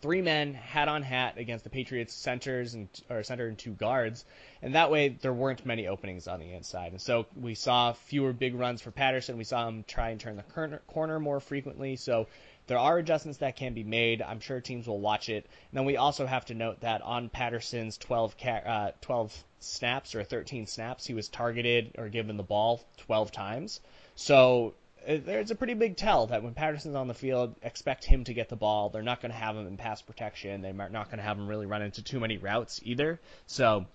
three 0.00 0.22
men 0.22 0.54
hat 0.54 0.88
on 0.88 1.02
hat 1.02 1.36
against 1.36 1.64
the 1.64 1.70
Patriots 1.70 2.14
centers 2.14 2.74
and 2.74 2.88
or 3.08 3.22
center 3.22 3.46
and 3.46 3.58
two 3.58 3.72
guards, 3.72 4.24
and 4.62 4.74
that 4.74 4.90
way 4.90 5.08
there 5.08 5.32
weren't 5.32 5.66
many 5.66 5.86
openings 5.86 6.26
on 6.26 6.40
the 6.40 6.52
inside. 6.52 6.92
And 6.92 7.00
so 7.00 7.26
we 7.36 7.54
saw 7.54 7.92
fewer 7.92 8.32
big 8.32 8.54
runs 8.54 8.80
for 8.80 8.90
Patterson. 8.90 9.36
We 9.36 9.44
saw 9.44 9.68
him 9.68 9.84
try 9.86 10.10
and 10.10 10.20
turn 10.20 10.36
the 10.36 10.42
corner, 10.42 10.80
corner 10.86 11.20
more 11.20 11.40
frequently. 11.40 11.96
So 11.96 12.28
there 12.66 12.78
are 12.78 12.98
adjustments 12.98 13.38
that 13.38 13.56
can 13.56 13.74
be 13.74 13.84
made. 13.84 14.22
I'm 14.22 14.40
sure 14.40 14.60
teams 14.60 14.86
will 14.86 15.00
watch 15.00 15.28
it. 15.28 15.44
And 15.44 15.78
then 15.78 15.84
we 15.84 15.96
also 15.96 16.24
have 16.26 16.44
to 16.46 16.54
note 16.54 16.80
that 16.80 17.02
on 17.02 17.28
Patterson's 17.28 17.98
12 17.98 18.36
ca- 18.38 18.62
uh, 18.64 18.90
12 19.00 19.44
snaps 19.58 20.14
or 20.14 20.24
13 20.24 20.66
snaps, 20.66 21.04
he 21.04 21.14
was 21.14 21.28
targeted 21.28 21.92
or 21.98 22.08
given 22.08 22.36
the 22.36 22.42
ball 22.42 22.80
12 22.98 23.32
times. 23.32 23.80
So 24.14 24.74
Uh, 25.10 25.18
there's 25.24 25.50
a 25.50 25.54
pretty 25.54 25.74
big 25.74 25.96
tell 25.96 26.28
that 26.28 26.42
when 26.42 26.54
Patterson's 26.54 26.94
on 26.94 27.08
the 27.08 27.14
field, 27.14 27.56
expect 27.62 28.04
him 28.04 28.22
to 28.24 28.34
get 28.34 28.48
the 28.48 28.56
ball. 28.56 28.90
They're 28.90 29.02
not 29.02 29.20
going 29.20 29.32
to 29.32 29.38
have 29.38 29.56
him 29.56 29.66
in 29.66 29.76
pass 29.76 30.00
protection. 30.00 30.60
They're 30.60 30.72
not 30.72 31.06
going 31.06 31.18
to 31.18 31.24
have 31.24 31.36
him 31.36 31.48
really 31.48 31.66
run 31.66 31.82
into 31.82 32.02
too 32.02 32.20
many 32.20 32.38
routes 32.38 32.80
either. 32.84 33.20
So 33.46 33.86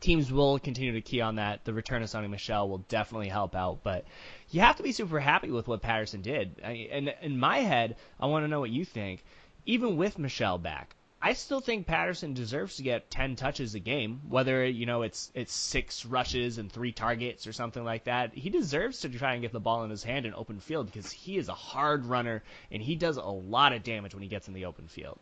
teams 0.00 0.30
will 0.30 0.58
continue 0.58 0.92
to 0.92 1.00
key 1.00 1.22
on 1.22 1.36
that. 1.36 1.64
The 1.64 1.72
return 1.72 2.02
of 2.02 2.10
Sony 2.10 2.28
Michel 2.28 2.68
will 2.68 2.84
definitely 2.88 3.28
help 3.28 3.54
out, 3.54 3.80
but 3.82 4.04
you 4.50 4.60
have 4.60 4.76
to 4.76 4.82
be 4.82 4.92
super 4.92 5.18
happy 5.18 5.50
with 5.50 5.66
what 5.66 5.80
Patterson 5.80 6.20
did. 6.20 6.60
I, 6.62 6.88
and 6.92 7.14
in 7.22 7.38
my 7.38 7.58
head, 7.58 7.96
I 8.20 8.26
want 8.26 8.44
to 8.44 8.48
know 8.48 8.60
what 8.60 8.70
you 8.70 8.84
think. 8.84 9.24
Even 9.64 9.96
with 9.96 10.18
Michel 10.18 10.58
back, 10.58 10.94
I 11.24 11.32
still 11.32 11.60
think 11.60 11.86
Patterson 11.86 12.34
deserves 12.34 12.76
to 12.76 12.82
get 12.82 13.10
10 13.10 13.36
touches 13.36 13.74
a 13.74 13.78
game, 13.78 14.20
whether 14.28 14.66
you 14.66 14.84
know 14.84 15.00
it's 15.00 15.32
it's 15.32 15.54
six 15.54 16.04
rushes 16.04 16.58
and 16.58 16.70
three 16.70 16.92
targets 16.92 17.46
or 17.46 17.52
something 17.54 17.82
like 17.82 18.04
that. 18.04 18.34
He 18.34 18.50
deserves 18.50 19.00
to 19.00 19.08
try 19.08 19.32
and 19.32 19.40
get 19.40 19.50
the 19.50 19.58
ball 19.58 19.84
in 19.84 19.90
his 19.90 20.04
hand 20.04 20.26
in 20.26 20.34
open 20.34 20.60
field 20.60 20.84
because 20.84 21.10
he 21.10 21.38
is 21.38 21.48
a 21.48 21.54
hard 21.54 22.04
runner 22.04 22.42
and 22.70 22.82
he 22.82 22.94
does 22.94 23.16
a 23.16 23.22
lot 23.22 23.72
of 23.72 23.82
damage 23.82 24.12
when 24.12 24.22
he 24.22 24.28
gets 24.28 24.48
in 24.48 24.52
the 24.52 24.66
open 24.66 24.86
field. 24.86 25.18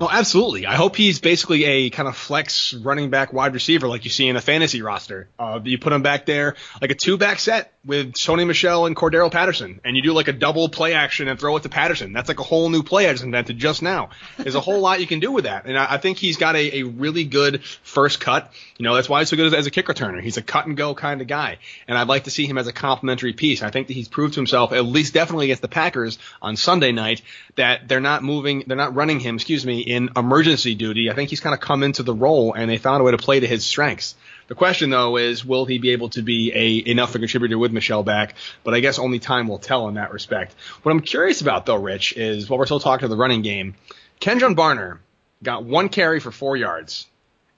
No, 0.00 0.08
absolutely. 0.10 0.66
I 0.66 0.74
hope 0.74 0.96
he's 0.96 1.20
basically 1.20 1.64
a 1.64 1.90
kind 1.90 2.08
of 2.08 2.16
flex 2.16 2.74
running 2.74 3.10
back 3.10 3.32
wide 3.32 3.54
receiver 3.54 3.88
like 3.88 4.04
you 4.04 4.10
see 4.10 4.28
in 4.28 4.36
a 4.36 4.40
fantasy 4.40 4.82
roster. 4.82 5.28
Uh, 5.38 5.60
you 5.62 5.78
put 5.78 5.92
him 5.92 6.02
back 6.02 6.26
there 6.26 6.56
like 6.80 6.90
a 6.90 6.94
two 6.94 7.16
back 7.16 7.38
set 7.38 7.72
with 7.84 8.12
Sony 8.12 8.46
Michel 8.46 8.86
and 8.86 8.94
Cordarrelle 8.94 9.32
Patterson, 9.32 9.80
and 9.84 9.96
you 9.96 10.02
do 10.02 10.12
like 10.12 10.28
a 10.28 10.32
double 10.32 10.68
play 10.68 10.94
action 10.94 11.26
and 11.26 11.38
throw 11.38 11.56
it 11.56 11.64
to 11.64 11.68
Patterson. 11.68 12.12
That's 12.12 12.28
like 12.28 12.38
a 12.38 12.44
whole 12.44 12.68
new 12.70 12.82
play 12.82 13.08
I 13.08 13.12
just 13.12 13.24
invented 13.24 13.58
just 13.58 13.82
now. 13.82 14.10
There's 14.38 14.54
a 14.54 14.60
whole 14.60 14.80
lot 14.80 15.00
you 15.00 15.06
can 15.06 15.20
do 15.20 15.32
with 15.32 15.44
that, 15.44 15.66
and 15.66 15.76
I, 15.76 15.94
I 15.94 15.98
think 15.98 16.18
he's 16.18 16.36
got 16.36 16.54
a, 16.54 16.78
a 16.78 16.82
really 16.84 17.24
good 17.24 17.64
first 17.64 18.20
cut. 18.20 18.52
You 18.78 18.84
know, 18.84 18.94
that's 18.94 19.08
why 19.08 19.20
he's 19.20 19.30
so 19.30 19.36
good 19.36 19.46
as, 19.46 19.54
as 19.54 19.66
a 19.66 19.70
kick 19.70 19.86
returner. 19.86 20.22
He's 20.22 20.36
a 20.36 20.42
cut 20.42 20.66
and 20.66 20.76
go 20.76 20.94
kind 20.94 21.20
of 21.20 21.26
guy, 21.26 21.58
and 21.88 21.98
I'd 21.98 22.08
like 22.08 22.24
to 22.24 22.30
see 22.30 22.46
him 22.46 22.56
as 22.56 22.68
a 22.68 22.72
complementary 22.72 23.32
piece. 23.32 23.62
I 23.62 23.70
think 23.70 23.88
that 23.88 23.94
he's 23.94 24.08
proved 24.08 24.34
to 24.34 24.40
himself, 24.40 24.72
at 24.72 24.84
least 24.84 25.14
definitely 25.14 25.46
against 25.46 25.62
the 25.62 25.68
Packers 25.68 26.18
on 26.40 26.56
Sunday 26.56 26.92
night, 26.92 27.22
that 27.56 27.88
they're 27.88 28.00
not 28.00 28.22
moving, 28.22 28.62
they're 28.66 28.76
not 28.76 28.94
running 28.94 29.18
him, 29.18 29.36
excuse 29.36 29.66
me, 29.66 29.81
in 29.82 30.10
emergency 30.16 30.74
duty. 30.74 31.10
I 31.10 31.14
think 31.14 31.30
he's 31.30 31.40
kind 31.40 31.54
of 31.54 31.60
come 31.60 31.82
into 31.82 32.02
the 32.02 32.14
role, 32.14 32.54
and 32.54 32.70
they 32.70 32.78
found 32.78 33.00
a 33.00 33.04
way 33.04 33.10
to 33.10 33.18
play 33.18 33.40
to 33.40 33.46
his 33.46 33.64
strengths. 33.64 34.14
The 34.48 34.54
question 34.54 34.90
though 34.90 35.16
is, 35.16 35.44
will 35.44 35.64
he 35.64 35.78
be 35.78 35.90
able 35.90 36.10
to 36.10 36.22
be 36.22 36.52
a 36.54 36.90
enough 36.90 37.14
a 37.14 37.18
contributor 37.18 37.58
with 37.58 37.72
Michel 37.72 38.02
back? 38.02 38.34
But 38.64 38.74
I 38.74 38.80
guess 38.80 38.98
only 38.98 39.18
time 39.18 39.48
will 39.48 39.58
tell 39.58 39.88
in 39.88 39.94
that 39.94 40.12
respect. 40.12 40.54
What 40.82 40.92
I'm 40.92 41.00
curious 41.00 41.40
about 41.40 41.66
though, 41.66 41.76
Rich, 41.76 42.16
is 42.16 42.50
while 42.50 42.58
we're 42.58 42.66
still 42.66 42.80
talking 42.80 43.06
to 43.06 43.08
the 43.08 43.16
running 43.16 43.42
game, 43.42 43.74
Kenjon 44.20 44.54
Barner 44.54 44.98
got 45.42 45.64
one 45.64 45.88
carry 45.88 46.20
for 46.20 46.30
four 46.30 46.56
yards. 46.56 47.06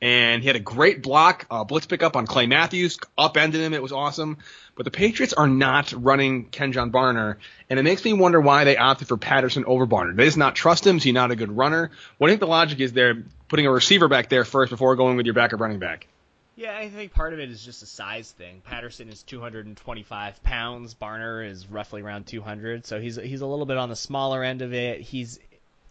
And 0.01 0.43
he 0.43 0.47
had 0.49 0.57
a 0.57 0.61
great 0.61 1.03
block, 1.03 1.47
uh, 1.51 1.65
blitz 1.65 1.87
pickup 1.87 2.15
on 2.15 2.27
Clay 2.27 2.47
Matthews, 2.47 2.99
upended 3.17 3.61
him. 3.61 3.73
It 3.73 3.83
was 3.83 3.93
awesome. 3.93 4.37
But 4.77 4.85
the 4.85 4.91
Patriots 4.91 5.33
are 5.33 5.47
not 5.47 5.93
running 5.93 6.49
Kenjon 6.51 6.91
Barner, 6.91 7.37
and 7.71 7.79
it 7.79 7.85
makes 7.85 8.05
me 8.05 8.13
wonder 8.13 8.41
why 8.41 8.65
they 8.65 8.77
opted 8.77 9.07
for 9.07 9.17
Patterson 9.17 9.65
over 9.67 9.87
Barner. 9.87 10.17
They 10.17 10.25
just 10.25 10.37
not 10.37 10.57
trust 10.57 10.87
him. 10.87 10.97
Is 10.97 11.05
he 11.05 11.13
not 11.13 11.31
a 11.31 11.37
good 11.37 11.57
runner? 11.57 11.91
What 12.19 12.27
do 12.27 12.33
you 12.33 12.35
think 12.35 12.41
the 12.41 12.47
logic 12.49 12.81
is 12.81 12.93
there, 12.93 13.23
putting 13.49 13.67
a 13.67 13.71
receiver 13.71 14.09
back 14.09 14.29
there 14.29 14.45
first 14.45 14.71
before 14.71 14.97
going 14.97 15.17
with 15.17 15.27
your 15.27 15.35
backup 15.35 15.61
running 15.61 15.79
back? 15.79 16.09
Yeah, 16.57 16.77
I 16.77 16.89
think 16.89 17.13
part 17.13 17.33
of 17.33 17.41
it 17.41 17.51
is 17.51 17.65
just 17.65 17.83
a 17.83 17.87
size 17.87 18.31
thing. 18.31 18.63
Patterson 18.65 19.09
is 19.09 19.25
225 19.25 20.43
pounds. 20.43 20.95
Barner 20.95 21.49
is 21.49 21.69
roughly 21.69 22.01
around 22.01 22.27
200, 22.27 22.87
so 22.87 23.01
he's 23.01 23.17
he's 23.17 23.41
a 23.41 23.47
little 23.47 23.67
bit 23.67 23.77
on 23.77 23.89
the 23.89 23.97
smaller 23.97 24.43
end 24.45 24.63
of 24.63 24.73
it. 24.73 25.01
He's 25.01 25.41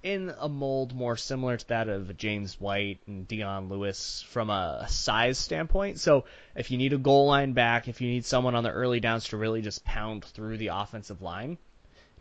in 0.03 0.33
a 0.37 0.49
mold 0.49 0.93
more 0.93 1.15
similar 1.15 1.55
to 1.55 1.67
that 1.69 1.87
of 1.87 2.15
James 2.17 2.59
White 2.59 2.99
and 3.07 3.25
Dion 3.25 3.69
Lewis 3.69 4.21
from 4.29 4.49
a 4.49 4.85
size 4.89 5.37
standpoint. 5.37 5.97
So 5.99 6.25
if 6.55 6.69
you 6.69 6.77
need 6.77 6.91
a 6.91 6.97
goal 6.97 7.25
line 7.27 7.53
back, 7.53 7.87
if 7.87 8.01
you 8.01 8.09
need 8.09 8.25
someone 8.25 8.53
on 8.53 8.65
the 8.65 8.71
early 8.71 8.99
downs 8.99 9.29
to 9.29 9.37
really 9.37 9.61
just 9.61 9.85
pound 9.85 10.25
through 10.25 10.57
the 10.57 10.67
offensive 10.67 11.21
line, 11.21 11.57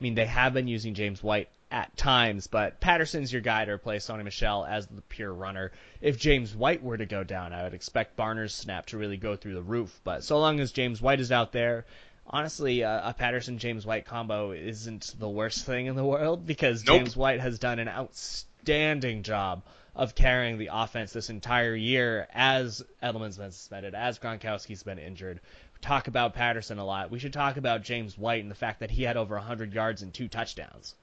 I 0.00 0.02
mean 0.02 0.14
they 0.14 0.26
have 0.26 0.54
been 0.54 0.68
using 0.68 0.94
James 0.94 1.22
White 1.22 1.48
at 1.72 1.96
times, 1.96 2.46
but 2.46 2.80
Patterson's 2.80 3.32
your 3.32 3.42
guy 3.42 3.64
to 3.64 3.72
replace 3.72 4.06
Sony 4.06 4.22
Michel 4.22 4.64
as 4.64 4.86
the 4.86 5.02
pure 5.02 5.32
runner. 5.32 5.72
If 6.00 6.18
James 6.18 6.54
White 6.54 6.82
were 6.82 6.98
to 6.98 7.06
go 7.06 7.24
down, 7.24 7.52
I 7.52 7.64
would 7.64 7.74
expect 7.74 8.16
Barner's 8.16 8.54
snap 8.54 8.86
to 8.86 8.98
really 8.98 9.16
go 9.16 9.34
through 9.34 9.54
the 9.54 9.62
roof. 9.62 10.00
But 10.04 10.22
so 10.22 10.38
long 10.38 10.60
as 10.60 10.70
James 10.70 11.02
White 11.02 11.20
is 11.20 11.32
out 11.32 11.50
there, 11.50 11.86
honestly, 12.32 12.82
uh, 12.84 13.10
a 13.10 13.14
Patterson 13.14 13.58
James 13.58 13.84
White 13.84 14.06
combo 14.06 14.52
isn't 14.52 15.14
the 15.18 15.28
worst 15.28 15.64
thing 15.64 15.86
in 15.86 15.96
the 15.96 16.04
world 16.04 16.46
because 16.46 16.84
Nope. 16.84 16.98
James 16.98 17.16
White 17.16 17.40
has 17.40 17.58
done 17.58 17.78
an 17.78 17.88
outstanding 17.88 19.22
job 19.22 19.62
of 19.94 20.14
carrying 20.14 20.58
the 20.58 20.70
offense 20.72 21.12
this 21.12 21.28
entire 21.28 21.74
year 21.74 22.26
as 22.32 22.82
Edelman's 23.02 23.36
been 23.36 23.52
suspended, 23.52 23.94
as 23.94 24.18
Gronkowski's 24.18 24.82
been 24.82 24.98
injured. 24.98 25.40
Talk 25.82 26.08
about 26.08 26.34
Patterson 26.34 26.78
a 26.78 26.84
lot. 26.84 27.10
We 27.10 27.18
should 27.18 27.32
talk 27.32 27.56
about 27.56 27.82
James 27.82 28.16
White 28.16 28.42
and 28.42 28.50
the 28.50 28.56
fact 28.56 28.80
that 28.80 28.90
he 28.90 29.02
had 29.02 29.16
over 29.16 29.34
100 29.34 29.74
yards 29.74 30.02
and 30.02 30.14
two 30.14 30.28
touchdowns. 30.28 30.94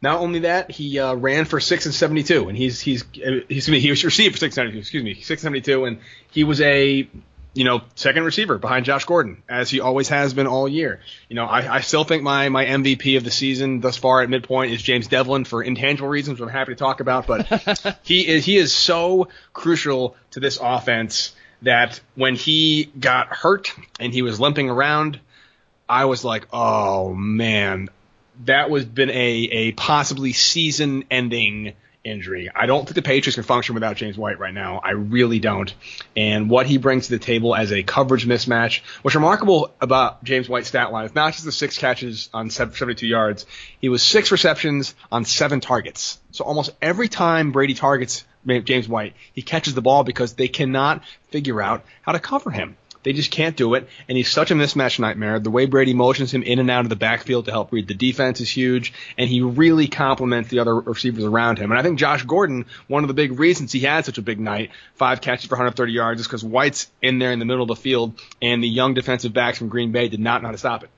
Not 0.00 0.20
only 0.20 0.40
that, 0.40 0.70
he 0.70 0.98
uh, 0.98 1.14
ran 1.14 1.44
for 1.44 1.60
six 1.60 1.84
and 1.86 1.94
seventy 1.94 2.22
two, 2.22 2.48
and 2.48 2.56
he's 2.56 2.80
he's 2.80 3.02
uh, 3.02 3.40
he's 3.48 3.66
he 3.66 3.90
was 3.90 4.04
received 4.04 4.34
for 4.34 4.38
six 4.38 4.54
seventy 4.54 4.72
two. 4.74 4.78
Excuse 4.78 5.02
me, 5.02 5.14
six 5.20 5.42
seventy 5.42 5.60
two, 5.60 5.84
and 5.84 5.98
he 6.30 6.44
was 6.44 6.60
a 6.60 7.08
you 7.54 7.64
know 7.64 7.82
second 7.94 8.24
receiver 8.24 8.58
behind 8.58 8.84
Josh 8.84 9.04
Gordon, 9.04 9.42
as 9.48 9.70
he 9.70 9.80
always 9.80 10.08
has 10.08 10.34
been 10.34 10.46
all 10.46 10.68
year. 10.68 11.00
You 11.28 11.36
know, 11.36 11.44
I, 11.44 11.76
I 11.76 11.80
still 11.80 12.04
think 12.04 12.22
my 12.22 12.48
my 12.48 12.64
MVP 12.64 13.16
of 13.16 13.24
the 13.24 13.30
season 13.30 13.80
thus 13.80 13.96
far 13.96 14.22
at 14.22 14.30
midpoint 14.30 14.72
is 14.72 14.82
James 14.82 15.08
Develin 15.08 15.44
for 15.44 15.62
intangible 15.62 16.08
reasons, 16.08 16.38
which 16.40 16.48
I'm 16.48 16.52
happy 16.52 16.72
to 16.72 16.78
talk 16.78 17.00
about. 17.00 17.26
But 17.26 17.98
he 18.02 18.26
is 18.26 18.44
he 18.44 18.56
is 18.56 18.72
so 18.72 19.28
crucial 19.52 20.16
to 20.32 20.40
this 20.40 20.58
offense 20.60 21.34
that 21.62 22.00
when 22.14 22.36
he 22.36 22.90
got 22.98 23.28
hurt 23.28 23.72
and 23.98 24.12
he 24.12 24.22
was 24.22 24.38
limping 24.38 24.70
around, 24.70 25.18
I 25.88 26.04
was 26.04 26.24
like, 26.24 26.46
oh 26.52 27.14
man, 27.14 27.88
that 28.44 28.70
was 28.70 28.84
been 28.84 29.10
a 29.10 29.14
a 29.14 29.72
possibly 29.72 30.32
season 30.32 31.04
ending 31.10 31.74
injury. 32.08 32.50
I 32.54 32.66
don't 32.66 32.84
think 32.84 32.94
the 32.94 33.02
Patriots 33.02 33.36
can 33.36 33.44
function 33.44 33.74
without 33.74 33.96
James 33.96 34.16
White 34.16 34.38
right 34.38 34.54
now. 34.54 34.80
I 34.82 34.90
really 34.92 35.38
don't. 35.38 35.72
And 36.16 36.48
what 36.50 36.66
he 36.66 36.78
brings 36.78 37.06
to 37.06 37.10
the 37.12 37.18
table 37.18 37.54
as 37.54 37.72
a 37.72 37.82
coverage 37.82 38.26
mismatch, 38.26 38.80
what's 39.02 39.14
remarkable 39.14 39.72
about 39.80 40.24
James 40.24 40.48
White's 40.48 40.68
stat 40.68 40.92
line 40.92 41.04
is 41.04 41.14
not 41.14 41.32
just 41.32 41.44
the 41.44 41.52
six 41.52 41.78
catches 41.78 42.30
on 42.32 42.50
72 42.50 43.06
yards. 43.06 43.46
He 43.80 43.88
was 43.88 44.02
six 44.02 44.32
receptions 44.32 44.94
on 45.12 45.24
seven 45.24 45.60
targets. 45.60 46.18
So 46.32 46.44
almost 46.44 46.70
every 46.80 47.08
time 47.08 47.52
Brady 47.52 47.74
targets 47.74 48.24
James 48.46 48.88
White, 48.88 49.14
he 49.32 49.42
catches 49.42 49.74
the 49.74 49.82
ball 49.82 50.04
because 50.04 50.34
they 50.34 50.48
cannot 50.48 51.04
figure 51.30 51.60
out 51.60 51.84
how 52.02 52.12
to 52.12 52.18
cover 52.18 52.50
him. 52.50 52.76
They 53.02 53.12
just 53.12 53.30
can't 53.30 53.56
do 53.56 53.74
it, 53.74 53.88
and 54.08 54.16
he's 54.16 54.30
such 54.30 54.50
a 54.50 54.54
mismatch 54.54 54.98
nightmare. 54.98 55.38
The 55.38 55.50
way 55.50 55.66
Brady 55.66 55.94
motions 55.94 56.32
him 56.32 56.42
in 56.42 56.58
and 56.58 56.70
out 56.70 56.84
of 56.84 56.88
the 56.88 56.96
backfield 56.96 57.44
to 57.44 57.50
help 57.50 57.72
read 57.72 57.88
the 57.88 57.94
defense 57.94 58.40
is 58.40 58.50
huge, 58.50 58.92
and 59.16 59.28
he 59.28 59.40
really 59.40 59.86
complements 59.86 60.50
the 60.50 60.58
other 60.58 60.74
receivers 60.74 61.24
around 61.24 61.58
him. 61.58 61.70
And 61.70 61.78
I 61.78 61.82
think 61.82 61.98
Josh 61.98 62.24
Gordon, 62.24 62.66
one 62.86 63.04
of 63.04 63.08
the 63.08 63.14
big 63.14 63.38
reasons 63.38 63.72
he 63.72 63.80
had 63.80 64.04
such 64.04 64.18
a 64.18 64.22
big 64.22 64.40
night, 64.40 64.70
five 64.94 65.20
catches 65.20 65.46
for 65.46 65.54
130 65.54 65.92
yards, 65.92 66.20
is 66.20 66.26
because 66.26 66.44
White's 66.44 66.90
in 67.00 67.18
there 67.18 67.32
in 67.32 67.38
the 67.38 67.44
middle 67.44 67.62
of 67.62 67.68
the 67.68 67.76
field, 67.76 68.20
and 68.42 68.62
the 68.62 68.68
young 68.68 68.94
defensive 68.94 69.32
backs 69.32 69.58
from 69.58 69.68
Green 69.68 69.92
Bay 69.92 70.08
did 70.08 70.20
not 70.20 70.42
know 70.42 70.48
how 70.48 70.52
to 70.52 70.58
stop 70.58 70.84
it. 70.84 70.90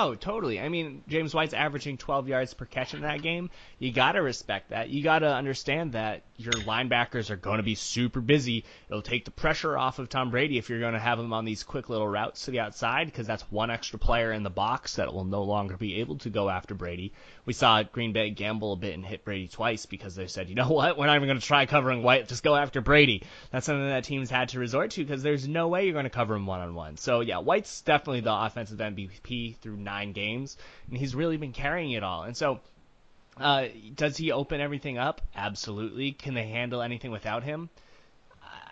Oh, 0.00 0.14
totally. 0.14 0.60
I 0.60 0.68
mean, 0.68 1.02
James 1.08 1.34
White's 1.34 1.54
averaging 1.54 1.96
12 1.96 2.28
yards 2.28 2.54
per 2.54 2.66
catch 2.66 2.94
in 2.94 3.00
that 3.00 3.20
game. 3.20 3.50
You 3.80 3.92
got 3.92 4.12
to 4.12 4.22
respect 4.22 4.70
that. 4.70 4.90
You 4.90 5.02
got 5.02 5.18
to 5.20 5.34
understand 5.34 5.94
that 5.94 6.22
your 6.36 6.52
linebackers 6.52 7.30
are 7.30 7.36
going 7.36 7.56
to 7.56 7.64
be 7.64 7.74
super 7.74 8.20
busy. 8.20 8.64
It'll 8.88 9.02
take 9.02 9.24
the 9.24 9.32
pressure 9.32 9.76
off 9.76 9.98
of 9.98 10.08
Tom 10.08 10.30
Brady 10.30 10.56
if 10.56 10.70
you're 10.70 10.78
going 10.78 10.92
to 10.92 11.00
have 11.00 11.18
him 11.18 11.32
on 11.32 11.44
these 11.44 11.64
quick 11.64 11.88
little 11.88 12.06
routes 12.06 12.44
to 12.44 12.52
the 12.52 12.60
outside 12.60 13.06
because 13.06 13.26
that's 13.26 13.42
one 13.50 13.72
extra 13.72 13.98
player 13.98 14.30
in 14.30 14.44
the 14.44 14.50
box 14.50 14.94
that 14.96 15.12
will 15.12 15.24
no 15.24 15.42
longer 15.42 15.76
be 15.76 15.96
able 15.96 16.18
to 16.18 16.30
go 16.30 16.48
after 16.48 16.76
Brady. 16.76 17.12
We 17.44 17.52
saw 17.52 17.82
Green 17.82 18.12
Bay 18.12 18.30
gamble 18.30 18.74
a 18.74 18.76
bit 18.76 18.94
and 18.94 19.04
hit 19.04 19.24
Brady 19.24 19.48
twice 19.48 19.86
because 19.86 20.14
they 20.14 20.28
said, 20.28 20.48
you 20.48 20.54
know 20.54 20.68
what, 20.68 20.96
we're 20.96 21.06
not 21.06 21.16
even 21.16 21.26
going 21.26 21.40
to 21.40 21.44
try 21.44 21.66
covering 21.66 22.04
White, 22.04 22.28
just 22.28 22.44
go 22.44 22.54
after 22.54 22.80
Brady. 22.80 23.24
That's 23.50 23.66
something 23.66 23.88
that 23.88 24.04
teams 24.04 24.30
had 24.30 24.50
to 24.50 24.60
resort 24.60 24.92
to 24.92 25.04
because 25.04 25.24
there's 25.24 25.48
no 25.48 25.66
way 25.66 25.86
you're 25.86 25.92
going 25.92 26.04
to 26.04 26.10
cover 26.10 26.36
him 26.36 26.46
one 26.46 26.60
on 26.60 26.76
one. 26.76 26.98
So 26.98 27.18
yeah, 27.18 27.38
White's 27.38 27.80
definitely 27.80 28.20
the 28.20 28.32
offensive 28.32 28.78
MVP 28.78 29.56
through 29.56 29.78
nine 29.88 30.12
games, 30.12 30.56
and 30.88 30.98
he's 30.98 31.14
really 31.14 31.38
been 31.38 31.52
carrying 31.52 31.92
it 31.92 32.02
all. 32.02 32.24
And 32.24 32.36
so, 32.36 32.60
uh, 33.38 33.68
does 33.94 34.16
he 34.16 34.32
open 34.32 34.60
everything 34.60 34.98
up? 34.98 35.22
Absolutely. 35.34 36.12
Can 36.12 36.34
they 36.34 36.46
handle 36.46 36.82
anything 36.82 37.10
without 37.10 37.42
him? 37.42 37.70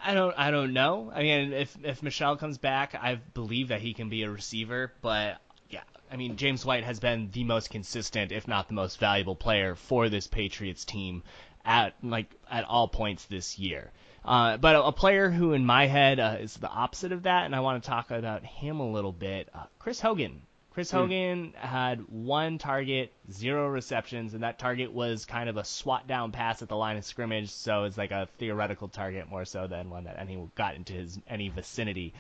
I 0.05 0.15
don't. 0.15 0.35
I 0.37 0.51
don't 0.51 0.73
know. 0.73 1.11
I 1.15 1.23
mean, 1.23 1.53
if 1.53 1.77
if 1.83 2.03
Michel 2.03 2.37
comes 2.37 2.59
back, 2.59 2.95
I 2.95 3.17
believe 3.35 3.69
that 3.69 3.81
he 3.81 3.95
can 3.95 4.09
be 4.09 4.23
a 4.23 4.31
receiver. 4.31 4.93
But 5.03 5.39
yeah, 5.69 5.83
I 6.13 6.17
mean, 6.17 6.37
James 6.37 6.65
White 6.65 6.85
has 6.85 7.01
been 7.01 7.31
the 7.33 7.45
most 7.45 7.71
consistent, 7.71 8.31
if 8.31 8.47
not 8.47 8.69
the 8.69 8.75
most 8.75 9.01
valuable 9.01 9.35
player 9.35 9.75
for 9.75 10.09
this 10.09 10.27
Patriots 10.27 10.85
team 10.85 11.23
at 11.65 11.95
like 12.03 12.31
at 12.51 12.65
all 12.65 12.89
points 12.89 13.25
this 13.25 13.59
year. 13.59 13.91
Uh, 14.25 14.57
but 14.57 14.75
a, 14.75 14.83
a, 14.85 14.93
player 14.93 15.31
who, 15.31 15.53
in 15.53 15.65
my 15.65 15.87
head, 15.87 16.19
uh, 16.19 16.37
is 16.41 16.55
the 16.55 16.69
opposite 16.69 17.13
of 17.13 17.25
that, 17.25 17.45
and 17.45 17.55
I 17.55 17.61
want 17.61 17.83
to 17.83 17.89
talk 17.89 18.11
about 18.11 18.45
him 18.45 18.81
a 18.81 18.91
little 18.91 19.13
bit. 19.13 19.49
Uh, 19.55 19.65
Chris 19.79 20.01
Hogan. 20.01 20.43
Chris 20.77 20.91
Hogan 20.91 21.53
mm. 21.53 21.55
had 21.55 22.01
one 22.11 22.59
target, 22.59 23.11
zero 23.33 23.67
receptions, 23.67 24.35
and 24.35 24.43
that 24.43 24.59
target 24.59 24.93
was 24.93 25.25
kind 25.25 25.49
of 25.49 25.57
a 25.57 25.65
swat 25.65 26.07
down 26.07 26.33
pass 26.33 26.61
at 26.61 26.69
the 26.69 26.77
line 26.77 26.99
of 26.99 27.05
scrimmage, 27.07 27.49
so 27.49 27.85
it's 27.85 27.97
like 27.97 28.11
a 28.11 28.29
theoretical 28.37 28.87
target 28.87 29.27
more 29.31 29.47
so 29.47 29.67
than 29.67 29.89
one 29.89 30.05
that 30.05 30.19
any 30.19 30.39
got 30.55 30.75
into 30.75 30.93
his 30.93 31.19
any 31.27 31.49
vicinity. 31.49 32.13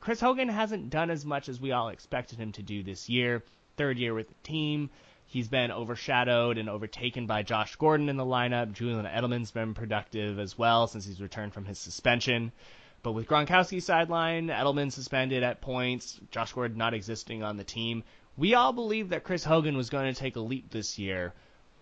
Chris 0.00 0.20
Hogan 0.20 0.50
hasn't 0.50 0.90
done 0.90 1.08
as 1.08 1.24
much 1.24 1.48
as 1.48 1.62
we 1.62 1.72
all 1.72 1.88
expected 1.88 2.38
him 2.38 2.52
to 2.52 2.62
do 2.62 2.82
this 2.82 3.08
year. 3.08 3.42
Third 3.78 3.96
year 3.96 4.12
with 4.12 4.28
the 4.28 4.34
team. 4.42 4.90
He's 5.24 5.48
been 5.48 5.72
overshadowed 5.72 6.58
and 6.58 6.68
overtaken 6.68 7.26
by 7.26 7.42
Josh 7.42 7.76
Gordon 7.76 8.10
in 8.10 8.18
the 8.18 8.26
lineup. 8.26 8.74
Julian 8.74 9.06
Edelman's 9.06 9.50
been 9.50 9.72
productive 9.72 10.38
as 10.38 10.58
well 10.58 10.88
since 10.88 11.06
he's 11.06 11.22
returned 11.22 11.54
from 11.54 11.64
his 11.64 11.78
suspension. 11.78 12.52
But 13.08 13.14
with 13.14 13.26
Gronkowski 13.26 13.80
sideline, 13.80 14.48
Edelman 14.48 14.92
suspended 14.92 15.42
at 15.42 15.62
points, 15.62 16.20
Josh 16.30 16.52
Gordon 16.52 16.76
not 16.76 16.92
existing 16.92 17.42
on 17.42 17.56
the 17.56 17.64
team, 17.64 18.04
we 18.36 18.52
all 18.52 18.74
believed 18.74 19.08
that 19.12 19.24
Chris 19.24 19.42
Hogan 19.42 19.78
was 19.78 19.88
going 19.88 20.12
to 20.12 20.20
take 20.20 20.36
a 20.36 20.40
leap 20.40 20.70
this 20.70 20.98
year. 20.98 21.32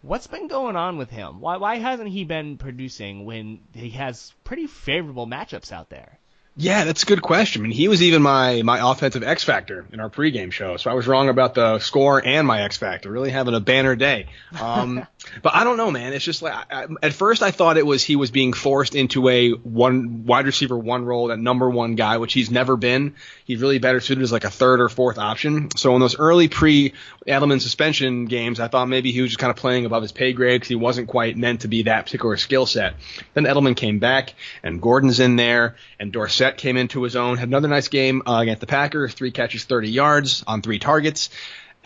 What's 0.03 0.29
been 0.29 0.47
going 0.47 0.77
on 0.77 0.99
with 0.99 1.11
him? 1.11 1.41
Why 1.41 1.57
why 1.57 1.79
hasn't 1.79 2.11
he 2.11 2.23
been 2.23 2.59
producing 2.59 3.25
when 3.25 3.59
he 3.73 3.91
has 3.91 4.35
pretty 4.45 4.69
favorable 4.69 5.27
matchups 5.27 5.73
out 5.73 5.91
there? 5.91 6.21
Yeah, 6.59 6.85
that's 6.85 7.03
a 7.03 7.07
good 7.07 7.21
question. 7.21 7.61
I 7.61 7.65
mean, 7.65 7.73
he 7.73 7.89
was 7.89 8.03
even 8.03 8.23
my 8.23 8.63
my 8.63 8.93
offensive 8.93 9.25
X 9.25 9.43
factor 9.43 9.85
in 9.93 9.99
our 9.99 10.09
pregame 10.09 10.53
show, 10.53 10.77
so 10.77 10.91
I 10.91 10.95
was 10.95 11.09
wrong 11.09 11.29
about 11.29 11.55
the 11.55 11.81
score 11.81 12.25
and 12.25 12.47
my 12.47 12.63
X 12.63 12.77
factor. 12.77 13.11
Really 13.11 13.31
having 13.31 13.55
a 13.55 13.61
banner 13.61 13.97
day. 13.97 14.29
Um, 14.61 15.07
but 15.43 15.55
I 15.55 15.65
don't 15.65 15.77
know, 15.77 15.91
man. 15.91 16.13
It's 16.13 16.25
just 16.25 16.43
like 16.43 16.55
I, 16.71 16.87
at 17.03 17.13
first 17.13 17.43
I 17.43 17.51
thought 17.51 17.77
it 17.77 17.87
was 17.87 18.03
he 18.03 18.17
was 18.17 18.31
being 18.31 18.53
forced 18.53 18.95
into 18.95 19.29
a 19.29 19.51
one 19.51 20.25
wide 20.27 20.47
receiver 20.47 20.77
one 20.77 21.05
role, 21.05 21.29
that 21.29 21.39
number 21.39 21.69
one 21.69 21.95
guy, 21.95 22.19
which 22.19 22.33
he's 22.33 22.51
never 22.51 22.77
been. 22.77 23.15
He's 23.45 23.61
really 23.61 23.79
better 23.79 24.01
suited 24.01 24.23
as 24.23 24.33
like 24.33 24.45
a 24.45 24.51
third 24.51 24.81
or 24.81 24.89
fourth 24.89 25.19
option. 25.19 25.71
So 25.77 25.95
in 25.95 26.01
those 26.01 26.19
early 26.19 26.49
pre 26.49 26.95
Edelman 27.27 27.61
suspension 27.61 28.27
games, 28.27 28.61
I 28.61 28.69
thought 28.69 28.89
maybe 28.89 29.13
he 29.13 29.21
was 29.21 29.31
just 29.31 29.39
kind 29.39 29.51
of 29.51 29.57
playing 29.57 29.85
above 29.85 30.03
his 30.03 30.13
pay 30.13 30.33
grade 30.33 30.61
because 30.61 30.69
he 30.69 30.75
wasn't 30.75 31.09
quite 31.09 31.37
meant 31.37 31.63
to 31.63 31.69
be 31.69 31.85
that 31.85 32.07
particular 32.07 32.37
skill 32.37 32.67
set. 32.67 32.95
Then 33.35 33.45
Edelman 33.45 33.77
came 33.77 33.99
back, 33.99 34.35
and 34.63 34.81
Gordon's 34.81 35.21
in 35.21 35.37
there, 35.37 35.77
and 35.99 36.13
Dorsett 36.13 36.57
came 36.57 36.77
into 36.77 37.03
his 37.03 37.17
own, 37.17 37.37
had 37.37 37.49
another 37.49 37.69
nice 37.69 37.89
game 37.89 38.23
uh, 38.27 38.39
against 38.41 38.61
the 38.61 38.67
Packers, 38.67 39.15
three 39.15 39.31
catches, 39.31 39.65
30 39.65 39.91
yards 39.91 40.45
on 40.47 40.63
three 40.63 40.79
targets. 40.79 41.31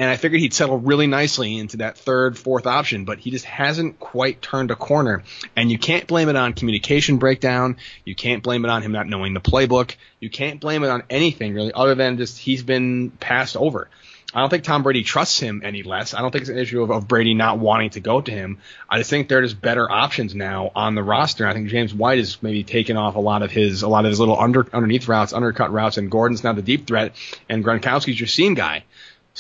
And 0.01 0.09
I 0.09 0.17
figured 0.17 0.41
he'd 0.41 0.55
settle 0.55 0.79
really 0.79 1.07
nicely 1.07 1.59
into 1.59 1.77
that 1.77 1.99
third, 1.99 2.39
fourth 2.39 2.67
option, 2.67 3.05
but 3.05 3.19
he 3.19 3.31
just 3.31 3.45
hasn't 3.45 4.01
quite 4.01 4.41
turned 4.41 4.71
a 4.71 4.75
corner. 4.75 5.25
And 5.55 5.71
you 5.71 5.79
can't 5.79 6.07
blame 6.07 6.31
it 6.31 6.37
on 6.37 6.55
communication 6.55 7.19
breakdown. 7.19 7.77
You 8.07 8.15
can't 8.15 8.43
blame 8.43 8.65
it 8.65 8.71
on 8.71 8.81
him 8.81 8.93
not 8.93 9.09
knowing 9.09 9.35
the 9.35 9.43
playbook. 9.43 9.97
You 10.19 10.31
can't 10.31 10.59
blame 10.59 10.85
it 10.85 10.89
on 10.89 11.03
anything 11.11 11.53
really 11.53 11.75
other 11.75 11.95
than 11.95 12.17
just 12.17 12.39
he's 12.39 12.63
been 12.63 13.11
passed 13.11 13.59
over. 13.59 13.91
I 14.33 14.41
don't 14.41 14.49
think 14.49 14.65
Tom 14.65 14.85
Brady 14.85 15.03
trusts 15.03 15.39
him 15.39 15.61
any 15.63 15.83
less. 15.83 16.15
I 16.15 16.23
don't 16.23 16.31
think 16.31 16.43
it's 16.43 16.51
an 16.51 16.57
issue 16.57 16.83
of, 16.83 16.91
of, 16.91 17.07
Brady 17.07 17.35
not 17.35 17.59
wanting 17.59 17.91
to 17.91 18.01
go 18.01 18.23
to 18.23 18.31
him. 18.31 18.59
I 18.89 18.97
just 18.97 19.11
think 19.11 19.29
there's 19.29 19.53
better 19.53 19.91
options 19.91 20.35
now 20.35 20.71
on 20.75 20.95
the 20.95 21.03
roster. 21.03 21.47
I 21.47 21.53
think 21.53 21.69
James 21.69 21.93
White 21.93 22.21
is 22.21 22.41
maybe 22.41 22.63
taken 22.63 22.97
off 22.97 23.17
a 23.17 23.21
lot 23.21 23.43
of 23.43 23.51
his 23.51 23.83
a 23.83 23.89
lot 23.89 24.07
of 24.07 24.11
his 24.11 24.21
little 24.21 24.39
under 24.41 24.67
underneath 24.73 25.09
routes, 25.09 25.35
undercut 25.35 25.73
routes, 25.73 25.99
and 25.99 26.11
Gordon's 26.11 26.43
now 26.43 26.55
the 26.55 26.63
deep 26.63 26.87
threat, 26.87 27.17
and 27.51 27.63
Gronkowski's 27.63 28.19
your 28.19 28.29
seam 28.29 28.55
guy. 28.55 28.85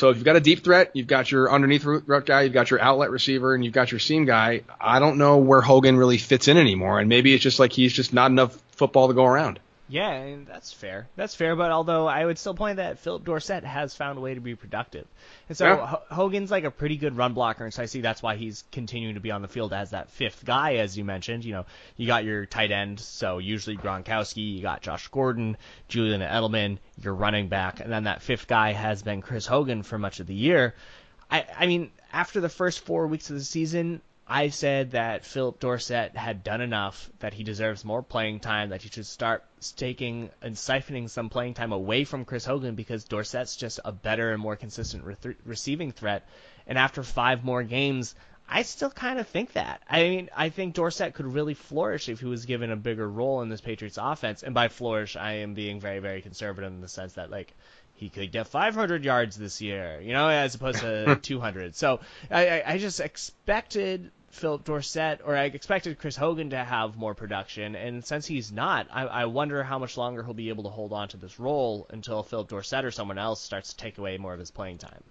So 0.01 0.09
if 0.09 0.17
you've 0.17 0.25
got 0.25 0.37
a 0.37 0.41
deep 0.41 0.65
threat, 0.65 0.93
you've 0.95 1.07
got 1.07 1.31
your 1.31 1.53
underneath 1.53 1.85
route 1.85 2.25
guy, 2.25 2.41
you've 2.41 2.55
got 2.55 2.71
your 2.71 2.81
outlet 2.81 3.11
receiver, 3.11 3.55
and 3.55 3.63
you've 3.63 3.75
got 3.75 3.93
your 3.93 3.99
seam 3.99 4.25
guy. 4.25 4.63
I 4.81 4.99
don't 4.99 5.19
know 5.19 5.37
where 5.37 5.61
Hogan 5.61 5.99
really 5.99 6.17
fits 6.17 6.49
in 6.49 6.57
anymore, 6.57 6.99
and 7.01 7.07
maybe 7.11 7.35
it's 7.35 7.43
just 7.43 7.59
like 7.59 7.71
he's 7.71 7.93
just 7.93 8.15
not 8.15 8.31
enough 8.31 8.59
football 8.71 9.09
to 9.09 9.15
go 9.15 9.27
around. 9.27 9.61
Yeah, 9.91 10.11
and 10.11 10.47
that's 10.47 10.73
fair. 10.73 11.09
That's 11.17 11.35
fair, 11.35 11.57
but 11.57 11.73
although 11.73 12.07
I 12.07 12.25
would 12.25 12.39
still 12.39 12.55
point 12.55 12.77
that 12.77 13.01
Philip 13.01 13.25
Dorsett 13.25 13.65
has 13.65 13.93
found 13.93 14.19
a 14.19 14.21
way 14.21 14.35
to 14.35 14.41
be 14.41 14.55
productive. 14.55 15.07
And 15.49 15.59
so 15.59 15.67
Yeah. 15.67 15.93
H- 15.95 15.99
Hogan's 16.17 16.51
like 16.51 16.63
a 16.63 16.71
pretty 16.71 16.97
good 16.97 17.17
run 17.17 17.35
blocker, 17.35 17.65
and 17.65 17.75
so 17.75 17.83
I 17.83 17.87
see 17.87 18.01
that's 18.01 18.23
why 18.23 18.37
he's 18.37 18.63
continuing 18.71 19.15
to 19.17 19.21
be 19.21 19.33
on 19.33 19.43
the 19.43 19.49
field 19.49 19.73
as 19.73 19.91
that 19.91 20.09
fifth 20.11 20.45
guy, 20.45 20.75
as 20.77 20.97
you 20.97 21.05
mentioned. 21.05 21.45
You 21.45 21.55
know, 21.55 21.67
you 21.97 22.07
got 22.07 22.23
your 22.25 22.47
tight 22.47 22.71
end, 22.71 23.01
so 23.01 23.39
usually 23.39 23.77
Gronkowski, 23.77 24.55
you 24.57 24.63
got 24.63 24.81
Josh 24.81 25.09
Gordon, 25.09 25.57
Julian 25.89 26.21
Edelman, 26.21 26.79
your 27.03 27.15
running 27.15 27.49
back, 27.49 27.81
and 27.81 27.91
then 27.93 28.05
that 28.05 28.23
fifth 28.23 28.47
guy 28.47 28.73
has 28.73 29.03
been 29.03 29.21
Chris 29.23 29.45
Hogan 29.45 29.83
for 29.83 29.99
much 29.99 30.21
of 30.21 30.29
the 30.29 30.35
year. 30.35 30.77
I, 31.29 31.47
I 31.59 31.67
mean, 31.67 31.91
after 32.13 32.41
the 32.41 32.49
first 32.49 32.81
four 32.81 33.09
weeks 33.09 33.29
of 33.31 33.37
the 33.37 33.45
season, 33.45 34.03
I 34.33 34.51
said 34.51 34.93
that 34.93 35.25
Philip 35.25 35.59
Dorsett 35.59 36.17
had 36.17 36.45
done 36.45 36.61
enough, 36.61 37.11
that 37.19 37.35
he 37.35 37.43
deserves 37.43 37.85
more 37.85 38.01
playing 38.01 38.39
time, 38.39 38.69
that 38.69 38.81
he 38.81 38.89
should 38.89 39.07
start 39.07 39.43
taking 39.75 40.31
and 40.41 40.55
siphoning 40.55 41.11
some 41.11 41.29
playing 41.29 41.55
time 41.55 41.73
away 41.73 42.05
from 42.05 42.25
Chris 42.25 42.45
Hogan 42.45 42.77
because 42.77 43.03
Dorsett's 43.03 43.57
just 43.57 43.81
a 43.85 43.91
better 43.91 44.31
and 44.31 44.41
more 44.41 44.55
consistent 44.55 45.03
re- 45.03 45.35
receiving 45.45 45.91
threat. 45.91 46.29
And 46.69 46.79
after 46.79 47.03
five 47.03 47.43
more 47.43 47.65
games, 47.65 48.15
I 48.49 48.63
still 48.63 48.91
kind 48.91 49.19
of 49.19 49.27
think 49.27 49.55
that. 49.55 49.83
I 49.91 50.03
mean, 50.05 50.31
I 50.37 50.51
think 50.51 50.75
Dorsett 50.75 51.15
could 51.15 51.27
really 51.27 51.55
flourish 51.55 52.09
if 52.09 52.21
he 52.21 52.27
was 52.27 52.47
given 52.47 52.71
a 52.71 52.77
bigger 52.77 53.09
role 53.11 53.43
in 53.43 53.49
this 53.49 53.61
Patriots 53.61 53.99
offense. 54.01 54.45
And 54.45 54.55
by 54.55 54.69
flourish, 54.69 55.17
I 55.17 55.33
am 55.39 55.55
being 55.55 55.81
very, 55.81 55.99
very 55.99 56.23
conservative 56.23 56.73
in 56.73 56.81
the 56.81 56.89
sense 56.89 57.15
that, 57.15 57.33
like, 57.33 57.53
he 57.95 58.09
could 58.09 58.33
get 58.33 58.47
500 58.47 59.05
yards 59.05 59.37
this 59.37 59.61
year, 59.61 60.01
you 60.01 60.13
know, 60.13 60.29
as 60.29 60.55
opposed 60.55 60.81
to 60.81 61.17
200. 61.23 61.77
So 61.77 62.01
I, 62.31 62.63
I 62.65 62.79
just 62.79 62.99
expected 62.99 64.11
Philip 64.31 64.65
Dorsett, 64.65 65.21
or 65.25 65.37
I 65.37 65.45
expected 65.45 65.99
Chris 65.99 66.17
Hogan 66.17 66.51
to 66.51 66.65
have 66.65 66.97
more 66.97 67.15
production, 67.15 67.75
and 67.75 68.05
since 68.05 68.27
he's 68.27 68.53
not, 68.53 68.87
I, 68.93 69.03
I 69.05 69.25
wonder 69.27 69.63
how 69.63 69.79
much 69.79 69.97
longer 69.97 70.23
he'll 70.23 70.35
be 70.35 70.51
able 70.51 70.65
to 70.65 70.71
hold 70.71 70.93
on 70.93 71.09
to 71.09 71.17
this 71.17 71.41
role 71.41 71.87
until 71.91 72.23
Philip 72.23 72.49
Dorsett 72.49 72.85
or 72.85 72.91
someone 72.91 73.19
else 73.19 73.41
starts 73.41 73.71
to 73.71 73.77
take 73.77 73.99
away 73.99 74.19
more 74.19 74.33
of 74.33 74.39
his 74.39 74.51
playing 74.51 74.79
time. 74.79 75.03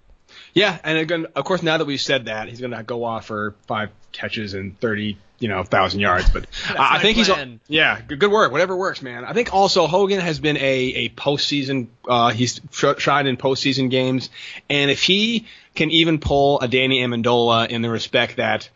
Yeah, 0.54 0.78
and 0.84 0.98
again, 0.98 1.28
of 1.36 1.46
course, 1.46 1.64
now 1.64 1.78
that 1.78 1.86
we've 1.86 2.02
said 2.02 2.26
that, 2.26 2.48
he's 2.48 2.60
going 2.60 2.72
to 2.72 2.84
go 2.84 3.04
off 3.04 3.26
for 3.26 3.56
five 3.68 3.90
catches 4.12 4.54
and 4.54 4.80
thirty, 4.80 5.18
you 5.40 5.48
know, 5.48 5.64
thousand 5.64 6.00
yards. 6.00 6.30
But 6.30 6.46
I, 6.78 7.00
think 7.00 7.18
plan. 7.26 7.60
he's 7.68 7.76
yeah, 7.76 8.00
good, 8.02 8.20
good 8.20 8.32
work, 8.32 8.52
whatever 8.52 8.76
works, 8.76 9.02
man. 9.02 9.26
I 9.26 9.34
think 9.34 9.54
also 9.54 9.88
Hogan 9.88 10.20
has 10.20 10.40
been 10.40 10.58
a 10.58 10.60
a 10.62 11.10
postseason. 11.10 11.88
Uh, 12.08 12.30
he's 12.30 12.62
shot 12.72 13.28
in 13.28 13.38
postseason 13.38 13.90
games, 13.90 14.30
and 14.70 14.92
if 14.92 15.02
he 15.04 15.48
can 15.76 15.92
even 15.92 16.20
pull 16.20 16.60
a 16.60 16.68
Danny 16.68 17.02
Amendola 17.02 17.68
in 17.68 17.82
the 17.82 17.90
respect 17.90 18.38
that. 18.38 18.70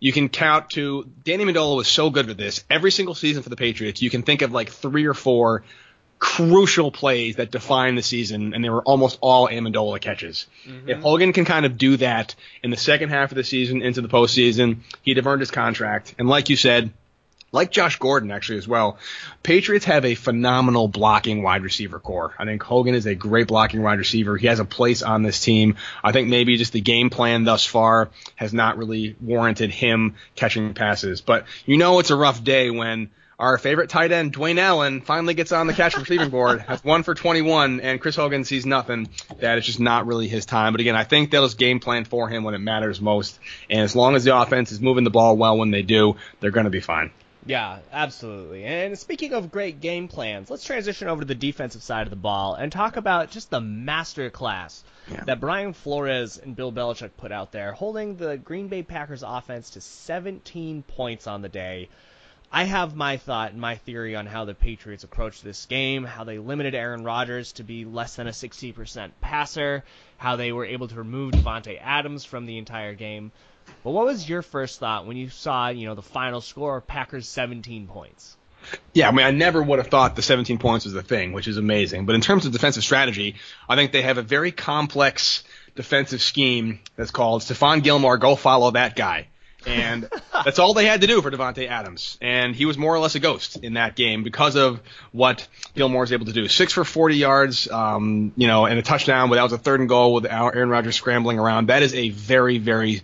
You 0.00 0.12
can 0.12 0.28
count 0.28 0.70
to 0.70 1.08
Danny 1.24 1.44
Amendola 1.44 1.76
was 1.76 1.88
so 1.88 2.10
good 2.10 2.26
with 2.26 2.38
this. 2.38 2.64
Every 2.70 2.90
single 2.90 3.14
season 3.14 3.42
for 3.42 3.50
the 3.50 3.56
Patriots, 3.56 4.02
you 4.02 4.10
can 4.10 4.22
think 4.22 4.42
of 4.42 4.50
like 4.50 4.70
three 4.70 5.06
or 5.06 5.14
four 5.14 5.62
crucial 6.18 6.90
plays 6.90 7.36
that 7.36 7.50
define 7.50 7.94
the 7.94 8.02
season, 8.02 8.54
and 8.54 8.62
they 8.62 8.68
were 8.68 8.82
almost 8.82 9.18
all 9.20 9.48
Amendola 9.48 10.00
catches. 10.00 10.46
Mm-hmm. 10.66 10.90
If 10.90 11.00
Hogan 11.00 11.32
can 11.32 11.44
kind 11.44 11.64
of 11.66 11.78
do 11.78 11.96
that 11.96 12.34
in 12.62 12.70
the 12.70 12.76
second 12.76 13.08
half 13.08 13.32
of 13.32 13.36
the 13.36 13.44
season 13.44 13.82
into 13.82 14.02
the 14.02 14.08
postseason, 14.08 14.80
he'd 15.02 15.16
have 15.16 15.26
earned 15.26 15.40
his 15.40 15.50
contract. 15.50 16.14
And 16.18 16.28
like 16.28 16.50
you 16.50 16.56
said, 16.56 16.92
like 17.52 17.70
Josh 17.70 17.98
Gordon 17.98 18.30
actually 18.30 18.58
as 18.58 18.68
well, 18.68 18.98
Patriots 19.42 19.84
have 19.86 20.04
a 20.04 20.14
phenomenal 20.14 20.88
blocking 20.88 21.42
wide 21.42 21.62
receiver 21.62 21.98
corps. 21.98 22.34
I 22.38 22.44
think 22.44 22.62
Hogan 22.62 22.94
is 22.94 23.06
a 23.06 23.14
great 23.14 23.48
blocking 23.48 23.82
wide 23.82 23.98
receiver. 23.98 24.36
He 24.36 24.46
has 24.46 24.60
a 24.60 24.64
place 24.64 25.02
on 25.02 25.22
this 25.22 25.40
team. 25.40 25.76
I 26.02 26.12
think 26.12 26.28
maybe 26.28 26.56
just 26.56 26.72
the 26.72 26.80
game 26.80 27.10
plan 27.10 27.44
thus 27.44 27.64
far 27.64 28.10
has 28.36 28.52
not 28.52 28.78
really 28.78 29.16
warranted 29.20 29.70
him 29.70 30.14
catching 30.36 30.74
passes. 30.74 31.20
But 31.20 31.46
you 31.66 31.76
know 31.76 31.98
it's 31.98 32.10
a 32.10 32.16
rough 32.16 32.42
day 32.44 32.70
when 32.70 33.10
our 33.40 33.56
favorite 33.56 33.88
tight 33.88 34.12
end, 34.12 34.34
Dwayne 34.34 34.58
Allen, 34.58 35.00
finally 35.00 35.32
gets 35.32 35.50
on 35.50 35.66
the 35.66 35.72
catch 35.72 35.96
receiving 35.96 36.28
board, 36.28 36.60
has 36.68 36.84
one 36.84 37.02
for 37.02 37.14
21, 37.14 37.80
and 37.80 37.98
Chris 37.98 38.14
Hogan 38.14 38.44
sees 38.44 38.66
nothing. 38.66 39.08
That 39.38 39.56
it's 39.56 39.66
just 39.66 39.80
not 39.80 40.06
really 40.06 40.28
his 40.28 40.44
time. 40.44 40.74
But 40.74 40.82
again, 40.82 40.94
I 40.94 41.04
think 41.04 41.30
they'll 41.30 41.46
just 41.46 41.58
game 41.58 41.80
plan 41.80 42.04
for 42.04 42.28
him 42.28 42.44
when 42.44 42.54
it 42.54 42.58
matters 42.58 43.00
most. 43.00 43.40
And 43.70 43.80
as 43.80 43.96
long 43.96 44.14
as 44.14 44.24
the 44.24 44.36
offense 44.36 44.72
is 44.72 44.80
moving 44.80 45.04
the 45.04 45.10
ball 45.10 45.38
well 45.38 45.56
when 45.56 45.70
they 45.70 45.82
do, 45.82 46.16
they're 46.40 46.50
going 46.50 46.64
to 46.64 46.70
be 46.70 46.80
fine. 46.80 47.10
Yeah, 47.46 47.78
absolutely. 47.90 48.64
And 48.64 48.98
speaking 48.98 49.32
of 49.32 49.50
great 49.50 49.80
game 49.80 50.08
plans, 50.08 50.50
let's 50.50 50.64
transition 50.64 51.08
over 51.08 51.22
to 51.22 51.26
the 51.26 51.34
defensive 51.34 51.82
side 51.82 52.06
of 52.06 52.10
the 52.10 52.16
ball 52.16 52.54
and 52.54 52.70
talk 52.70 52.96
about 52.96 53.30
just 53.30 53.50
the 53.50 53.60
master 53.60 54.28
class 54.30 54.84
Yeah. 55.10 55.24
that 55.24 55.40
Brian 55.40 55.72
Flores 55.72 56.36
and 56.38 56.54
Bill 56.54 56.70
Belichick 56.70 57.10
put 57.16 57.32
out 57.32 57.50
there, 57.50 57.72
holding 57.72 58.16
the 58.16 58.36
Green 58.36 58.68
Bay 58.68 58.82
Packers 58.82 59.22
offense 59.26 59.70
to 59.70 59.80
17 59.80 60.82
points 60.82 61.26
on 61.26 61.40
the 61.42 61.48
day. 61.48 61.88
I 62.52 62.64
have 62.64 62.96
my 62.96 63.16
thought 63.16 63.52
and 63.52 63.60
my 63.60 63.76
theory 63.76 64.16
on 64.16 64.26
how 64.26 64.44
the 64.44 64.54
Patriots 64.54 65.04
approached 65.04 65.44
this 65.44 65.66
game, 65.66 66.04
how 66.04 66.24
they 66.24 66.38
limited 66.38 66.74
Aaron 66.74 67.04
Rodgers 67.04 67.52
to 67.52 67.62
be 67.62 67.84
less 67.84 68.16
than 68.16 68.26
a 68.26 68.32
60% 68.32 69.12
passer, 69.20 69.84
how 70.18 70.34
they 70.36 70.52
were 70.52 70.64
able 70.66 70.88
to 70.88 70.96
remove 70.96 71.32
Davante 71.32 71.78
Adams 71.80 72.24
from 72.24 72.46
the 72.46 72.58
entire 72.58 72.94
game. 72.94 73.30
But 73.82 73.90
what 73.90 74.06
was 74.06 74.28
your 74.28 74.42
first 74.42 74.80
thought 74.80 75.06
when 75.06 75.16
you 75.16 75.30
saw, 75.30 75.68
you 75.68 75.86
know, 75.86 75.94
the 75.94 76.02
final 76.02 76.40
score, 76.40 76.80
Packers 76.80 77.28
17 77.28 77.86
points? 77.86 78.36
Yeah, 78.92 79.08
I 79.08 79.12
mean, 79.12 79.24
I 79.24 79.30
never 79.30 79.62
would 79.62 79.78
have 79.78 79.88
thought 79.88 80.16
the 80.16 80.22
17 80.22 80.58
points 80.58 80.84
was 80.84 80.94
the 80.94 81.02
thing, 81.02 81.32
which 81.32 81.48
is 81.48 81.56
amazing. 81.56 82.06
But 82.06 82.14
in 82.14 82.20
terms 82.20 82.44
of 82.44 82.52
defensive 82.52 82.82
strategy, 82.82 83.36
I 83.68 83.76
think 83.76 83.92
they 83.92 84.02
have 84.02 84.18
a 84.18 84.22
very 84.22 84.52
complex 84.52 85.44
defensive 85.76 86.20
scheme 86.20 86.80
that's 86.96 87.10
called 87.10 87.42
Stephon 87.42 87.82
Gilmore, 87.82 88.18
go 88.18 88.36
follow 88.36 88.72
that 88.72 88.96
guy. 88.96 89.28
And 89.66 90.08
that's 90.32 90.58
all 90.58 90.74
they 90.74 90.86
had 90.86 91.02
to 91.02 91.06
do 91.06 91.20
for 91.20 91.30
Davante 91.30 91.68
Adams. 91.68 92.16
And 92.20 92.54
he 92.54 92.64
was 92.64 92.78
more 92.78 92.94
or 92.94 92.98
less 92.98 93.14
a 93.14 93.20
ghost 93.20 93.56
in 93.58 93.74
that 93.74 93.94
game 93.94 94.22
because 94.22 94.56
of 94.56 94.80
what 95.12 95.46
Gilmore 95.74 96.02
was 96.02 96.12
able 96.12 96.26
to 96.26 96.32
do. 96.32 96.48
Six 96.48 96.72
for 96.72 96.84
40 96.84 97.16
yards, 97.16 97.70
um, 97.70 98.32
you 98.36 98.46
know, 98.46 98.66
and 98.66 98.78
a 98.78 98.82
touchdown, 98.82 99.28
but 99.28 99.36
that 99.36 99.42
was 99.42 99.52
a 99.52 99.58
third 99.58 99.80
and 99.80 99.88
goal 99.88 100.14
with 100.14 100.26
Aaron 100.26 100.70
Rodgers 100.70 100.96
scrambling 100.96 101.38
around. 101.38 101.68
That 101.68 101.82
is 101.82 101.94
a 101.94 102.08
very, 102.10 102.58
very 102.58 103.02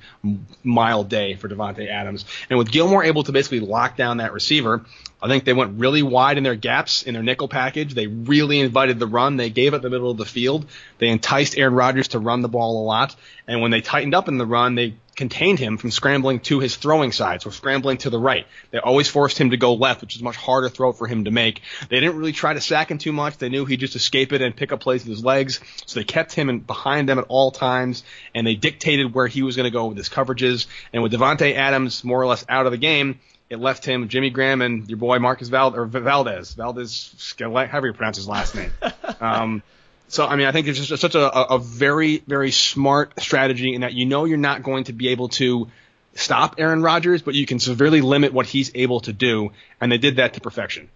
mild 0.65 1.09
day 1.09 1.35
for 1.35 1.49
Davante 1.49 1.89
Adams. 1.89 2.25
And 2.49 2.59
with 2.59 2.71
Gilmore 2.71 3.05
able 3.05 3.25
to 3.25 3.33
basically 3.33 3.61
lock 3.61 3.97
down 3.97 4.19
that 4.19 4.33
receiver, 4.33 4.85
I 5.21 5.29
think 5.29 5.45
they 5.45 5.55
went 5.55 5.81
really 5.81 6.03
wide 6.03 6.37
in 6.37 6.45
their 6.45 6.55
gaps 6.55 7.03
in 7.03 7.15
their 7.15 7.23
nickel 7.23 7.49
package. 7.49 7.95
They 7.95 8.07
really 8.07 8.61
invited 8.61 8.99
the 8.99 9.07
run. 9.07 9.37
They 9.37 9.51
gave 9.51 9.73
it 9.75 9.83
the 9.83 9.91
middle 9.91 10.11
of 10.11 10.19
the 10.19 10.27
field. 10.27 10.67
They 10.99 11.09
enticed 11.09 11.57
Aaron 11.57 11.75
Rodgers 11.75 12.09
to 12.09 12.19
run 12.19 12.43
the 12.43 12.49
ball 12.49 12.83
a 12.83 12.85
lot. 12.85 13.17
And 13.49 13.61
when 13.63 13.71
they 13.71 13.81
tightened 13.81 14.15
up 14.15 14.29
in 14.29 14.39
the 14.39 14.47
run, 14.47 14.75
they 14.75 14.95
contained 15.17 15.59
him 15.59 15.79
from 15.79 15.91
scrambling 15.91 16.41
to 16.41 16.61
his 16.61 16.77
throwing 16.77 17.11
side, 17.11 17.43
so 17.43 17.51
scrambling 17.51 17.97
to 17.99 18.11
the 18.11 18.19
right. 18.19 18.47
They 18.71 18.79
always 18.79 19.09
forced 19.09 19.39
him 19.39 19.51
to 19.51 19.57
go 19.57 19.75
left, 19.75 20.03
which 20.03 20.15
is 20.15 20.21
a 20.21 20.25
much 20.25 20.37
harder 20.37 20.69
throw 20.69 20.93
for 20.93 21.07
him 21.07 21.25
to 21.25 21.31
make. 21.31 21.63
They 21.89 21.99
didn't 21.99 22.17
really 22.17 22.33
try 22.33 22.53
to 22.53 22.61
sack 22.61 22.91
him 22.91 22.99
too 22.99 23.13
much. 23.13 23.39
They 23.39 23.49
knew 23.49 23.65
he'd 23.65 23.81
just 23.81 23.97
escape 23.97 24.33
it 24.33 24.43
and 24.43 24.55
pick 24.55 24.73
up 24.73 24.81
plays 24.81 25.05
with 25.05 25.17
his 25.17 25.25
legs, 25.25 25.61
so 25.87 25.99
they 25.99 26.05
kept 26.05 26.35
him 26.35 26.51
in, 26.51 26.61
behind 26.61 27.09
them 27.09 27.19
at 27.19 27.25
all 27.29 27.51
times, 27.51 28.05
and 28.35 28.47
they 28.47 28.55
dictated 28.55 29.15
where 29.15 29.27
he 29.27 29.43
was 29.43 29.57
going 29.57 29.65
to 29.65 29.71
go 29.71 29.87
with 29.87 29.97
his 29.97 30.09
coverages. 30.09 30.67
And 30.93 31.03
with 31.03 31.13
Davante 31.13 31.55
Adams 31.55 32.05
more 32.05 32.21
or 32.21 32.27
less 32.27 32.45
out 32.49 32.67
of 32.67 32.73
the 32.73 32.79
game, 32.79 33.19
it 33.49 33.59
left 33.59 33.85
him 33.85 34.09
Jimmy 34.09 34.31
Graham 34.31 34.61
and 34.61 34.89
your 34.89 34.99
boy 34.99 35.19
Marcus 35.19 35.49
Val- 35.49 35.77
or 35.77 35.87
Valdes, 35.87 36.55
Valdes, 36.55 37.35
however 37.39 37.87
you 37.87 37.93
pronounce 37.93 38.17
his 38.17 38.29
last 38.29 38.55
name. 38.55 38.73
Um, 39.19 39.63
so 40.09 40.27
I 40.27 40.37
mean, 40.37 40.47
I 40.47 40.53
think 40.53 40.69
it's 40.69 40.85
just 40.85 41.01
such 41.01 41.15
a, 41.15 41.55
a 41.55 41.59
very, 41.59 42.19
very 42.19 42.51
smart 42.51 43.21
strategy 43.21 43.75
in 43.75 43.81
that 43.81 43.95
you 43.95 44.07
know 44.07 44.25
you're 44.25 44.39
not 44.39 44.63
going 44.63 44.85
to 44.85 44.93
be 44.93 45.09
able 45.09 45.29
to 45.31 45.69
stop 46.15 46.57
Aaron 46.59 46.83
Rodgers, 46.83 47.23
but 47.23 47.35
you 47.35 47.47
can 47.47 47.59
severely 47.59 48.01
limit 48.01 48.33
what 48.33 48.47
he's 48.47 48.71
able 48.75 49.01
to 49.01 49.13
do, 49.13 49.53
and 49.81 49.91
they 49.91 49.99
did 49.99 50.17
that 50.17 50.35
to 50.35 50.41
perfection. 50.41 50.89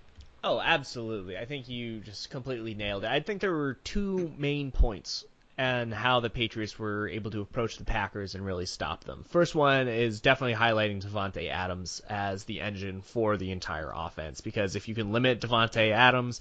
Oh, 0.43 0.61
absolutely. 0.61 1.37
I 1.37 1.45
think 1.45 1.69
you 1.69 2.01
just 2.01 2.31
completely 2.31 2.75
nailed 2.75 3.05
it. 3.05 3.11
I 3.11 3.21
think 3.21 3.41
there 3.41 3.53
were 3.53 3.75
two 3.85 4.33
main 4.39 4.71
points 4.71 5.25
and 5.59 5.93
how 5.93 6.21
the 6.21 6.31
Patriots 6.31 6.79
were 6.79 7.07
able 7.09 7.31
to 7.33 7.43
approach 7.43 7.77
the 7.77 7.85
Packers 7.85 8.35
and 8.35 8.47
really 8.47 8.65
stop 8.65 9.05
them. 9.05 9.27
First 9.29 9.55
one 9.55 9.89
is 9.89 10.23
definitely 10.23 10.55
highlighting 10.55 11.05
Davante 11.05 11.51
Adams 11.51 12.01
as 12.09 12.45
the 12.45 12.63
engine 12.63 13.03
for 13.03 13.37
the 13.37 13.51
entire 13.51 13.93
offense 13.95 14.41
because 14.41 14.75
if 14.75 14.89
you 14.89 14.95
can 14.95 15.13
limit 15.13 15.43
Davante 15.43 15.93
Adams, 15.93 16.41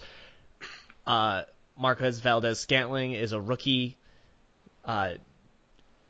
uh, 1.06 1.42
Marquez 1.80 2.20
Valdes-Scantling 2.20 3.14
is 3.14 3.32
a 3.32 3.40
rookie. 3.40 3.96
Uh, 4.84 5.14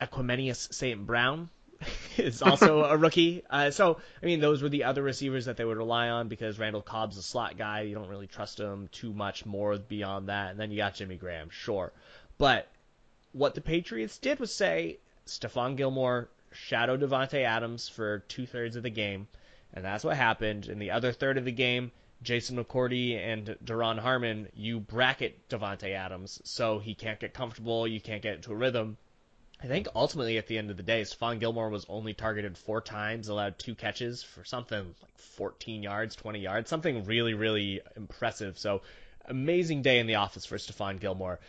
Equanimeous 0.01 0.73
St. 0.73 1.05
Brown 1.05 1.49
is 2.17 2.41
also 2.41 2.83
a 2.85 2.97
rookie. 2.97 3.43
Uh, 3.49 3.69
so, 3.69 3.99
I 4.21 4.25
mean, 4.25 4.39
those 4.39 4.63
were 4.63 4.69
the 4.69 4.85
other 4.85 5.03
receivers 5.03 5.45
that 5.45 5.57
they 5.57 5.65
would 5.65 5.77
rely 5.77 6.09
on 6.09 6.27
because 6.27 6.57
Randall 6.57 6.81
Cobb's 6.81 7.17
a 7.17 7.21
slot 7.21 7.55
guy. 7.55 7.81
You 7.81 7.93
don't 7.93 8.09
really 8.09 8.25
trust 8.25 8.59
him 8.59 8.89
too 8.91 9.13
much 9.13 9.45
more 9.45 9.77
beyond 9.77 10.29
that. 10.29 10.49
And 10.49 10.59
then 10.59 10.71
you 10.71 10.77
got 10.77 10.95
Jimmy 10.95 11.17
Graham, 11.17 11.49
sure. 11.51 11.93
But 12.39 12.67
what 13.33 13.53
the 13.53 13.61
Patriots 13.61 14.17
did 14.17 14.39
was 14.39 14.53
say 14.53 14.97
Stephon 15.27 15.77
Gilmore 15.77 16.29
shadow 16.51 16.97
Davante 16.97 17.43
Adams 17.43 17.87
for 17.87 18.19
two 18.27 18.47
thirds 18.47 18.75
of 18.75 18.81
the 18.81 18.89
game. 18.89 19.27
And 19.73 19.85
that's 19.85 20.03
what 20.03 20.17
happened. 20.17 20.65
In 20.65 20.79
the 20.79 20.91
other 20.91 21.11
third 21.11 21.37
of 21.37 21.45
the 21.45 21.51
game, 21.51 21.91
Jason 22.21 22.57
McCourty 22.57 23.17
and 23.17 23.57
Duron 23.63 23.99
Harmon, 23.99 24.49
you 24.53 24.79
bracket 24.79 25.47
Davante 25.49 25.93
Adams 25.93 26.41
so 26.43 26.79
he 26.79 26.93
can't 26.93 27.19
get 27.19 27.33
comfortable, 27.33 27.87
you 27.87 28.01
can't 28.01 28.21
get 28.21 28.35
into 28.35 28.51
a 28.51 28.55
rhythm. 28.55 28.97
I 29.61 29.67
think 29.67 29.87
ultimately 29.93 30.37
at 30.37 30.47
the 30.47 30.57
end 30.57 30.71
of 30.71 30.77
the 30.77 30.83
day, 30.83 31.01
Stephon 31.01 31.39
Gilmore 31.39 31.69
was 31.69 31.85
only 31.89 32.13
targeted 32.13 32.57
four 32.57 32.79
times, 32.79 33.27
allowed 33.27 33.59
two 33.59 33.75
catches 33.75 34.23
for 34.23 34.45
something 34.45 34.95
like 35.01 35.17
14 35.17 35.83
yards, 35.83 36.15
20 36.15 36.39
yards, 36.39 36.69
something 36.69 37.03
really, 37.03 37.33
really 37.33 37.81
impressive. 37.97 38.57
So 38.57 38.81
amazing 39.25 39.81
day 39.81 39.99
in 39.99 40.07
the 40.07 40.15
office 40.15 40.45
for 40.45 40.57
Stephon 40.57 40.99
Gilmore. 40.99 41.39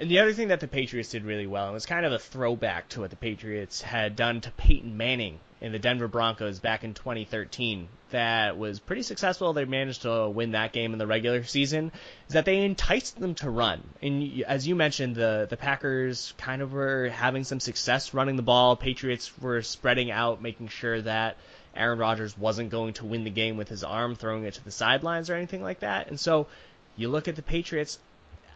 And 0.00 0.10
the 0.10 0.20
other 0.20 0.32
thing 0.32 0.48
that 0.48 0.60
the 0.60 0.66
Patriots 0.66 1.10
did 1.10 1.26
really 1.26 1.46
well, 1.46 1.66
and 1.66 1.74
was 1.74 1.84
kind 1.84 2.06
of 2.06 2.12
a 2.12 2.18
throwback 2.18 2.88
to 2.90 3.00
what 3.00 3.10
the 3.10 3.16
Patriots 3.16 3.82
had 3.82 4.16
done 4.16 4.40
to 4.40 4.50
Peyton 4.52 4.96
Manning 4.96 5.40
in 5.60 5.72
the 5.72 5.78
Denver 5.78 6.08
Broncos 6.08 6.58
back 6.58 6.84
in 6.84 6.94
2013, 6.94 7.86
that 8.08 8.56
was 8.56 8.80
pretty 8.80 9.02
successful. 9.02 9.52
They 9.52 9.66
managed 9.66 10.02
to 10.02 10.30
win 10.30 10.52
that 10.52 10.72
game 10.72 10.94
in 10.94 10.98
the 10.98 11.06
regular 11.06 11.44
season. 11.44 11.92
Is 12.28 12.32
that 12.32 12.46
they 12.46 12.64
enticed 12.64 13.20
them 13.20 13.34
to 13.36 13.50
run, 13.50 13.82
and 14.00 14.42
as 14.46 14.66
you 14.66 14.74
mentioned, 14.74 15.16
the 15.16 15.46
the 15.50 15.58
Packers 15.58 16.32
kind 16.38 16.62
of 16.62 16.72
were 16.72 17.10
having 17.10 17.44
some 17.44 17.60
success 17.60 18.14
running 18.14 18.36
the 18.36 18.42
ball. 18.42 18.76
Patriots 18.76 19.30
were 19.38 19.60
spreading 19.60 20.10
out, 20.10 20.40
making 20.40 20.68
sure 20.68 21.02
that 21.02 21.36
Aaron 21.76 21.98
Rodgers 21.98 22.38
wasn't 22.38 22.70
going 22.70 22.94
to 22.94 23.04
win 23.04 23.24
the 23.24 23.30
game 23.30 23.58
with 23.58 23.68
his 23.68 23.84
arm 23.84 24.14
throwing 24.14 24.44
it 24.44 24.54
to 24.54 24.64
the 24.64 24.70
sidelines 24.70 25.28
or 25.28 25.34
anything 25.34 25.62
like 25.62 25.80
that. 25.80 26.08
And 26.08 26.18
so 26.18 26.46
you 26.96 27.08
look 27.08 27.28
at 27.28 27.36
the 27.36 27.42
Patriots. 27.42 27.98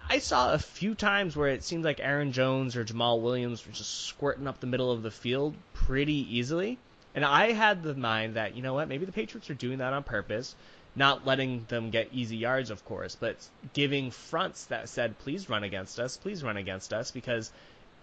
I 0.09 0.19
saw 0.19 0.53
a 0.53 0.59
few 0.59 0.95
times 0.95 1.37
where 1.37 1.49
it 1.49 1.65
seemed 1.65 1.85
like 1.85 1.99
Aaron 1.99 2.33
Jones 2.33 2.77
or 2.77 2.85
Jamaal 2.85 3.21
Williams 3.21 3.67
were 3.67 3.73
just 3.73 4.05
squirting 4.07 4.47
up 4.47 4.61
the 4.61 4.67
middle 4.67 4.93
of 4.93 5.03
the 5.03 5.11
field 5.11 5.55
pretty 5.73 6.37
easily. 6.37 6.79
And 7.15 7.25
I 7.25 7.53
had 7.53 7.83
the 7.83 7.95
mind 7.95 8.35
that, 8.35 8.55
you 8.57 8.63
know 8.63 8.75
what, 8.75 8.89
maybe 8.89 9.07
the 9.07 9.13
Patriots 9.13 9.49
are 9.51 9.55
doing 9.55 9.79
that 9.79 9.93
on 9.93 10.03
purpose, 10.03 10.55
not 10.95 11.27
letting 11.27 11.65
them 11.69 11.91
get 11.91 12.11
easy 12.13 12.37
yards, 12.37 12.71
of 12.71 12.85
course, 12.85 13.17
but 13.17 13.37
giving 13.73 14.11
fronts 14.11 14.67
that 14.67 14.89
said, 14.89 15.19
please 15.21 15.49
run 15.49 15.65
against 15.65 15.99
us, 15.99 16.17
please 16.17 16.43
run 16.43 16.57
against 16.57 16.93
us, 16.93 17.11
because 17.11 17.51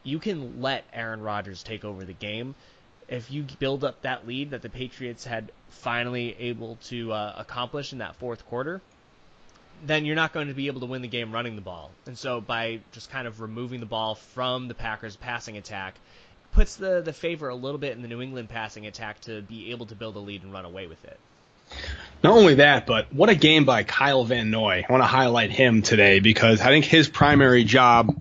you 0.03 0.17
can 0.19 0.61
let 0.61 0.85
Aaron 0.93 1.21
Rodgers 1.21 1.61
take 1.61 1.85
over 1.85 2.03
the 2.03 2.13
game. 2.13 2.55
If 3.07 3.29
you 3.29 3.45
build 3.59 3.83
up 3.83 4.01
that 4.01 4.25
lead 4.25 4.51
that 4.51 4.61
the 4.61 4.69
Patriots 4.69 5.25
had 5.25 5.51
finally 5.69 6.35
able 6.39 6.77
to 6.85 7.11
uh, 7.11 7.35
accomplish 7.37 7.91
in 7.91 7.99
that 7.99 8.15
fourth 8.15 8.45
quarter, 8.47 8.81
then 9.85 10.05
you're 10.05 10.15
not 10.15 10.33
going 10.33 10.47
to 10.47 10.53
be 10.53 10.67
able 10.67 10.81
to 10.81 10.85
win 10.85 11.01
the 11.01 11.07
game 11.07 11.31
running 11.31 11.55
the 11.55 11.61
ball. 11.61 11.91
And 12.05 12.17
so 12.17 12.41
by 12.41 12.79
just 12.91 13.09
kind 13.09 13.27
of 13.27 13.41
removing 13.41 13.79
the 13.79 13.85
ball 13.85 14.15
from 14.15 14.67
the 14.67 14.73
Packers' 14.73 15.15
passing 15.15 15.57
attack, 15.57 15.95
puts 16.51 16.75
the 16.75 17.01
the 17.01 17.13
favor 17.13 17.49
a 17.49 17.55
little 17.55 17.77
bit 17.77 17.95
in 17.95 18.01
the 18.01 18.07
New 18.07 18.21
England 18.21 18.49
passing 18.49 18.85
attack 18.85 19.21
to 19.21 19.41
be 19.41 19.71
able 19.71 19.85
to 19.87 19.95
build 19.95 20.15
a 20.15 20.19
lead 20.19 20.43
and 20.43 20.53
run 20.53 20.65
away 20.65 20.87
with 20.87 21.03
it. 21.05 21.19
Not 22.23 22.33
only 22.33 22.55
that, 22.55 22.85
but 22.85 23.13
what 23.13 23.29
a 23.29 23.35
game 23.35 23.65
by 23.65 23.83
Kyle 23.83 24.23
Van 24.25 24.51
Noy. 24.51 24.85
I 24.87 24.91
want 24.91 25.03
to 25.03 25.07
highlight 25.07 25.51
him 25.51 25.81
today 25.81 26.19
because 26.19 26.61
I 26.61 26.65
think 26.65 26.85
his 26.85 27.07
primary 27.07 27.63
job 27.63 28.13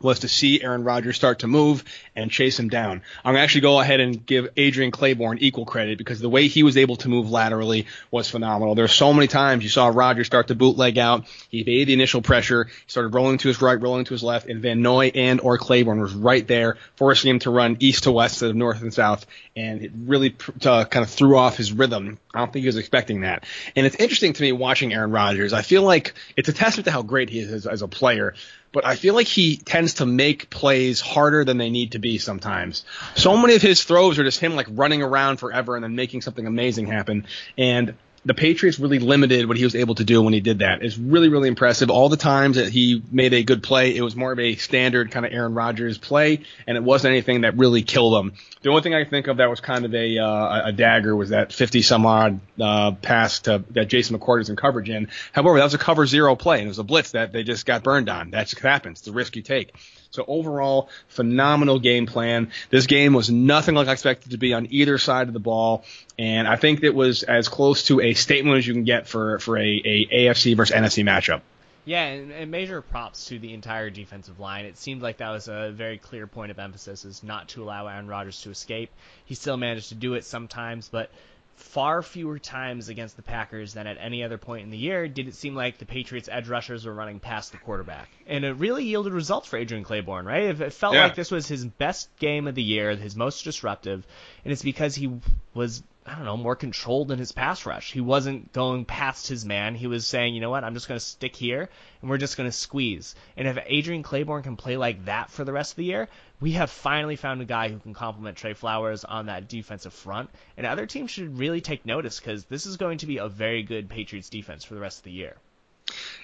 was 0.00 0.20
to 0.20 0.28
see 0.28 0.62
Aaron 0.62 0.84
Rodgers 0.84 1.16
start 1.16 1.40
to 1.40 1.46
move 1.46 1.84
and 2.20 2.30
chase 2.30 2.58
him 2.58 2.68
down. 2.68 3.02
I'm 3.24 3.34
to 3.34 3.40
actually 3.40 3.62
go 3.62 3.80
ahead 3.80 4.00
and 4.00 4.24
give 4.24 4.48
Adrian 4.56 4.92
Clayborn 4.92 5.38
equal 5.40 5.64
credit 5.64 5.98
because 5.98 6.20
the 6.20 6.28
way 6.28 6.46
he 6.46 6.62
was 6.62 6.76
able 6.76 6.96
to 6.96 7.08
move 7.08 7.30
laterally 7.30 7.86
was 8.10 8.28
phenomenal. 8.28 8.74
There's 8.74 8.92
so 8.92 9.12
many 9.12 9.26
times 9.26 9.62
you 9.62 9.70
saw 9.70 9.88
Rodgers 9.88 10.26
start 10.26 10.48
to 10.48 10.54
bootleg 10.54 10.98
out. 10.98 11.26
He 11.48 11.60
evaded 11.60 11.88
the 11.88 11.94
initial 11.94 12.22
pressure. 12.22 12.64
He 12.64 12.72
started 12.86 13.14
rolling 13.14 13.38
to 13.38 13.48
his 13.48 13.60
right, 13.60 13.80
rolling 13.80 14.04
to 14.04 14.14
his 14.14 14.22
left, 14.22 14.48
and 14.48 14.60
Van 14.60 14.82
Noy 14.82 15.10
and 15.14 15.40
or 15.40 15.58
Clayborn 15.58 16.00
was 16.00 16.12
right 16.12 16.46
there, 16.46 16.76
forcing 16.96 17.30
him 17.30 17.38
to 17.40 17.50
run 17.50 17.76
east 17.80 18.04
to 18.04 18.12
west 18.12 18.34
instead 18.34 18.50
of 18.50 18.56
north 18.56 18.82
and 18.82 18.92
south. 18.92 19.26
And 19.56 19.82
it 19.82 19.92
really 19.94 20.36
uh, 20.64 20.84
kind 20.84 21.04
of 21.04 21.10
threw 21.10 21.36
off 21.36 21.56
his 21.56 21.72
rhythm. 21.72 22.18
I 22.34 22.38
don't 22.38 22.52
think 22.52 22.62
he 22.62 22.68
was 22.68 22.76
expecting 22.76 23.22
that. 23.22 23.44
And 23.74 23.86
it's 23.86 23.96
interesting 23.96 24.32
to 24.34 24.42
me 24.42 24.52
watching 24.52 24.92
Aaron 24.92 25.10
Rodgers. 25.10 25.52
I 25.52 25.62
feel 25.62 25.82
like 25.82 26.14
it's 26.36 26.48
a 26.48 26.52
testament 26.52 26.84
to 26.84 26.92
how 26.92 27.02
great 27.02 27.28
he 27.28 27.40
is 27.40 27.52
as, 27.52 27.66
as 27.66 27.82
a 27.82 27.88
player 27.88 28.34
but 28.72 28.86
I 28.86 28.96
feel 28.96 29.14
like 29.14 29.26
he 29.26 29.56
tends 29.56 29.94
to 29.94 30.06
make 30.06 30.48
plays 30.50 31.00
harder 31.00 31.44
than 31.44 31.58
they 31.58 31.70
need 31.70 31.92
to 31.92 31.98
be 31.98 32.09
sometimes. 32.18 32.84
So 33.14 33.36
many 33.36 33.54
of 33.54 33.62
his 33.62 33.82
throws 33.84 34.18
are 34.18 34.24
just 34.24 34.40
him 34.40 34.54
like 34.54 34.66
running 34.70 35.02
around 35.02 35.38
forever 35.38 35.74
and 35.74 35.84
then 35.84 35.94
making 35.94 36.22
something 36.22 36.46
amazing 36.46 36.86
happen. 36.86 37.26
And 37.56 37.94
the 38.24 38.34
Patriots 38.34 38.78
really 38.78 38.98
limited 38.98 39.48
what 39.48 39.56
he 39.56 39.64
was 39.64 39.74
able 39.74 39.94
to 39.94 40.04
do 40.04 40.20
when 40.20 40.34
he 40.34 40.40
did 40.40 40.58
that. 40.58 40.82
It's 40.82 40.98
really, 40.98 41.28
really 41.28 41.48
impressive. 41.48 41.88
All 41.88 42.10
the 42.10 42.18
times 42.18 42.56
that 42.56 42.68
he 42.68 43.02
made 43.10 43.32
a 43.32 43.42
good 43.42 43.62
play, 43.62 43.96
it 43.96 44.02
was 44.02 44.14
more 44.14 44.32
of 44.32 44.38
a 44.38 44.56
standard 44.56 45.10
kind 45.10 45.24
of 45.24 45.32
Aaron 45.32 45.54
Rodgers 45.54 45.96
play, 45.96 46.42
and 46.66 46.76
it 46.76 46.82
wasn't 46.82 47.12
anything 47.12 47.42
that 47.42 47.56
really 47.56 47.82
killed 47.82 48.22
him. 48.22 48.34
The 48.60 48.68
only 48.68 48.82
thing 48.82 48.94
I 48.94 49.04
think 49.04 49.26
of 49.28 49.38
that 49.38 49.48
was 49.48 49.60
kind 49.60 49.86
of 49.86 49.94
a 49.94 50.18
uh, 50.18 50.68
a 50.68 50.72
dagger 50.72 51.16
was 51.16 51.30
that 51.30 51.52
50 51.52 51.80
some 51.80 52.04
odd 52.04 52.40
uh, 52.60 52.92
pass 52.92 53.40
to 53.40 53.64
that 53.70 53.86
Jason 53.88 54.18
McCourty 54.18 54.38
was 54.38 54.50
in 54.50 54.56
coverage 54.56 54.90
in. 54.90 55.08
However, 55.32 55.56
that 55.56 55.64
was 55.64 55.74
a 55.74 55.78
cover 55.78 56.06
zero 56.06 56.36
play, 56.36 56.58
and 56.58 56.66
it 56.66 56.68
was 56.68 56.78
a 56.78 56.84
blitz 56.84 57.12
that 57.12 57.32
they 57.32 57.42
just 57.42 57.64
got 57.64 57.82
burned 57.82 58.10
on. 58.10 58.32
That 58.32 58.48
just 58.48 58.60
happens. 58.60 58.98
It's 58.98 59.08
a 59.08 59.12
risk 59.12 59.36
you 59.36 59.42
take. 59.42 59.72
So 60.10 60.24
overall, 60.26 60.88
phenomenal 61.08 61.78
game 61.78 62.06
plan. 62.06 62.50
This 62.70 62.86
game 62.86 63.12
was 63.12 63.30
nothing 63.30 63.74
like 63.74 63.88
I 63.88 63.92
expected 63.92 64.32
to 64.32 64.38
be 64.38 64.52
on 64.52 64.66
either 64.70 64.98
side 64.98 65.28
of 65.28 65.34
the 65.34 65.40
ball, 65.40 65.84
and 66.18 66.48
I 66.48 66.56
think 66.56 66.82
it 66.82 66.94
was 66.94 67.22
as 67.22 67.48
close 67.48 67.84
to 67.84 68.00
a 68.00 68.14
statement 68.14 68.58
as 68.58 68.66
you 68.66 68.74
can 68.74 68.84
get 68.84 69.06
for 69.06 69.38
for 69.38 69.56
a, 69.56 69.62
a 69.62 70.06
AFC 70.06 70.56
versus 70.56 70.74
NFC 70.74 71.04
matchup. 71.04 71.42
Yeah, 71.84 72.04
and, 72.04 72.30
and, 72.30 72.50
major 72.50 72.82
props 72.82 73.26
to 73.26 73.38
the 73.38 73.54
entire 73.54 73.88
defensive 73.88 74.38
line. 74.38 74.66
It 74.66 74.76
seemed 74.76 75.00
like 75.00 75.16
that 75.16 75.30
was 75.30 75.48
a 75.48 75.72
very 75.74 75.96
clear 75.96 76.26
point 76.26 76.50
of 76.50 76.58
emphasis, 76.58 77.04
is 77.04 77.22
not 77.22 77.48
to 77.50 77.62
allow 77.62 77.86
Aaron 77.86 78.06
Rodgers 78.06 78.42
to 78.42 78.50
escape. 78.50 78.90
He 79.24 79.34
still 79.34 79.56
managed 79.56 79.88
to 79.88 79.94
do 79.94 80.14
it 80.14 80.24
sometimes, 80.24 80.88
but 80.88 81.10
far 81.54 82.02
fewer 82.02 82.38
times 82.38 82.88
against 82.88 83.16
the 83.16 83.22
Packers 83.22 83.74
than 83.74 83.86
at 83.86 83.96
any 84.00 84.24
other 84.24 84.38
point 84.38 84.64
in 84.64 84.70
the 84.70 84.78
year 84.78 85.06
did 85.08 85.28
it 85.28 85.34
seem 85.34 85.54
like 85.54 85.78
the 85.78 85.86
Patriots 85.86 86.28
edge 86.30 86.48
rushers 86.48 86.84
were 86.84 86.94
running 86.94 87.20
past 87.20 87.52
the 87.52 87.58
quarterback. 87.58 88.08
And 88.26 88.44
it 88.44 88.52
really 88.54 88.84
yielded 88.84 89.12
results 89.12 89.46
for 89.46 89.56
Adrian 89.56 89.84
Clayborn, 89.84 90.24
right? 90.24 90.60
It 90.60 90.72
felt 90.72 90.94
yeah. 90.94 91.04
like 91.04 91.14
this 91.14 91.30
was 91.30 91.46
his 91.46 91.64
best 91.64 92.08
game 92.18 92.48
of 92.48 92.54
the 92.54 92.62
year, 92.62 92.96
his 92.96 93.14
most 93.14 93.44
disruptive, 93.44 94.06
and 94.44 94.52
it's 94.52 94.62
because 94.62 94.94
he 94.94 95.20
was 95.54 95.82
I 96.06 96.14
don't 96.14 96.24
know, 96.24 96.36
more 96.36 96.56
controlled 96.56 97.12
in 97.12 97.18
his 97.18 97.32
pass 97.32 97.66
rush. 97.66 97.92
He 97.92 98.00
wasn't 98.00 98.52
going 98.52 98.86
past 98.86 99.28
his 99.28 99.44
man. 99.44 99.74
He 99.74 99.86
was 99.86 100.06
saying, 100.06 100.34
you 100.34 100.40
know 100.40 100.50
what, 100.50 100.64
I'm 100.64 100.74
just 100.74 100.88
going 100.88 100.98
to 100.98 101.04
stick 101.04 101.36
here 101.36 101.68
and 102.00 102.10
we're 102.10 102.18
just 102.18 102.36
going 102.38 102.48
to 102.48 102.56
squeeze. 102.56 103.14
And 103.36 103.46
if 103.46 103.58
Adrian 103.66 104.02
Clayborn 104.02 104.42
can 104.42 104.56
play 104.56 104.76
like 104.78 105.04
that 105.04 105.30
for 105.30 105.44
the 105.44 105.52
rest 105.52 105.72
of 105.72 105.76
the 105.76 105.84
year, 105.84 106.08
we 106.40 106.52
have 106.52 106.70
finally 106.70 107.16
found 107.16 107.42
a 107.42 107.44
guy 107.44 107.68
who 107.68 107.78
can 107.78 107.92
complement 107.92 108.38
Trey 108.38 108.54
Flowers 108.54 109.04
on 109.04 109.26
that 109.26 109.48
defensive 109.48 109.92
front. 109.92 110.30
And 110.56 110.66
other 110.66 110.86
teams 110.86 111.10
should 111.10 111.38
really 111.38 111.60
take 111.60 111.84
notice 111.84 112.18
because 112.18 112.46
this 112.46 112.64
is 112.64 112.78
going 112.78 112.98
to 112.98 113.06
be 113.06 113.18
a 113.18 113.28
very 113.28 113.62
good 113.62 113.90
Patriots 113.90 114.30
defense 114.30 114.64
for 114.64 114.74
the 114.74 114.80
rest 114.80 114.98
of 114.98 115.04
the 115.04 115.12
year. 115.12 115.36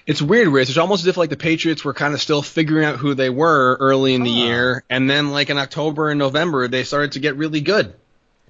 It's 0.07 0.21
weird, 0.21 0.47
Rich. 0.47 0.69
It's 0.69 0.77
almost 0.77 1.03
as 1.03 1.07
if 1.07 1.17
like 1.17 1.29
the 1.29 1.37
Patriots 1.37 1.83
were 1.83 1.93
kind 1.93 2.13
of 2.13 2.21
still 2.21 2.41
figuring 2.41 2.85
out 2.85 2.97
who 2.97 3.13
they 3.13 3.29
were 3.29 3.77
early 3.79 4.13
in 4.13 4.23
the 4.23 4.31
oh. 4.31 4.45
year, 4.45 4.83
and 4.89 5.09
then 5.09 5.31
like 5.31 5.49
in 5.49 5.57
October 5.57 6.09
and 6.09 6.17
November 6.17 6.67
they 6.67 6.83
started 6.83 7.11
to 7.13 7.19
get 7.19 7.35
really 7.35 7.61
good. 7.61 7.93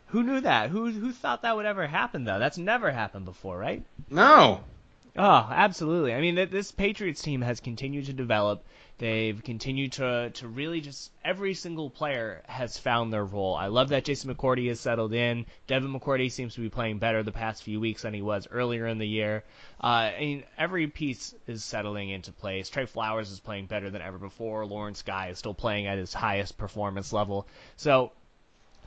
Who 0.07 0.23
knew 0.23 0.39
that? 0.41 0.69
Who 0.69 0.89
who 0.89 1.11
thought 1.11 1.41
that 1.41 1.55
would 1.55 1.65
ever 1.65 1.85
happen 1.85 2.23
though? 2.23 2.39
That's 2.39 2.57
never 2.57 2.91
happened 2.91 3.25
before, 3.25 3.57
right? 3.57 3.83
No. 4.09 4.61
Oh, 5.17 5.49
absolutely. 5.51 6.13
I 6.13 6.21
mean, 6.21 6.35
this 6.35 6.71
Patriots 6.71 7.21
team 7.21 7.41
has 7.41 7.59
continued 7.59 8.05
to 8.05 8.13
develop. 8.13 8.63
They've 8.99 9.43
continued 9.43 9.91
to 9.93 10.29
to 10.35 10.47
really 10.47 10.79
just 10.79 11.11
every 11.25 11.53
single 11.53 11.89
player 11.89 12.41
has 12.47 12.77
found 12.77 13.11
their 13.11 13.25
role. 13.25 13.53
I 13.53 13.67
love 13.67 13.89
that 13.89 14.05
Jason 14.05 14.33
McCourty 14.33 14.69
has 14.69 14.79
settled 14.79 15.13
in. 15.13 15.45
Devin 15.67 15.93
McCourty 15.93 16.31
seems 16.31 16.55
to 16.55 16.61
be 16.61 16.69
playing 16.69 16.99
better 16.99 17.21
the 17.21 17.31
past 17.31 17.63
few 17.63 17.79
weeks 17.79 18.03
than 18.03 18.13
he 18.13 18.21
was 18.21 18.47
earlier 18.49 18.87
in 18.87 18.99
the 18.99 19.07
year. 19.07 19.43
Uh, 19.83 20.11
I 20.15 20.19
mean, 20.19 20.43
every 20.57 20.87
piece 20.87 21.35
is 21.47 21.63
settling 21.63 22.09
into 22.09 22.31
place. 22.31 22.69
Trey 22.69 22.85
Flowers 22.85 23.29
is 23.29 23.39
playing 23.39 23.65
better 23.65 23.89
than 23.89 24.01
ever 24.01 24.17
before. 24.17 24.65
Lawrence 24.65 25.01
Guy 25.01 25.27
is 25.27 25.37
still 25.37 25.53
playing 25.53 25.85
at 25.85 25.97
his 25.97 26.13
highest 26.13 26.57
performance 26.57 27.11
level. 27.11 27.45
So 27.75 28.11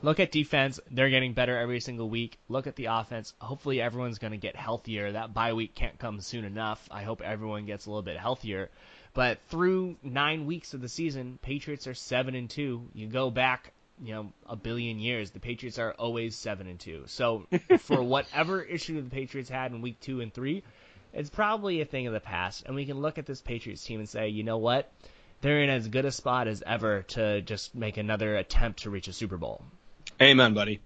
Look 0.03 0.19
at 0.19 0.31
defense; 0.31 0.79
they're 0.89 1.09
getting 1.11 1.33
better 1.33 1.57
every 1.57 1.79
single 1.79 2.09
week. 2.09 2.39
Look 2.49 2.65
at 2.65 2.75
the 2.75 2.85
offense. 2.85 3.33
Hopefully, 3.39 3.79
everyone's 3.79 4.17
going 4.17 4.31
to 4.31 4.37
get 4.37 4.55
healthier. 4.55 5.11
That 5.11 5.33
bye 5.33 5.53
week 5.53 5.75
can't 5.75 5.99
come 5.99 6.21
soon 6.21 6.43
enough. 6.43 6.87
I 6.89 7.03
hope 7.03 7.21
everyone 7.21 7.65
gets 7.65 7.85
a 7.85 7.89
little 7.89 8.01
bit 8.01 8.17
healthier. 8.17 8.71
But 9.13 9.39
through 9.49 9.97
nine 10.01 10.45
weeks 10.45 10.73
of 10.73 10.81
the 10.81 10.89
season, 10.89 11.37
Patriots 11.41 11.85
are 11.85 11.93
seven 11.93 12.33
and 12.33 12.49
two. 12.49 12.89
You 12.93 13.07
go 13.07 13.29
back, 13.29 13.73
you 14.01 14.13
know, 14.13 14.33
a 14.47 14.55
billion 14.55 14.99
years, 14.99 15.31
the 15.31 15.39
Patriots 15.39 15.77
are 15.77 15.91
always 15.93 16.35
seven 16.35 16.67
and 16.67 16.79
two. 16.79 17.03
So 17.07 17.45
for 17.79 18.01
whatever 18.01 18.61
issue 18.63 19.01
the 19.01 19.09
Patriots 19.09 19.49
had 19.49 19.71
in 19.71 19.81
week 19.81 19.99
two 19.99 20.21
and 20.21 20.33
three, 20.33 20.63
it's 21.13 21.29
probably 21.29 21.81
a 21.81 21.85
thing 21.85 22.07
of 22.07 22.13
the 22.13 22.19
past. 22.21 22.63
And 22.65 22.75
we 22.75 22.85
can 22.85 23.01
look 23.01 23.17
at 23.17 23.25
this 23.25 23.41
Patriots 23.41 23.83
team 23.83 23.99
and 23.99 24.09
say, 24.09 24.29
you 24.29 24.43
know 24.43 24.57
what? 24.57 24.91
They're 25.41 25.61
in 25.61 25.69
as 25.69 25.87
good 25.87 26.05
a 26.05 26.11
spot 26.11 26.47
as 26.47 26.63
ever 26.65 27.03
to 27.09 27.41
just 27.41 27.75
make 27.75 27.97
another 27.97 28.35
attempt 28.37 28.83
to 28.83 28.89
reach 28.89 29.07
a 29.07 29.13
Super 29.13 29.37
Bowl. 29.37 29.63
Amen, 30.21 30.53
buddy. 30.53 30.79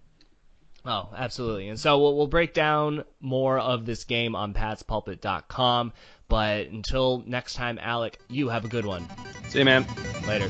Oh, 0.85 1.09
absolutely. 1.15 1.69
And 1.69 1.79
so 1.79 1.99
we'll, 1.99 2.15
we'll 2.15 2.27
break 2.27 2.53
down 2.53 3.03
more 3.19 3.57
of 3.57 3.85
this 3.85 4.03
game 4.03 4.35
on 4.35 4.53
patspulpit.com. 4.53 5.93
But 6.27 6.67
until 6.67 7.23
next 7.25 7.53
time, 7.53 7.79
Alec, 7.81 8.19
you 8.29 8.49
have 8.49 8.65
a 8.65 8.67
good 8.67 8.85
one. 8.85 9.07
See 9.49 9.59
you, 9.59 9.65
man. 9.65 9.85
Later. 10.27 10.49